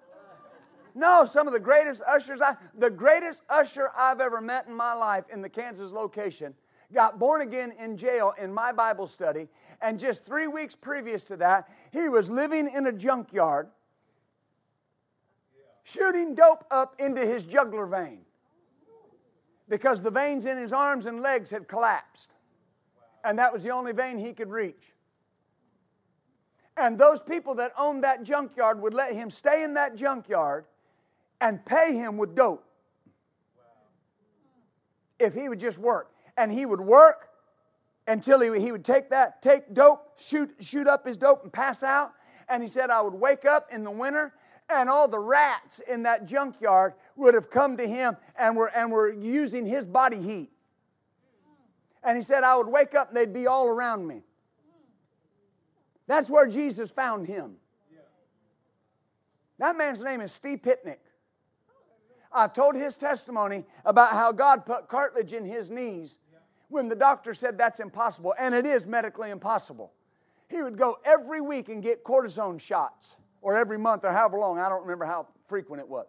No, 0.96 1.26
some 1.26 1.48
of 1.48 1.54
the 1.54 1.60
greatest 1.60 2.02
ushers 2.08 2.40
I 2.42 2.56
the 2.78 2.90
greatest 2.90 3.42
usher 3.50 3.90
I've 3.98 4.22
ever 4.22 4.40
met 4.40 4.68
in 4.68 4.76
my 4.76 4.94
life 4.94 5.26
in 5.32 5.42
the 5.42 5.50
Kansas 5.50 5.92
location 5.92 6.54
got 6.94 7.18
born 7.18 7.42
again 7.42 7.74
in 7.80 7.98
jail 7.98 8.34
in 8.40 8.54
my 8.54 8.72
Bible 8.72 9.08
study, 9.08 9.48
and 9.82 10.00
just 10.00 10.24
three 10.24 10.48
weeks 10.48 10.76
previous 10.76 11.24
to 11.24 11.38
that, 11.38 11.68
he 11.92 12.08
was 12.08 12.30
living 12.30 12.70
in 12.72 12.86
a 12.86 12.92
junkyard, 12.92 13.68
shooting 15.84 16.36
dope 16.36 16.64
up 16.70 16.96
into 17.00 17.26
his 17.26 17.42
jugular 17.44 17.88
vein 17.88 18.23
because 19.74 20.04
the 20.04 20.12
veins 20.12 20.46
in 20.46 20.56
his 20.56 20.72
arms 20.72 21.08
and 21.08 21.20
legs 21.20 21.50
had 21.50 21.68
collapsed. 21.68 22.30
And 23.24 23.40
that 23.40 23.52
was 23.52 23.64
the 23.64 23.72
only 23.72 23.92
vein 23.92 24.20
he 24.20 24.32
could 24.32 24.52
reach. 24.52 24.94
And 26.78 26.96
those 26.96 27.20
people 27.20 27.56
that 27.56 27.74
owned 27.76 28.04
that 28.04 28.22
junkyard 28.22 28.80
would 28.80 28.94
let 28.94 29.16
him 29.16 29.32
stay 29.32 29.64
in 29.64 29.74
that 29.74 29.96
junkyard 29.96 30.66
and 31.42 31.66
pay 31.66 31.96
him 31.96 32.20
with 32.20 32.36
dope 32.36 32.64
if 35.18 35.34
he 35.34 35.50
would 35.50 35.60
just 35.60 35.80
work 35.80 36.12
and 36.38 36.52
he 36.52 36.68
would 36.68 36.82
work 36.82 37.30
until 38.06 38.42
he, 38.42 38.62
he 38.62 38.72
would 38.72 38.86
take 38.86 39.10
that, 39.10 39.42
take 39.42 39.74
dope, 39.74 40.20
shoot, 40.20 40.54
shoot 40.60 40.88
up 40.88 41.08
his 41.08 41.18
dope, 41.18 41.42
and 41.42 41.52
pass 41.52 41.82
out. 41.82 42.12
And 42.48 42.62
he 42.62 42.70
said, 42.70 42.92
I 42.92 43.02
would 43.02 43.16
wake 43.16 43.46
up 43.46 43.70
in 43.72 43.84
the 43.84 43.90
winter 43.90 44.36
and 44.70 44.90
all 44.90 45.08
the 45.08 45.20
rats 45.20 45.82
in 45.88 46.04
that 46.04 46.26
junkyard 46.26 46.94
would 47.16 47.34
have 47.34 47.50
come 47.50 47.78
to 47.78 47.88
him 47.88 48.18
and 48.38 48.56
were, 48.56 48.72
and 48.76 48.92
were 48.92 49.12
using 49.12 49.66
his 49.66 49.86
body 49.86 50.22
heat. 50.22 50.52
And 52.04 52.18
he 52.18 52.24
said, 52.24 52.44
I 52.44 52.56
would 52.56 52.68
wake 52.68 52.96
up 52.96 53.10
and 53.10 53.18
they'd 53.18 53.34
be 53.34 53.48
all 53.48 53.68
around 53.68 54.06
me. 54.06 54.24
That's 56.08 56.30
where 56.30 56.48
Jesus 56.48 56.92
found 56.92 57.28
him. 57.28 57.56
That 59.60 59.78
man's 59.78 60.02
name 60.02 60.20
is 60.22 60.32
Steve 60.32 60.62
Pitnick. 60.62 60.98
I've 62.32 62.54
told 62.54 62.76
his 62.76 62.98
testimony 62.98 63.64
about 63.86 64.10
how 64.10 64.32
God 64.32 64.66
put 64.66 64.88
cartilage 64.88 65.34
in 65.34 65.46
his 65.46 65.70
knees 65.70 66.18
when 66.70 66.90
the 66.90 66.96
doctor 66.96 67.34
said 67.34 67.58
that's 67.58 67.80
impossible, 67.80 68.34
and 68.40 68.56
it 68.56 68.66
is 68.66 68.88
medically 68.88 69.30
impossible. 69.30 69.94
He 70.50 70.62
would 70.62 70.78
go 70.78 70.98
every 71.06 71.40
week 71.40 71.70
and 71.70 71.82
get 71.82 72.04
cortisone 72.04 72.60
shots, 72.60 73.16
or 73.44 73.56
every 73.56 73.78
month, 73.78 74.04
or 74.04 74.12
however 74.12 74.40
long. 74.40 74.58
I 74.58 74.70
don't 74.70 74.82
remember 74.82 75.06
how 75.06 75.28
frequent 75.48 75.82
it 75.82 75.88
was. 75.88 76.08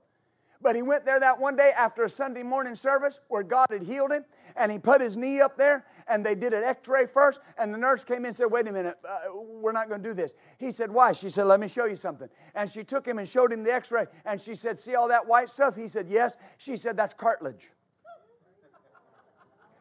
But 0.62 0.76
he 0.76 0.80
went 0.80 1.04
there 1.04 1.20
that 1.20 1.38
one 1.38 1.56
day 1.56 1.72
after 1.76 2.04
a 2.04 2.10
Sunday 2.10 2.42
morning 2.42 2.74
service 2.74 3.20
where 3.28 3.42
God 3.42 3.66
had 3.70 3.82
healed 3.82 4.10
him, 4.10 4.24
and 4.56 4.72
he 4.72 4.78
put 4.78 5.02
his 5.02 5.14
knee 5.14 5.42
up 5.42 5.58
there, 5.58 5.84
and 6.08 6.24
they 6.24 6.34
did 6.34 6.54
an 6.54 6.64
x 6.64 6.88
ray 6.88 7.06
first, 7.06 7.40
and 7.58 7.74
the 7.74 7.76
nurse 7.76 8.02
came 8.02 8.20
in 8.20 8.26
and 8.26 8.36
said, 8.36 8.46
Wait 8.46 8.66
a 8.66 8.72
minute, 8.72 8.96
uh, 9.06 9.34
we're 9.34 9.72
not 9.72 9.90
going 9.90 10.02
to 10.02 10.08
do 10.08 10.14
this. 10.14 10.32
He 10.58 10.70
said, 10.70 10.90
Why? 10.90 11.12
She 11.12 11.28
said, 11.28 11.44
Let 11.44 11.60
me 11.60 11.68
show 11.68 11.84
you 11.84 11.96
something. 11.96 12.28
And 12.54 12.70
she 12.70 12.82
took 12.82 13.06
him 13.06 13.18
and 13.18 13.28
showed 13.28 13.52
him 13.52 13.62
the 13.62 13.74
x 13.74 13.90
ray, 13.92 14.06
and 14.24 14.40
she 14.40 14.54
said, 14.54 14.78
See 14.78 14.94
all 14.94 15.08
that 15.08 15.26
white 15.26 15.50
stuff? 15.50 15.76
He 15.76 15.86
said, 15.86 16.06
Yes. 16.08 16.36
She 16.56 16.78
said, 16.78 16.96
That's 16.96 17.12
cartilage. 17.12 17.70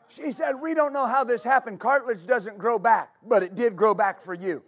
She 0.10 0.32
said, 0.32 0.54
We 0.62 0.74
don't 0.74 0.92
know 0.92 1.08
how 1.08 1.24
this 1.24 1.44
happened. 1.44 1.80
Cartilage 1.80 2.28
doesn't 2.28 2.58
grow 2.58 2.78
back, 2.78 3.14
but 3.26 3.42
it 3.42 3.56
did 3.56 3.76
grow 3.76 3.94
back 3.94 4.22
for 4.22 4.34
you. 4.34 4.64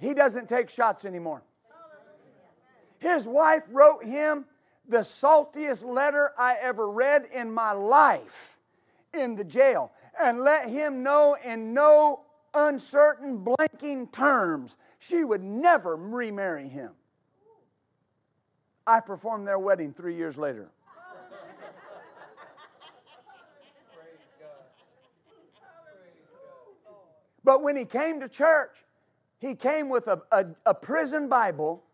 He 0.00 0.12
doesn't 0.12 0.48
take 0.48 0.68
shots 0.68 1.04
anymore. 1.04 1.42
His 2.98 3.26
wife 3.26 3.62
wrote 3.70 4.04
him 4.04 4.44
the 4.88 5.04
saltiest 5.04 5.84
letter 5.84 6.32
I 6.38 6.56
ever 6.60 6.88
read 6.88 7.28
in 7.32 7.52
my 7.52 7.72
life 7.72 8.58
in 9.12 9.34
the 9.34 9.44
jail 9.44 9.92
and 10.20 10.40
let 10.40 10.68
him 10.68 11.02
know 11.02 11.36
in 11.44 11.74
no 11.74 12.20
uncertain, 12.54 13.44
blanking 13.44 14.10
terms 14.12 14.76
she 14.98 15.24
would 15.24 15.42
never 15.42 15.96
remarry 15.96 16.68
him. 16.68 16.92
I 18.86 19.00
performed 19.00 19.46
their 19.46 19.58
wedding 19.58 19.92
three 19.92 20.14
years 20.14 20.38
later. 20.38 20.70
But 27.46 27.62
when 27.62 27.76
he 27.76 27.84
came 27.84 28.18
to 28.20 28.28
church, 28.28 28.76
he 29.38 29.54
came 29.54 29.88
with 29.88 30.08
a, 30.08 30.20
a, 30.32 30.46
a, 30.66 30.74
prison 30.74 31.28
Bible. 31.28 31.84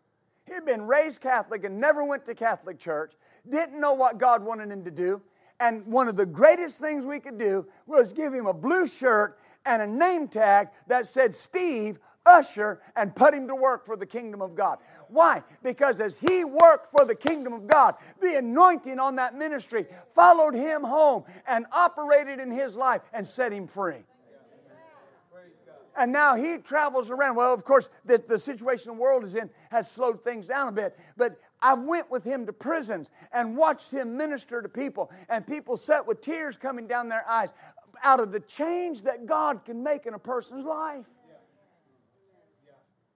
He'd 0.45 0.65
been 0.65 0.87
raised 0.87 1.21
Catholic 1.21 1.63
and 1.63 1.79
never 1.79 2.03
went 2.03 2.25
to 2.25 2.35
Catholic 2.35 2.79
church, 2.79 3.13
didn't 3.49 3.79
know 3.79 3.93
what 3.93 4.17
God 4.17 4.43
wanted 4.43 4.71
him 4.71 4.83
to 4.83 4.91
do. 4.91 5.21
And 5.59 5.85
one 5.85 6.07
of 6.07 6.15
the 6.15 6.25
greatest 6.25 6.79
things 6.79 7.05
we 7.05 7.19
could 7.19 7.37
do 7.37 7.65
was 7.85 8.11
give 8.11 8.33
him 8.33 8.47
a 8.47 8.53
blue 8.53 8.87
shirt 8.87 9.39
and 9.65 9.81
a 9.81 9.87
name 9.87 10.27
tag 10.27 10.69
that 10.87 11.07
said 11.07 11.33
Steve 11.33 11.99
Usher 12.25 12.81
and 12.95 13.15
put 13.15 13.33
him 13.33 13.47
to 13.47 13.55
work 13.55 13.85
for 13.85 13.95
the 13.95 14.05
kingdom 14.05 14.41
of 14.41 14.55
God. 14.55 14.79
Why? 15.09 15.43
Because 15.61 15.99
as 15.99 16.19
he 16.19 16.43
worked 16.43 16.89
for 16.97 17.05
the 17.05 17.15
kingdom 17.15 17.53
of 17.53 17.67
God, 17.67 17.95
the 18.21 18.37
anointing 18.37 18.99
on 18.99 19.15
that 19.17 19.35
ministry 19.35 19.85
followed 20.13 20.55
him 20.55 20.83
home 20.83 21.23
and 21.47 21.65
operated 21.71 22.39
in 22.39 22.51
his 22.51 22.75
life 22.75 23.01
and 23.13 23.27
set 23.27 23.51
him 23.51 23.67
free 23.67 24.03
and 25.97 26.11
now 26.11 26.35
he 26.35 26.57
travels 26.57 27.09
around. 27.09 27.35
Well, 27.35 27.53
of 27.53 27.63
course, 27.63 27.89
the, 28.05 28.21
the 28.27 28.39
situation 28.39 28.87
the 28.87 29.01
world 29.01 29.23
is 29.23 29.35
in 29.35 29.49
has 29.69 29.89
slowed 29.89 30.23
things 30.23 30.47
down 30.47 30.67
a 30.69 30.71
bit, 30.71 30.97
but 31.17 31.39
I 31.61 31.73
went 31.73 32.09
with 32.11 32.23
him 32.23 32.45
to 32.45 32.53
prisons 32.53 33.09
and 33.31 33.55
watched 33.55 33.91
him 33.91 34.17
minister 34.17 34.61
to 34.61 34.69
people, 34.69 35.11
and 35.29 35.45
people 35.45 35.77
sat 35.77 36.05
with 36.05 36.21
tears 36.21 36.57
coming 36.57 36.87
down 36.87 37.09
their 37.09 37.27
eyes 37.27 37.49
out 38.03 38.19
of 38.19 38.31
the 38.31 38.39
change 38.41 39.03
that 39.03 39.25
God 39.25 39.63
can 39.65 39.81
make 39.81 40.05
in 40.05 40.13
a 40.13 40.19
person's 40.19 40.65
life. 40.65 41.05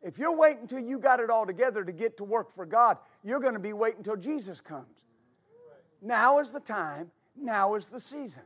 If 0.02 0.18
you're 0.18 0.36
waiting 0.36 0.62
until 0.62 0.80
you 0.80 1.00
got 1.00 1.20
it 1.20 1.30
all 1.30 1.46
together 1.46 1.84
to 1.84 1.92
get 1.92 2.18
to 2.18 2.24
work 2.24 2.52
for 2.52 2.66
God, 2.66 2.98
you're 3.24 3.40
going 3.40 3.56
to 3.56 3.60
be 3.60 3.74
waiting 3.74 4.00
until 4.00 4.16
Jesus 4.16 4.62
comes. 4.62 5.04
Now 6.02 6.40
is 6.40 6.52
the 6.52 6.60
time, 6.60 7.12
now 7.36 7.76
is 7.76 7.90
the 7.90 8.00
season. 8.00 8.44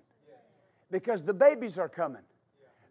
Because 0.90 1.24
the 1.24 1.34
babies 1.34 1.78
are 1.78 1.90
coming 1.90 2.24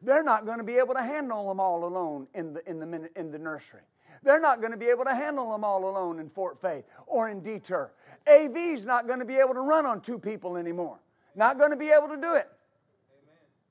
they're 0.03 0.23
not 0.23 0.47
going 0.47 0.59
to 0.59 0.65
be 0.65 0.77
able 0.77 0.95
to 0.95 1.03
handle 1.03 1.49
them 1.49 1.61
all 1.61 1.85
alone 1.85 2.27
in 2.35 2.55
the, 2.55 2.69
in 2.69 2.79
the, 2.79 3.09
in 3.17 3.31
the 3.31 3.39
nursery. 3.39 3.83
They're 4.23 4.41
not 4.41 4.61
going 4.61 4.73
to 4.73 4.79
be 4.79 4.87
able 4.87 5.05
to 5.05 5.15
handle 5.15 5.51
them 5.51 5.65
all 5.65 5.89
alone 5.89 6.19
in 6.19 6.29
Fort 6.29 6.61
Faith 6.61 6.85
or 7.07 7.29
in 7.29 7.41
Detour. 7.43 7.93
AV's 8.27 8.85
not 8.85 9.07
going 9.07 9.19
to 9.19 9.25
be 9.25 9.37
able 9.37 9.55
to 9.55 9.61
run 9.61 9.87
on 9.87 10.01
two 10.01 10.19
people 10.19 10.57
anymore. 10.57 10.99
Not 11.35 11.59
going 11.59 11.71
to 11.71 11.77
be 11.77 11.89
able 11.89 12.09
to 12.09 12.21
do 12.21 12.35
it. 12.35 12.49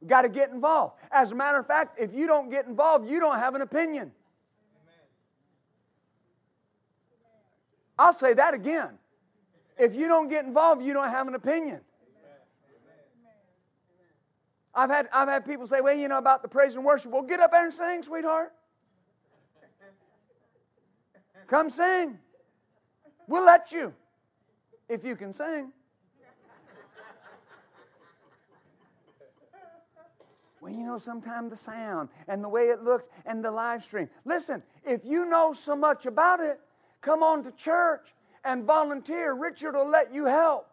Got 0.07 0.23
to 0.23 0.29
get 0.29 0.49
involved. 0.49 0.95
As 1.11 1.31
a 1.31 1.35
matter 1.35 1.59
of 1.59 1.67
fact, 1.67 1.99
if 1.99 2.13
you 2.13 2.25
don't 2.25 2.49
get 2.49 2.65
involved, 2.65 3.09
you 3.09 3.19
don't 3.19 3.37
have 3.37 3.53
an 3.53 3.61
opinion. 3.61 4.11
I'll 7.97 8.13
say 8.13 8.33
that 8.33 8.53
again. 8.53 8.97
If 9.77 9.93
you 9.93 10.07
don't 10.07 10.29
get 10.29 10.45
involved, 10.45 10.81
you 10.83 10.93
don't 10.93 11.09
have 11.09 11.27
an 11.27 11.35
opinion. 11.35 11.81
I've 14.73 14.89
had, 14.89 15.09
I've 15.11 15.27
had 15.27 15.45
people 15.45 15.67
say, 15.67 15.81
well, 15.81 15.95
you 15.95 16.07
know, 16.07 16.17
about 16.17 16.41
the 16.41 16.47
praise 16.47 16.75
and 16.75 16.85
worship. 16.85 17.11
Well, 17.11 17.23
get 17.23 17.39
up 17.39 17.51
there 17.51 17.65
and 17.65 17.73
sing, 17.73 18.03
sweetheart. 18.03 18.53
Come 21.47 21.69
sing. 21.69 22.19
We'll 23.27 23.45
let 23.45 23.71
you 23.71 23.93
if 24.87 25.03
you 25.03 25.15
can 25.15 25.33
sing. 25.33 25.71
Well, 30.61 30.73
you 30.73 30.85
know, 30.85 30.97
sometimes 30.97 31.49
the 31.49 31.55
sound 31.55 32.09
and 32.27 32.43
the 32.43 32.49
way 32.49 32.67
it 32.67 32.83
looks 32.83 33.07
and 33.25 33.43
the 33.43 33.49
live 33.49 33.83
stream. 33.83 34.09
Listen, 34.25 34.61
if 34.85 35.05
you 35.05 35.25
know 35.25 35.53
so 35.53 35.75
much 35.75 36.05
about 36.05 36.41
it, 36.41 36.59
come 37.01 37.23
on 37.23 37.43
to 37.43 37.51
church 37.51 38.13
and 38.43 38.65
volunteer. 38.65 39.33
Richard 39.33 39.75
will 39.75 39.89
let 39.89 40.13
you 40.13 40.25
help. 40.25 40.68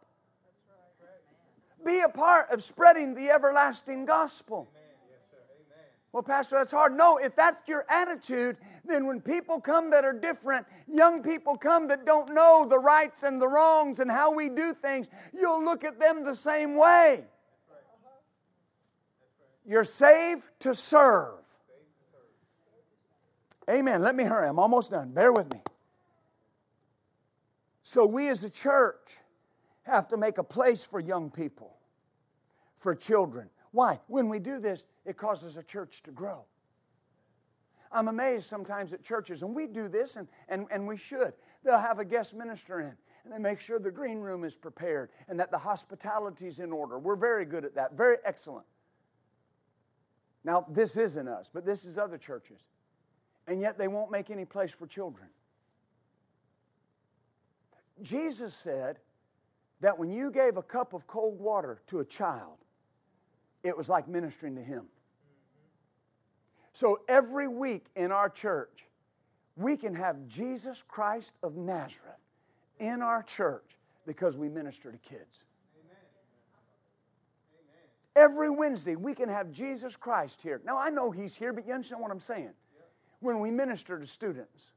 Be 1.84 2.00
a 2.00 2.08
part 2.08 2.50
of 2.50 2.62
spreading 2.62 3.14
the 3.14 3.30
everlasting 3.30 4.04
gospel. 4.06 4.68
Well, 6.12 6.22
Pastor, 6.22 6.56
that's 6.56 6.72
hard. 6.72 6.96
No, 6.96 7.18
if 7.18 7.36
that's 7.36 7.68
your 7.68 7.84
attitude, 7.90 8.56
then 8.86 9.06
when 9.06 9.20
people 9.20 9.60
come 9.60 9.90
that 9.90 10.04
are 10.04 10.14
different, 10.14 10.66
young 10.90 11.22
people 11.22 11.56
come 11.56 11.88
that 11.88 12.06
don't 12.06 12.32
know 12.32 12.66
the 12.66 12.78
rights 12.78 13.22
and 13.22 13.40
the 13.40 13.46
wrongs 13.46 14.00
and 14.00 14.10
how 14.10 14.34
we 14.34 14.48
do 14.48 14.72
things, 14.72 15.08
you'll 15.38 15.62
look 15.62 15.84
at 15.84 16.00
them 16.00 16.24
the 16.24 16.34
same 16.34 16.74
way. 16.74 17.24
You're 19.66 19.84
saved 19.84 20.48
to 20.60 20.74
serve. 20.74 21.34
Amen. 23.68 24.02
Let 24.02 24.14
me 24.14 24.24
hurry. 24.24 24.48
I'm 24.48 24.58
almost 24.58 24.92
done. 24.92 25.10
Bear 25.10 25.32
with 25.32 25.52
me. 25.52 25.60
So, 27.82 28.06
we 28.06 28.28
as 28.28 28.42
a 28.42 28.50
church 28.50 29.18
have 29.86 30.08
to 30.08 30.16
make 30.16 30.38
a 30.38 30.44
place 30.44 30.84
for 30.84 31.00
young 31.00 31.30
people, 31.30 31.76
for 32.74 32.94
children. 32.94 33.48
Why? 33.70 34.00
When 34.08 34.28
we 34.28 34.38
do 34.38 34.58
this, 34.58 34.84
it 35.04 35.16
causes 35.16 35.56
a 35.56 35.62
church 35.62 36.02
to 36.04 36.10
grow. 36.10 36.44
I'm 37.92 38.08
amazed 38.08 38.46
sometimes 38.46 38.92
at 38.92 39.04
churches, 39.04 39.42
and 39.42 39.54
we 39.54 39.66
do 39.66 39.88
this, 39.88 40.16
and, 40.16 40.26
and, 40.48 40.66
and 40.70 40.86
we 40.86 40.96
should. 40.96 41.34
They'll 41.62 41.78
have 41.78 41.98
a 41.98 42.04
guest 42.04 42.34
minister 42.34 42.80
in, 42.80 42.92
and 43.24 43.32
they 43.32 43.38
make 43.38 43.60
sure 43.60 43.78
the 43.78 43.90
green 43.90 44.18
room 44.18 44.44
is 44.44 44.56
prepared 44.56 45.10
and 45.28 45.38
that 45.38 45.50
the 45.50 45.58
hospitality 45.58 46.46
is 46.48 46.58
in 46.58 46.72
order. 46.72 46.98
We're 46.98 47.16
very 47.16 47.44
good 47.44 47.64
at 47.64 47.74
that, 47.76 47.92
very 47.92 48.16
excellent. 48.24 48.66
Now, 50.44 50.66
this 50.68 50.96
isn't 50.96 51.28
us, 51.28 51.48
but 51.52 51.64
this 51.64 51.84
is 51.84 51.96
other 51.96 52.18
churches. 52.18 52.60
And 53.48 53.60
yet 53.60 53.78
they 53.78 53.88
won't 53.88 54.10
make 54.10 54.30
any 54.30 54.44
place 54.44 54.72
for 54.72 54.86
children. 54.86 55.28
Jesus 58.02 58.54
said 58.54 58.98
that 59.80 59.98
when 59.98 60.10
you 60.10 60.30
gave 60.30 60.56
a 60.56 60.62
cup 60.62 60.92
of 60.92 61.06
cold 61.06 61.38
water 61.38 61.80
to 61.88 62.00
a 62.00 62.04
child, 62.04 62.56
it 63.62 63.76
was 63.76 63.88
like 63.88 64.08
ministering 64.08 64.54
to 64.54 64.62
him. 64.62 64.84
So 66.72 67.00
every 67.08 67.48
week 67.48 67.86
in 67.96 68.12
our 68.12 68.28
church, 68.28 68.86
we 69.56 69.76
can 69.76 69.94
have 69.94 70.26
Jesus 70.28 70.84
Christ 70.86 71.32
of 71.42 71.56
Nazareth 71.56 72.20
in 72.78 73.00
our 73.02 73.22
church 73.22 73.78
because 74.06 74.36
we 74.36 74.48
minister 74.48 74.92
to 74.92 74.98
kids. 74.98 75.40
Every 78.14 78.48
Wednesday, 78.48 78.96
we 78.96 79.14
can 79.14 79.28
have 79.28 79.50
Jesus 79.50 79.94
Christ 79.94 80.40
here. 80.42 80.60
Now, 80.64 80.78
I 80.78 80.88
know 80.88 81.10
He's 81.10 81.36
here, 81.36 81.52
but 81.52 81.66
you 81.66 81.74
understand 81.74 82.00
what 82.00 82.10
I'm 82.10 82.18
saying? 82.18 82.52
When 83.20 83.40
we 83.40 83.50
minister 83.50 83.98
to 83.98 84.06
students. 84.06 84.72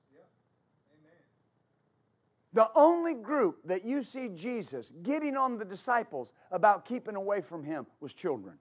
The 2.54 2.70
only 2.76 3.14
group 3.14 3.60
that 3.66 3.86
you 3.86 4.02
see 4.02 4.30
Jesus 4.30 4.92
getting 5.04 5.38
on 5.38 5.58
the 5.58 5.66
disciples 5.66 6.34
about 6.52 6.86
keeping 6.86 7.16
away 7.16 7.42
from 7.42 7.64
Him 7.64 7.86
was 8.00 8.14
children. 8.14 8.56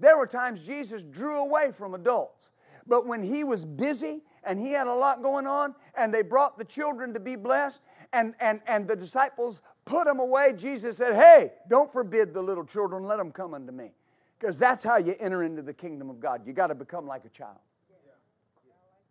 There 0.00 0.16
were 0.16 0.26
times 0.26 0.64
Jesus 0.64 1.02
drew 1.02 1.38
away 1.38 1.72
from 1.72 1.94
adults. 1.94 2.50
But 2.86 3.06
when 3.06 3.22
he 3.22 3.44
was 3.44 3.64
busy 3.64 4.22
and 4.44 4.58
he 4.58 4.72
had 4.72 4.86
a 4.86 4.94
lot 4.94 5.22
going 5.22 5.46
on, 5.46 5.74
and 5.94 6.12
they 6.12 6.22
brought 6.22 6.56
the 6.56 6.64
children 6.64 7.12
to 7.14 7.20
be 7.20 7.36
blessed, 7.36 7.82
and, 8.12 8.34
and, 8.40 8.60
and 8.66 8.88
the 8.88 8.96
disciples 8.96 9.60
put 9.84 10.06
them 10.06 10.20
away, 10.20 10.54
Jesus 10.56 10.96
said, 10.96 11.14
Hey, 11.14 11.52
don't 11.68 11.92
forbid 11.92 12.32
the 12.32 12.40
little 12.40 12.64
children, 12.64 13.04
let 13.04 13.18
them 13.18 13.30
come 13.30 13.52
unto 13.52 13.72
me. 13.72 13.92
Because 14.38 14.58
that's 14.58 14.82
how 14.82 14.96
you 14.96 15.16
enter 15.20 15.42
into 15.42 15.62
the 15.62 15.74
kingdom 15.74 16.08
of 16.08 16.20
God. 16.20 16.46
You 16.46 16.52
got 16.52 16.68
to 16.68 16.74
become 16.74 17.06
like 17.06 17.24
a 17.24 17.28
child. 17.28 17.58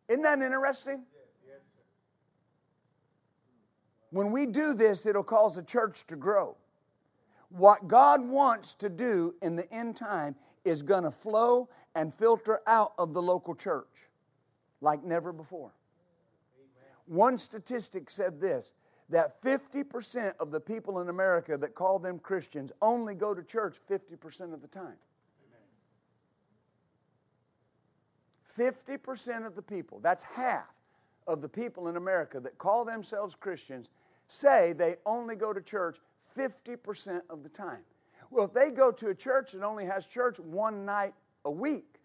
Isn't 0.08 0.24
that 0.24 0.42
interesting? 0.42 1.04
When 4.12 4.32
we 4.32 4.46
do 4.46 4.74
this, 4.74 5.06
it'll 5.06 5.24
cause 5.24 5.56
the 5.56 5.64
church 5.64 6.06
to 6.08 6.16
grow. 6.16 6.56
What 7.50 7.88
God 7.88 8.28
wants 8.28 8.74
to 8.76 8.90
do 8.90 9.36
in 9.42 9.56
the 9.56 9.72
end 9.74 9.96
time 9.96 10.36
is 10.66 10.82
going 10.82 11.04
to 11.04 11.12
flow 11.12 11.70
and 11.96 12.14
filter 12.14 12.62
out 12.68 12.94
of 12.98 13.14
the 13.14 13.22
local 13.22 13.56
church 13.56 14.08
like 14.82 15.04
never 15.04 15.32
before. 15.32 15.72
One 17.06 17.38
statistic 17.38 18.10
said 18.10 18.40
this 18.40 18.74
that 19.10 19.42
50% 19.42 20.34
of 20.40 20.52
the 20.52 20.60
people 20.60 21.00
in 21.00 21.08
America 21.08 21.58
that 21.58 21.74
call 21.74 21.98
them 21.98 22.20
Christians 22.20 22.74
only 22.82 23.16
go 23.16 23.34
to 23.34 23.42
church 23.42 23.78
50% 23.90 24.54
of 24.54 24.62
the 24.62 24.68
time. 24.68 24.98
50% 28.58 29.46
of 29.46 29.56
the 29.56 29.62
people, 29.62 30.00
that's 30.02 30.24
half 30.24 30.74
of 31.28 31.42
the 31.42 31.48
people 31.48 31.88
in 31.88 31.96
America 31.96 32.40
that 32.40 32.58
call 32.58 32.84
themselves 32.84 33.36
Christians, 33.40 33.90
say 34.28 34.74
they 34.74 34.96
only 35.06 35.36
go 35.36 35.54
to 35.54 35.62
church 35.62 35.98
50% 36.38 37.22
of 37.30 37.44
the 37.44 37.50
time. 37.50 37.80
Well, 38.30 38.46
if 38.46 38.54
they 38.54 38.70
go 38.70 38.92
to 38.92 39.08
a 39.08 39.16
church 39.16 39.54
that 39.54 39.64
only 39.64 39.86
has 39.86 40.06
church 40.06 40.40
one 40.40 40.86
night 40.86 41.14
a 41.46 41.52
week, 41.52 41.96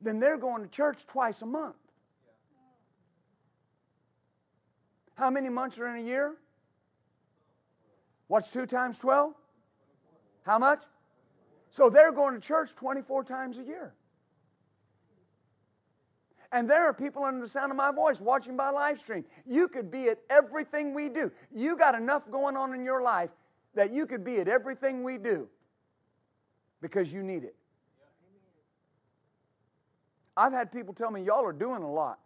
then 0.00 0.18
they're 0.18 0.38
going 0.38 0.62
to 0.62 0.68
church 0.68 1.06
twice 1.06 1.42
a 1.42 1.46
month. 1.46 1.76
How 5.14 5.30
many 5.30 5.48
months 5.48 5.78
are 5.78 5.88
in 5.88 6.04
a 6.04 6.06
year? 6.06 6.34
What's 8.28 8.50
2 8.50 8.66
times 8.66 8.98
12? 8.98 9.34
How 10.44 10.58
much? 10.58 10.82
So 11.70 11.90
they're 11.90 12.12
going 12.12 12.34
to 12.34 12.40
church 12.40 12.74
24 12.74 13.24
times 13.24 13.58
a 13.58 13.62
year. 13.62 13.94
And 16.52 16.68
there 16.68 16.86
are 16.86 16.94
people 16.94 17.24
under 17.24 17.40
the 17.40 17.48
sound 17.48 17.70
of 17.70 17.76
my 17.76 17.90
voice 17.90 18.20
watching 18.20 18.56
by 18.56 18.70
live 18.70 18.98
stream. 18.98 19.24
You 19.46 19.68
could 19.68 19.90
be 19.90 20.08
at 20.08 20.18
everything 20.30 20.94
we 20.94 21.08
do. 21.08 21.30
You 21.54 21.76
got 21.76 21.94
enough 21.94 22.30
going 22.30 22.56
on 22.56 22.74
in 22.74 22.84
your 22.84 23.02
life 23.02 23.30
that 23.74 23.92
you 23.92 24.06
could 24.06 24.24
be 24.24 24.38
at 24.38 24.48
everything 24.48 25.02
we 25.02 25.18
do 25.18 25.48
because 26.80 27.12
you 27.12 27.22
need 27.22 27.44
it. 27.44 27.54
I've 30.36 30.52
had 30.52 30.70
people 30.70 30.92
tell 30.94 31.10
me, 31.10 31.22
y'all 31.22 31.44
are 31.44 31.52
doing 31.52 31.82
a 31.82 31.90
lot. 31.90 32.18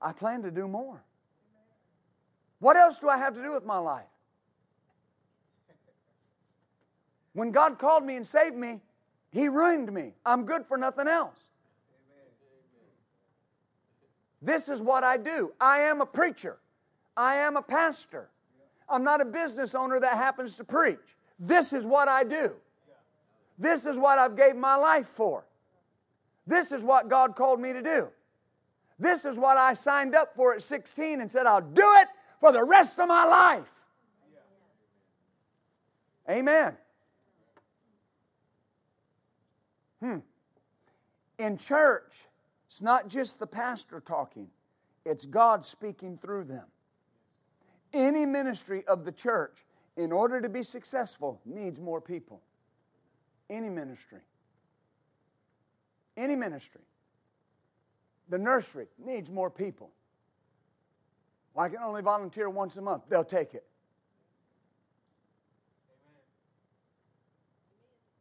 I 0.00 0.12
plan 0.12 0.42
to 0.42 0.50
do 0.50 0.66
more. 0.66 1.02
What 2.58 2.76
else 2.76 2.98
do 2.98 3.08
I 3.08 3.18
have 3.18 3.34
to 3.34 3.42
do 3.42 3.52
with 3.52 3.64
my 3.64 3.78
life? 3.78 4.04
When 7.32 7.52
God 7.52 7.78
called 7.78 8.04
me 8.04 8.16
and 8.16 8.26
saved 8.26 8.56
me, 8.56 8.80
He 9.30 9.48
ruined 9.48 9.92
me. 9.92 10.14
I'm 10.24 10.44
good 10.44 10.66
for 10.66 10.76
nothing 10.76 11.06
else. 11.06 11.36
This 14.42 14.68
is 14.68 14.80
what 14.80 15.04
I 15.04 15.16
do. 15.16 15.52
I 15.60 15.80
am 15.80 16.00
a 16.00 16.06
preacher. 16.06 16.58
I 17.16 17.36
am 17.36 17.56
a 17.56 17.62
pastor. 17.62 18.28
I'm 18.88 19.04
not 19.04 19.20
a 19.20 19.24
business 19.24 19.74
owner 19.74 20.00
that 20.00 20.16
happens 20.16 20.56
to 20.56 20.64
preach. 20.64 20.98
This 21.38 21.72
is 21.72 21.86
what 21.86 22.08
I 22.08 22.24
do. 22.24 22.52
This 23.58 23.86
is 23.86 23.98
what 23.98 24.18
I've 24.18 24.36
gave 24.36 24.56
my 24.56 24.76
life 24.76 25.06
for. 25.06 25.44
This 26.46 26.72
is 26.72 26.82
what 26.82 27.08
God 27.08 27.36
called 27.36 27.60
me 27.60 27.72
to 27.72 27.82
do. 27.82 28.08
This 28.98 29.24
is 29.24 29.36
what 29.36 29.56
I 29.56 29.74
signed 29.74 30.14
up 30.14 30.34
for 30.34 30.54
at 30.54 30.62
16 30.62 31.20
and 31.20 31.30
said, 31.30 31.46
I'll 31.46 31.60
do 31.60 31.86
it 31.98 32.08
for 32.40 32.52
the 32.52 32.64
rest 32.64 32.98
of 32.98 33.08
my 33.08 33.24
life. 33.24 33.70
Amen. 36.28 36.76
Hmm. 40.00 40.18
In 41.38 41.56
church, 41.56 42.24
it's 42.70 42.80
not 42.80 43.08
just 43.08 43.40
the 43.40 43.48
pastor 43.48 43.98
talking, 43.98 44.46
it's 45.04 45.24
God 45.24 45.64
speaking 45.64 46.16
through 46.16 46.44
them. 46.44 46.66
Any 47.92 48.24
ministry 48.24 48.84
of 48.86 49.04
the 49.04 49.10
church, 49.10 49.64
in 49.96 50.12
order 50.12 50.40
to 50.40 50.48
be 50.48 50.62
successful, 50.62 51.40
needs 51.44 51.80
more 51.80 52.00
people. 52.00 52.40
Any 53.50 53.68
ministry. 53.68 54.20
Any 56.16 56.36
ministry. 56.36 56.82
The 58.28 58.38
nursery 58.38 58.86
needs 59.04 59.32
more 59.32 59.50
people. 59.50 59.90
Well, 61.54 61.66
I 61.66 61.70
can 61.70 61.80
only 61.82 62.02
volunteer 62.02 62.48
once 62.48 62.76
a 62.76 62.82
month. 62.82 63.02
They'll 63.08 63.24
take 63.24 63.54
it. 63.54 63.64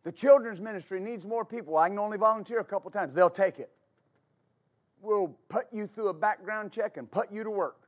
The 0.02 0.12
children's 0.12 0.60
ministry 0.60 1.00
needs 1.00 1.28
more 1.28 1.46
people. 1.46 1.78
I 1.78 1.90
can 1.90 2.00
only 2.00 2.18
volunteer 2.18 2.62
a 2.62 2.66
couple 2.66 2.90
times. 2.90 3.14
They'll 3.14 3.30
take 3.30 3.60
it. 3.60 3.70
We'll 5.02 5.36
put 5.48 5.68
you 5.72 5.88
through 5.88 6.10
a 6.10 6.14
background 6.14 6.72
check 6.72 6.98
and 6.98 7.10
put 7.10 7.32
you 7.32 7.44
to 7.44 7.50
work. 7.50 7.88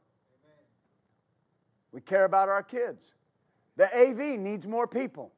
We 1.91 2.01
care 2.01 2.26
about 2.26 2.47
our 2.49 2.64
kids. 2.64 3.03
The 3.76 3.93
AV 3.95 4.39
needs 4.39 4.68
more 4.68 4.88
people. 4.88 5.32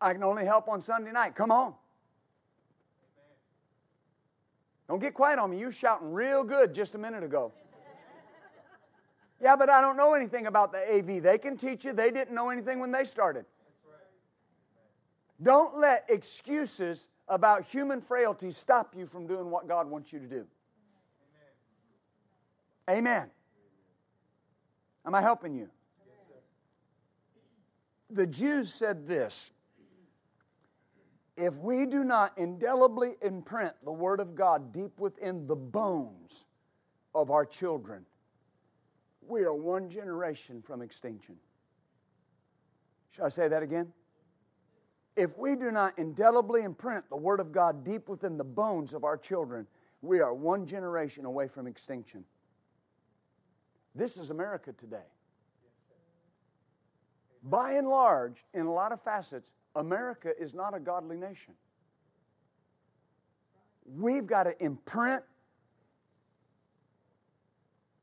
I 0.00 0.12
can 0.12 0.22
only 0.22 0.44
help 0.44 0.68
on 0.68 0.82
Sunday 0.82 1.12
night. 1.12 1.34
Come 1.34 1.50
on. 1.50 1.74
Don't 4.88 5.00
get 5.00 5.14
quiet 5.14 5.38
on 5.38 5.50
me. 5.50 5.58
You 5.58 5.70
shouting 5.70 6.12
real 6.12 6.44
good 6.44 6.74
just 6.74 6.94
a 6.94 6.98
minute 6.98 7.22
ago. 7.22 7.52
Yeah, 9.40 9.56
but 9.56 9.68
I 9.68 9.80
don't 9.80 9.96
know 9.96 10.14
anything 10.14 10.46
about 10.46 10.72
the 10.72 10.78
AV. 10.78 11.22
They 11.22 11.38
can 11.38 11.56
teach 11.56 11.84
you. 11.84 11.92
They 11.92 12.10
didn't 12.10 12.34
know 12.34 12.50
anything 12.50 12.80
when 12.80 12.92
they 12.92 13.04
started. 13.04 13.44
Don't 15.42 15.78
let 15.78 16.04
excuses 16.08 17.08
about 17.28 17.64
human 17.64 18.00
frailty 18.00 18.50
stop 18.50 18.94
you 18.96 19.06
from 19.06 19.26
doing 19.26 19.50
what 19.50 19.66
God 19.66 19.88
wants 19.88 20.12
you 20.12 20.18
to 20.18 20.26
do. 20.26 20.46
Amen. 22.88 23.30
Am 25.06 25.14
I 25.14 25.20
helping 25.20 25.54
you? 25.54 25.68
The 28.10 28.26
Jews 28.26 28.72
said 28.72 29.06
this 29.06 29.50
if 31.36 31.56
we 31.58 31.84
do 31.84 32.04
not 32.04 32.36
indelibly 32.38 33.14
imprint 33.20 33.74
the 33.84 33.92
Word 33.92 34.20
of 34.20 34.34
God 34.34 34.72
deep 34.72 35.00
within 35.00 35.46
the 35.46 35.56
bones 35.56 36.46
of 37.14 37.30
our 37.30 37.44
children, 37.44 38.04
we 39.20 39.42
are 39.44 39.54
one 39.54 39.90
generation 39.90 40.62
from 40.62 40.80
extinction. 40.80 41.36
Shall 43.10 43.26
I 43.26 43.30
say 43.30 43.48
that 43.48 43.62
again? 43.62 43.92
If 45.16 45.38
we 45.38 45.56
do 45.56 45.70
not 45.70 45.98
indelibly 45.98 46.62
imprint 46.62 47.08
the 47.08 47.16
Word 47.16 47.40
of 47.40 47.52
God 47.52 47.84
deep 47.84 48.08
within 48.08 48.36
the 48.36 48.44
bones 48.44 48.94
of 48.94 49.04
our 49.04 49.16
children, 49.16 49.66
we 50.02 50.20
are 50.20 50.34
one 50.34 50.66
generation 50.66 51.24
away 51.24 51.48
from 51.48 51.66
extinction. 51.66 52.24
This 53.94 54.16
is 54.16 54.30
America 54.30 54.72
today. 54.72 55.06
By 57.42 57.72
and 57.72 57.88
large, 57.88 58.44
in 58.54 58.66
a 58.66 58.72
lot 58.72 58.92
of 58.92 59.00
facets, 59.00 59.52
America 59.76 60.32
is 60.38 60.54
not 60.54 60.74
a 60.74 60.80
godly 60.80 61.16
nation. 61.16 61.54
We've 63.86 64.26
got 64.26 64.44
to 64.44 64.64
imprint 64.64 65.22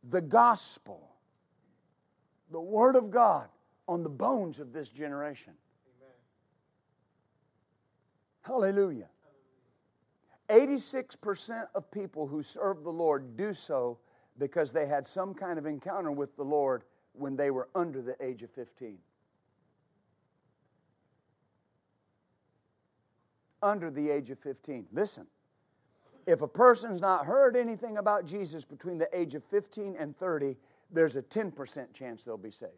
the 0.10 0.22
gospel, 0.22 1.10
the 2.52 2.62
Word 2.62 2.96
of 2.96 3.10
God, 3.10 3.48
on 3.88 4.04
the 4.04 4.10
bones 4.10 4.60
of 4.60 4.74
this 4.74 4.89
generation. 4.89 5.54
Hallelujah. 8.44 9.08
86% 10.50 11.68
of 11.76 11.89
people 11.92 12.28
who 12.28 12.44
serve 12.44 12.84
the 12.84 12.92
Lord 12.92 13.38
do 13.38 13.54
so 13.54 13.98
because 14.42 14.74
they 14.74 14.86
had 14.86 15.06
some 15.06 15.34
kind 15.34 15.58
of 15.58 15.66
encounter 15.66 16.12
with 16.12 16.36
the 16.36 16.44
Lord 16.44 16.84
when 17.14 17.36
they 17.36 17.52
were 17.52 17.70
under 17.76 18.02
the 18.02 18.16
age 18.22 18.44
of 18.44 18.50
15. 18.52 18.98
under 23.64 23.89
the 23.89 24.10
age 24.10 24.30
of 24.30 24.39
15. 24.39 24.88
Listen, 24.92 25.28
if 26.26 26.42
a 26.42 26.48
person's 26.48 27.02
not 27.02 27.26
heard 27.26 27.56
anything 27.56 27.98
about 27.98 28.26
Jesus 28.26 28.66
between 28.66 28.98
the 28.98 29.08
age 29.18 29.36
of 29.36 29.44
15 29.46 29.96
and 29.98 30.18
30, 30.18 30.56
there's 30.92 31.16
a 31.16 31.22
10% 31.22 31.94
chance 31.94 32.24
they'll 32.24 32.38
be 32.38 32.52
saved. 32.52 32.72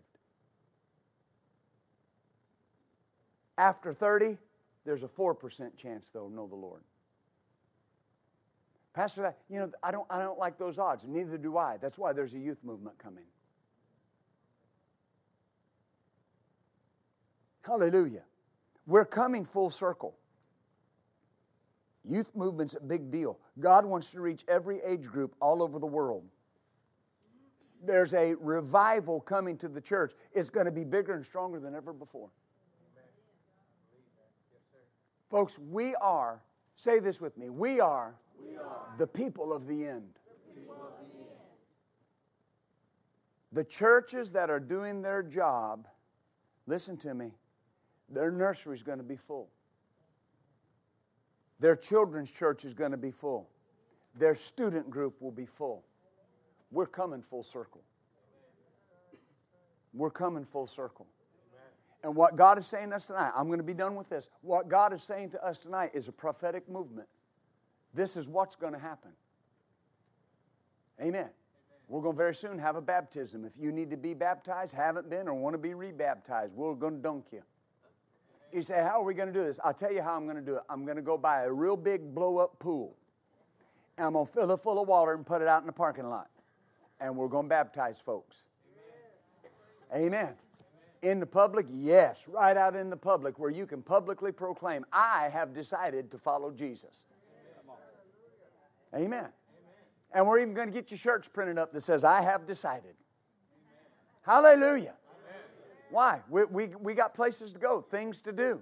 After 3.57 3.93
30, 3.93 4.38
there's 4.86 5.03
a 5.03 5.07
4% 5.07 5.76
chance 5.78 6.09
they'll 6.11 6.30
know 6.30 6.47
the 6.47 6.55
Lord. 6.55 6.82
Pastor, 8.93 9.33
you 9.49 9.59
know, 9.59 9.71
I 9.81 9.91
don't, 9.91 10.05
I 10.09 10.19
don't 10.19 10.37
like 10.37 10.57
those 10.57 10.77
odds, 10.77 11.03
neither 11.07 11.37
do 11.37 11.57
I. 11.57 11.77
That's 11.77 11.97
why 11.97 12.13
there's 12.13 12.33
a 12.35 12.39
youth 12.39 12.59
movement 12.63 12.97
coming. 12.99 13.23
Hallelujah. 17.63 18.23
We're 18.85 19.05
coming 19.05 19.45
full 19.45 19.69
circle. 19.69 20.15
Youth 22.05 22.29
movement's 22.35 22.75
a 22.75 22.81
big 22.81 23.09
deal. 23.09 23.39
God 23.59 23.85
wants 23.85 24.11
to 24.11 24.21
reach 24.21 24.43
every 24.47 24.81
age 24.85 25.05
group 25.05 25.33
all 25.39 25.63
over 25.63 25.79
the 25.79 25.87
world. 25.87 26.25
There's 27.85 28.13
a 28.13 28.35
revival 28.35 29.21
coming 29.21 29.57
to 29.57 29.69
the 29.69 29.81
church. 29.81 30.13
It's 30.33 30.49
going 30.49 30.65
to 30.65 30.71
be 30.71 30.83
bigger 30.83 31.13
and 31.13 31.25
stronger 31.25 31.59
than 31.59 31.75
ever 31.75 31.93
before. 31.93 32.29
Folks, 35.31 35.57
we 35.57 35.95
are, 35.95 36.41
say 36.75 36.99
this 36.99 37.19
with 37.19 37.37
me, 37.37 37.49
we 37.49 37.79
are, 37.79 37.79
we 37.79 37.79
are 37.79 38.15
the 38.97 39.07
people 39.07 39.53
of 39.53 39.67
the 39.67 39.85
end. 39.85 40.09
The 43.51 43.63
churches 43.63 44.31
that 44.31 44.49
are 44.49 44.59
doing 44.59 45.01
their 45.01 45.21
job, 45.21 45.87
listen 46.65 46.97
to 46.97 47.13
me, 47.13 47.31
their 48.09 48.31
nursery 48.31 48.75
is 48.75 48.83
going 48.83 48.97
to 48.97 49.03
be 49.03 49.15
full. 49.15 49.49
Their 51.59 51.75
children's 51.75 52.31
church 52.31 52.65
is 52.65 52.73
going 52.73 52.91
to 52.91 52.97
be 52.97 53.11
full. 53.11 53.47
Their 54.15 54.35
student 54.35 54.89
group 54.89 55.21
will 55.21 55.31
be 55.31 55.45
full. 55.45 55.83
We're 56.71 56.87
coming 56.87 57.21
full 57.21 57.43
circle. 57.43 57.81
We're 59.93 60.09
coming 60.09 60.43
full 60.43 60.67
circle. 60.67 61.07
And 62.03 62.15
what 62.15 62.35
God 62.35 62.57
is 62.57 62.65
saying 62.65 62.89
to 62.89 62.97
us 62.97 63.07
tonight, 63.07 63.31
I'm 63.35 63.47
going 63.47 63.59
to 63.59 63.63
be 63.63 63.73
done 63.73 63.95
with 63.95 64.09
this. 64.09 64.27
What 64.41 64.67
God 64.67 64.91
is 64.91 65.01
saying 65.03 65.29
to 65.31 65.45
us 65.45 65.57
tonight 65.57 65.91
is 65.93 66.07
a 66.07 66.11
prophetic 66.11 66.67
movement. 66.67 67.07
This 67.93 68.17
is 68.17 68.27
what's 68.27 68.55
going 68.55 68.73
to 68.73 68.79
happen. 68.79 69.11
Amen. 71.01 71.29
We're 71.87 72.01
going 72.01 72.15
to 72.15 72.17
very 72.17 72.35
soon 72.35 72.57
have 72.59 72.75
a 72.75 72.81
baptism. 72.81 73.45
If 73.45 73.53
you 73.59 73.71
need 73.71 73.89
to 73.91 73.97
be 73.97 74.13
baptized, 74.13 74.73
haven't 74.73 75.09
been, 75.09 75.27
or 75.27 75.33
want 75.33 75.53
to 75.53 75.57
be 75.57 75.73
rebaptized, 75.73 76.53
we're 76.53 76.73
going 76.73 76.97
to 76.97 77.01
dunk 77.01 77.25
you. 77.31 77.43
You 78.51 78.61
say, 78.61 78.81
How 78.81 79.01
are 79.01 79.03
we 79.03 79.13
going 79.13 79.31
to 79.31 79.33
do 79.33 79.45
this? 79.45 79.59
I'll 79.63 79.73
tell 79.73 79.91
you 79.91 80.01
how 80.01 80.15
I'm 80.15 80.25
going 80.25 80.37
to 80.37 80.41
do 80.41 80.55
it. 80.55 80.63
I'm 80.69 80.85
going 80.85 80.95
to 80.95 81.03
go 81.03 81.17
buy 81.17 81.43
a 81.43 81.51
real 81.51 81.75
big 81.75 82.15
blow 82.15 82.37
up 82.37 82.57
pool. 82.59 82.95
And 83.97 84.07
I'm 84.07 84.13
going 84.13 84.25
to 84.25 84.31
fill 84.31 84.51
it 84.51 84.57
full 84.61 84.81
of 84.81 84.87
water 84.87 85.13
and 85.13 85.25
put 85.25 85.41
it 85.41 85.47
out 85.47 85.61
in 85.61 85.67
the 85.67 85.73
parking 85.73 86.09
lot. 86.09 86.29
And 86.99 87.15
we're 87.15 87.27
going 87.27 87.45
to 87.45 87.49
baptize 87.49 87.99
folks. 87.99 88.43
Amen. 89.93 90.07
Amen. 90.07 90.35
In 91.01 91.19
the 91.19 91.25
public? 91.25 91.65
Yes, 91.71 92.25
right 92.27 92.55
out 92.55 92.75
in 92.75 92.89
the 92.89 92.97
public 92.97 93.37
where 93.37 93.51
you 93.51 93.67
can 93.67 93.81
publicly 93.81 94.31
proclaim, 94.31 94.85
I 94.91 95.29
have 95.33 95.53
decided 95.53 96.09
to 96.11 96.17
follow 96.17 96.49
Jesus. 96.49 97.03
Amen. 98.93 99.03
Amen. 99.03 99.29
And 100.13 100.27
we're 100.27 100.39
even 100.39 100.53
going 100.53 100.67
to 100.67 100.73
get 100.73 100.91
your 100.91 100.97
shirts 100.97 101.27
printed 101.27 101.57
up 101.57 101.73
that 101.73 101.81
says, 101.81 102.03
I 102.03 102.21
have 102.21 102.45
decided. 102.45 102.93
Hallelujah. 104.21 104.93
Why? 105.89 106.21
We, 106.29 106.45
we, 106.45 106.67
we 106.81 106.93
got 106.93 107.13
places 107.13 107.51
to 107.53 107.59
go, 107.59 107.81
things 107.81 108.21
to 108.21 108.31
do. 108.31 108.61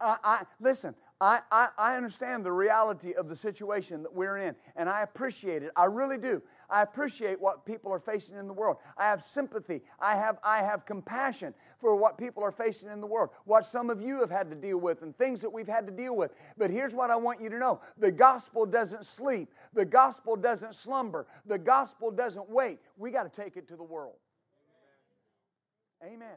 Uh, 0.00 0.16
I, 0.22 0.42
listen, 0.60 0.94
I, 1.20 1.40
I, 1.50 1.68
I 1.76 1.96
understand 1.96 2.44
the 2.44 2.52
reality 2.52 3.14
of 3.14 3.28
the 3.28 3.34
situation 3.34 4.04
that 4.04 4.14
we're 4.14 4.38
in, 4.38 4.54
and 4.76 4.88
I 4.88 5.02
appreciate 5.02 5.64
it. 5.64 5.72
I 5.74 5.86
really 5.86 6.18
do. 6.18 6.40
I 6.70 6.82
appreciate 6.82 7.40
what 7.40 7.64
people 7.64 7.92
are 7.92 7.98
facing 7.98 8.36
in 8.36 8.46
the 8.46 8.52
world. 8.52 8.76
I 8.96 9.04
have 9.04 9.22
sympathy. 9.22 9.82
I 10.00 10.16
have, 10.16 10.38
I 10.42 10.58
have 10.58 10.84
compassion 10.84 11.54
for 11.80 11.96
what 11.96 12.18
people 12.18 12.42
are 12.42 12.52
facing 12.52 12.90
in 12.90 13.00
the 13.00 13.06
world, 13.06 13.30
what 13.44 13.64
some 13.64 13.88
of 13.88 14.00
you 14.02 14.20
have 14.20 14.30
had 14.30 14.50
to 14.50 14.56
deal 14.56 14.78
with, 14.78 15.02
and 15.02 15.16
things 15.16 15.40
that 15.40 15.50
we've 15.50 15.68
had 15.68 15.86
to 15.86 15.92
deal 15.92 16.16
with. 16.16 16.32
But 16.56 16.70
here's 16.70 16.94
what 16.94 17.10
I 17.10 17.16
want 17.16 17.40
you 17.40 17.48
to 17.48 17.58
know 17.58 17.80
the 17.98 18.10
gospel 18.10 18.66
doesn't 18.66 19.06
sleep, 19.06 19.52
the 19.72 19.84
gospel 19.84 20.36
doesn't 20.36 20.74
slumber, 20.74 21.26
the 21.46 21.58
gospel 21.58 22.10
doesn't 22.10 22.50
wait. 22.50 22.80
We 22.96 23.10
got 23.10 23.32
to 23.32 23.42
take 23.42 23.56
it 23.56 23.68
to 23.68 23.76
the 23.76 23.84
world. 23.84 24.16
Amen. 26.02 26.36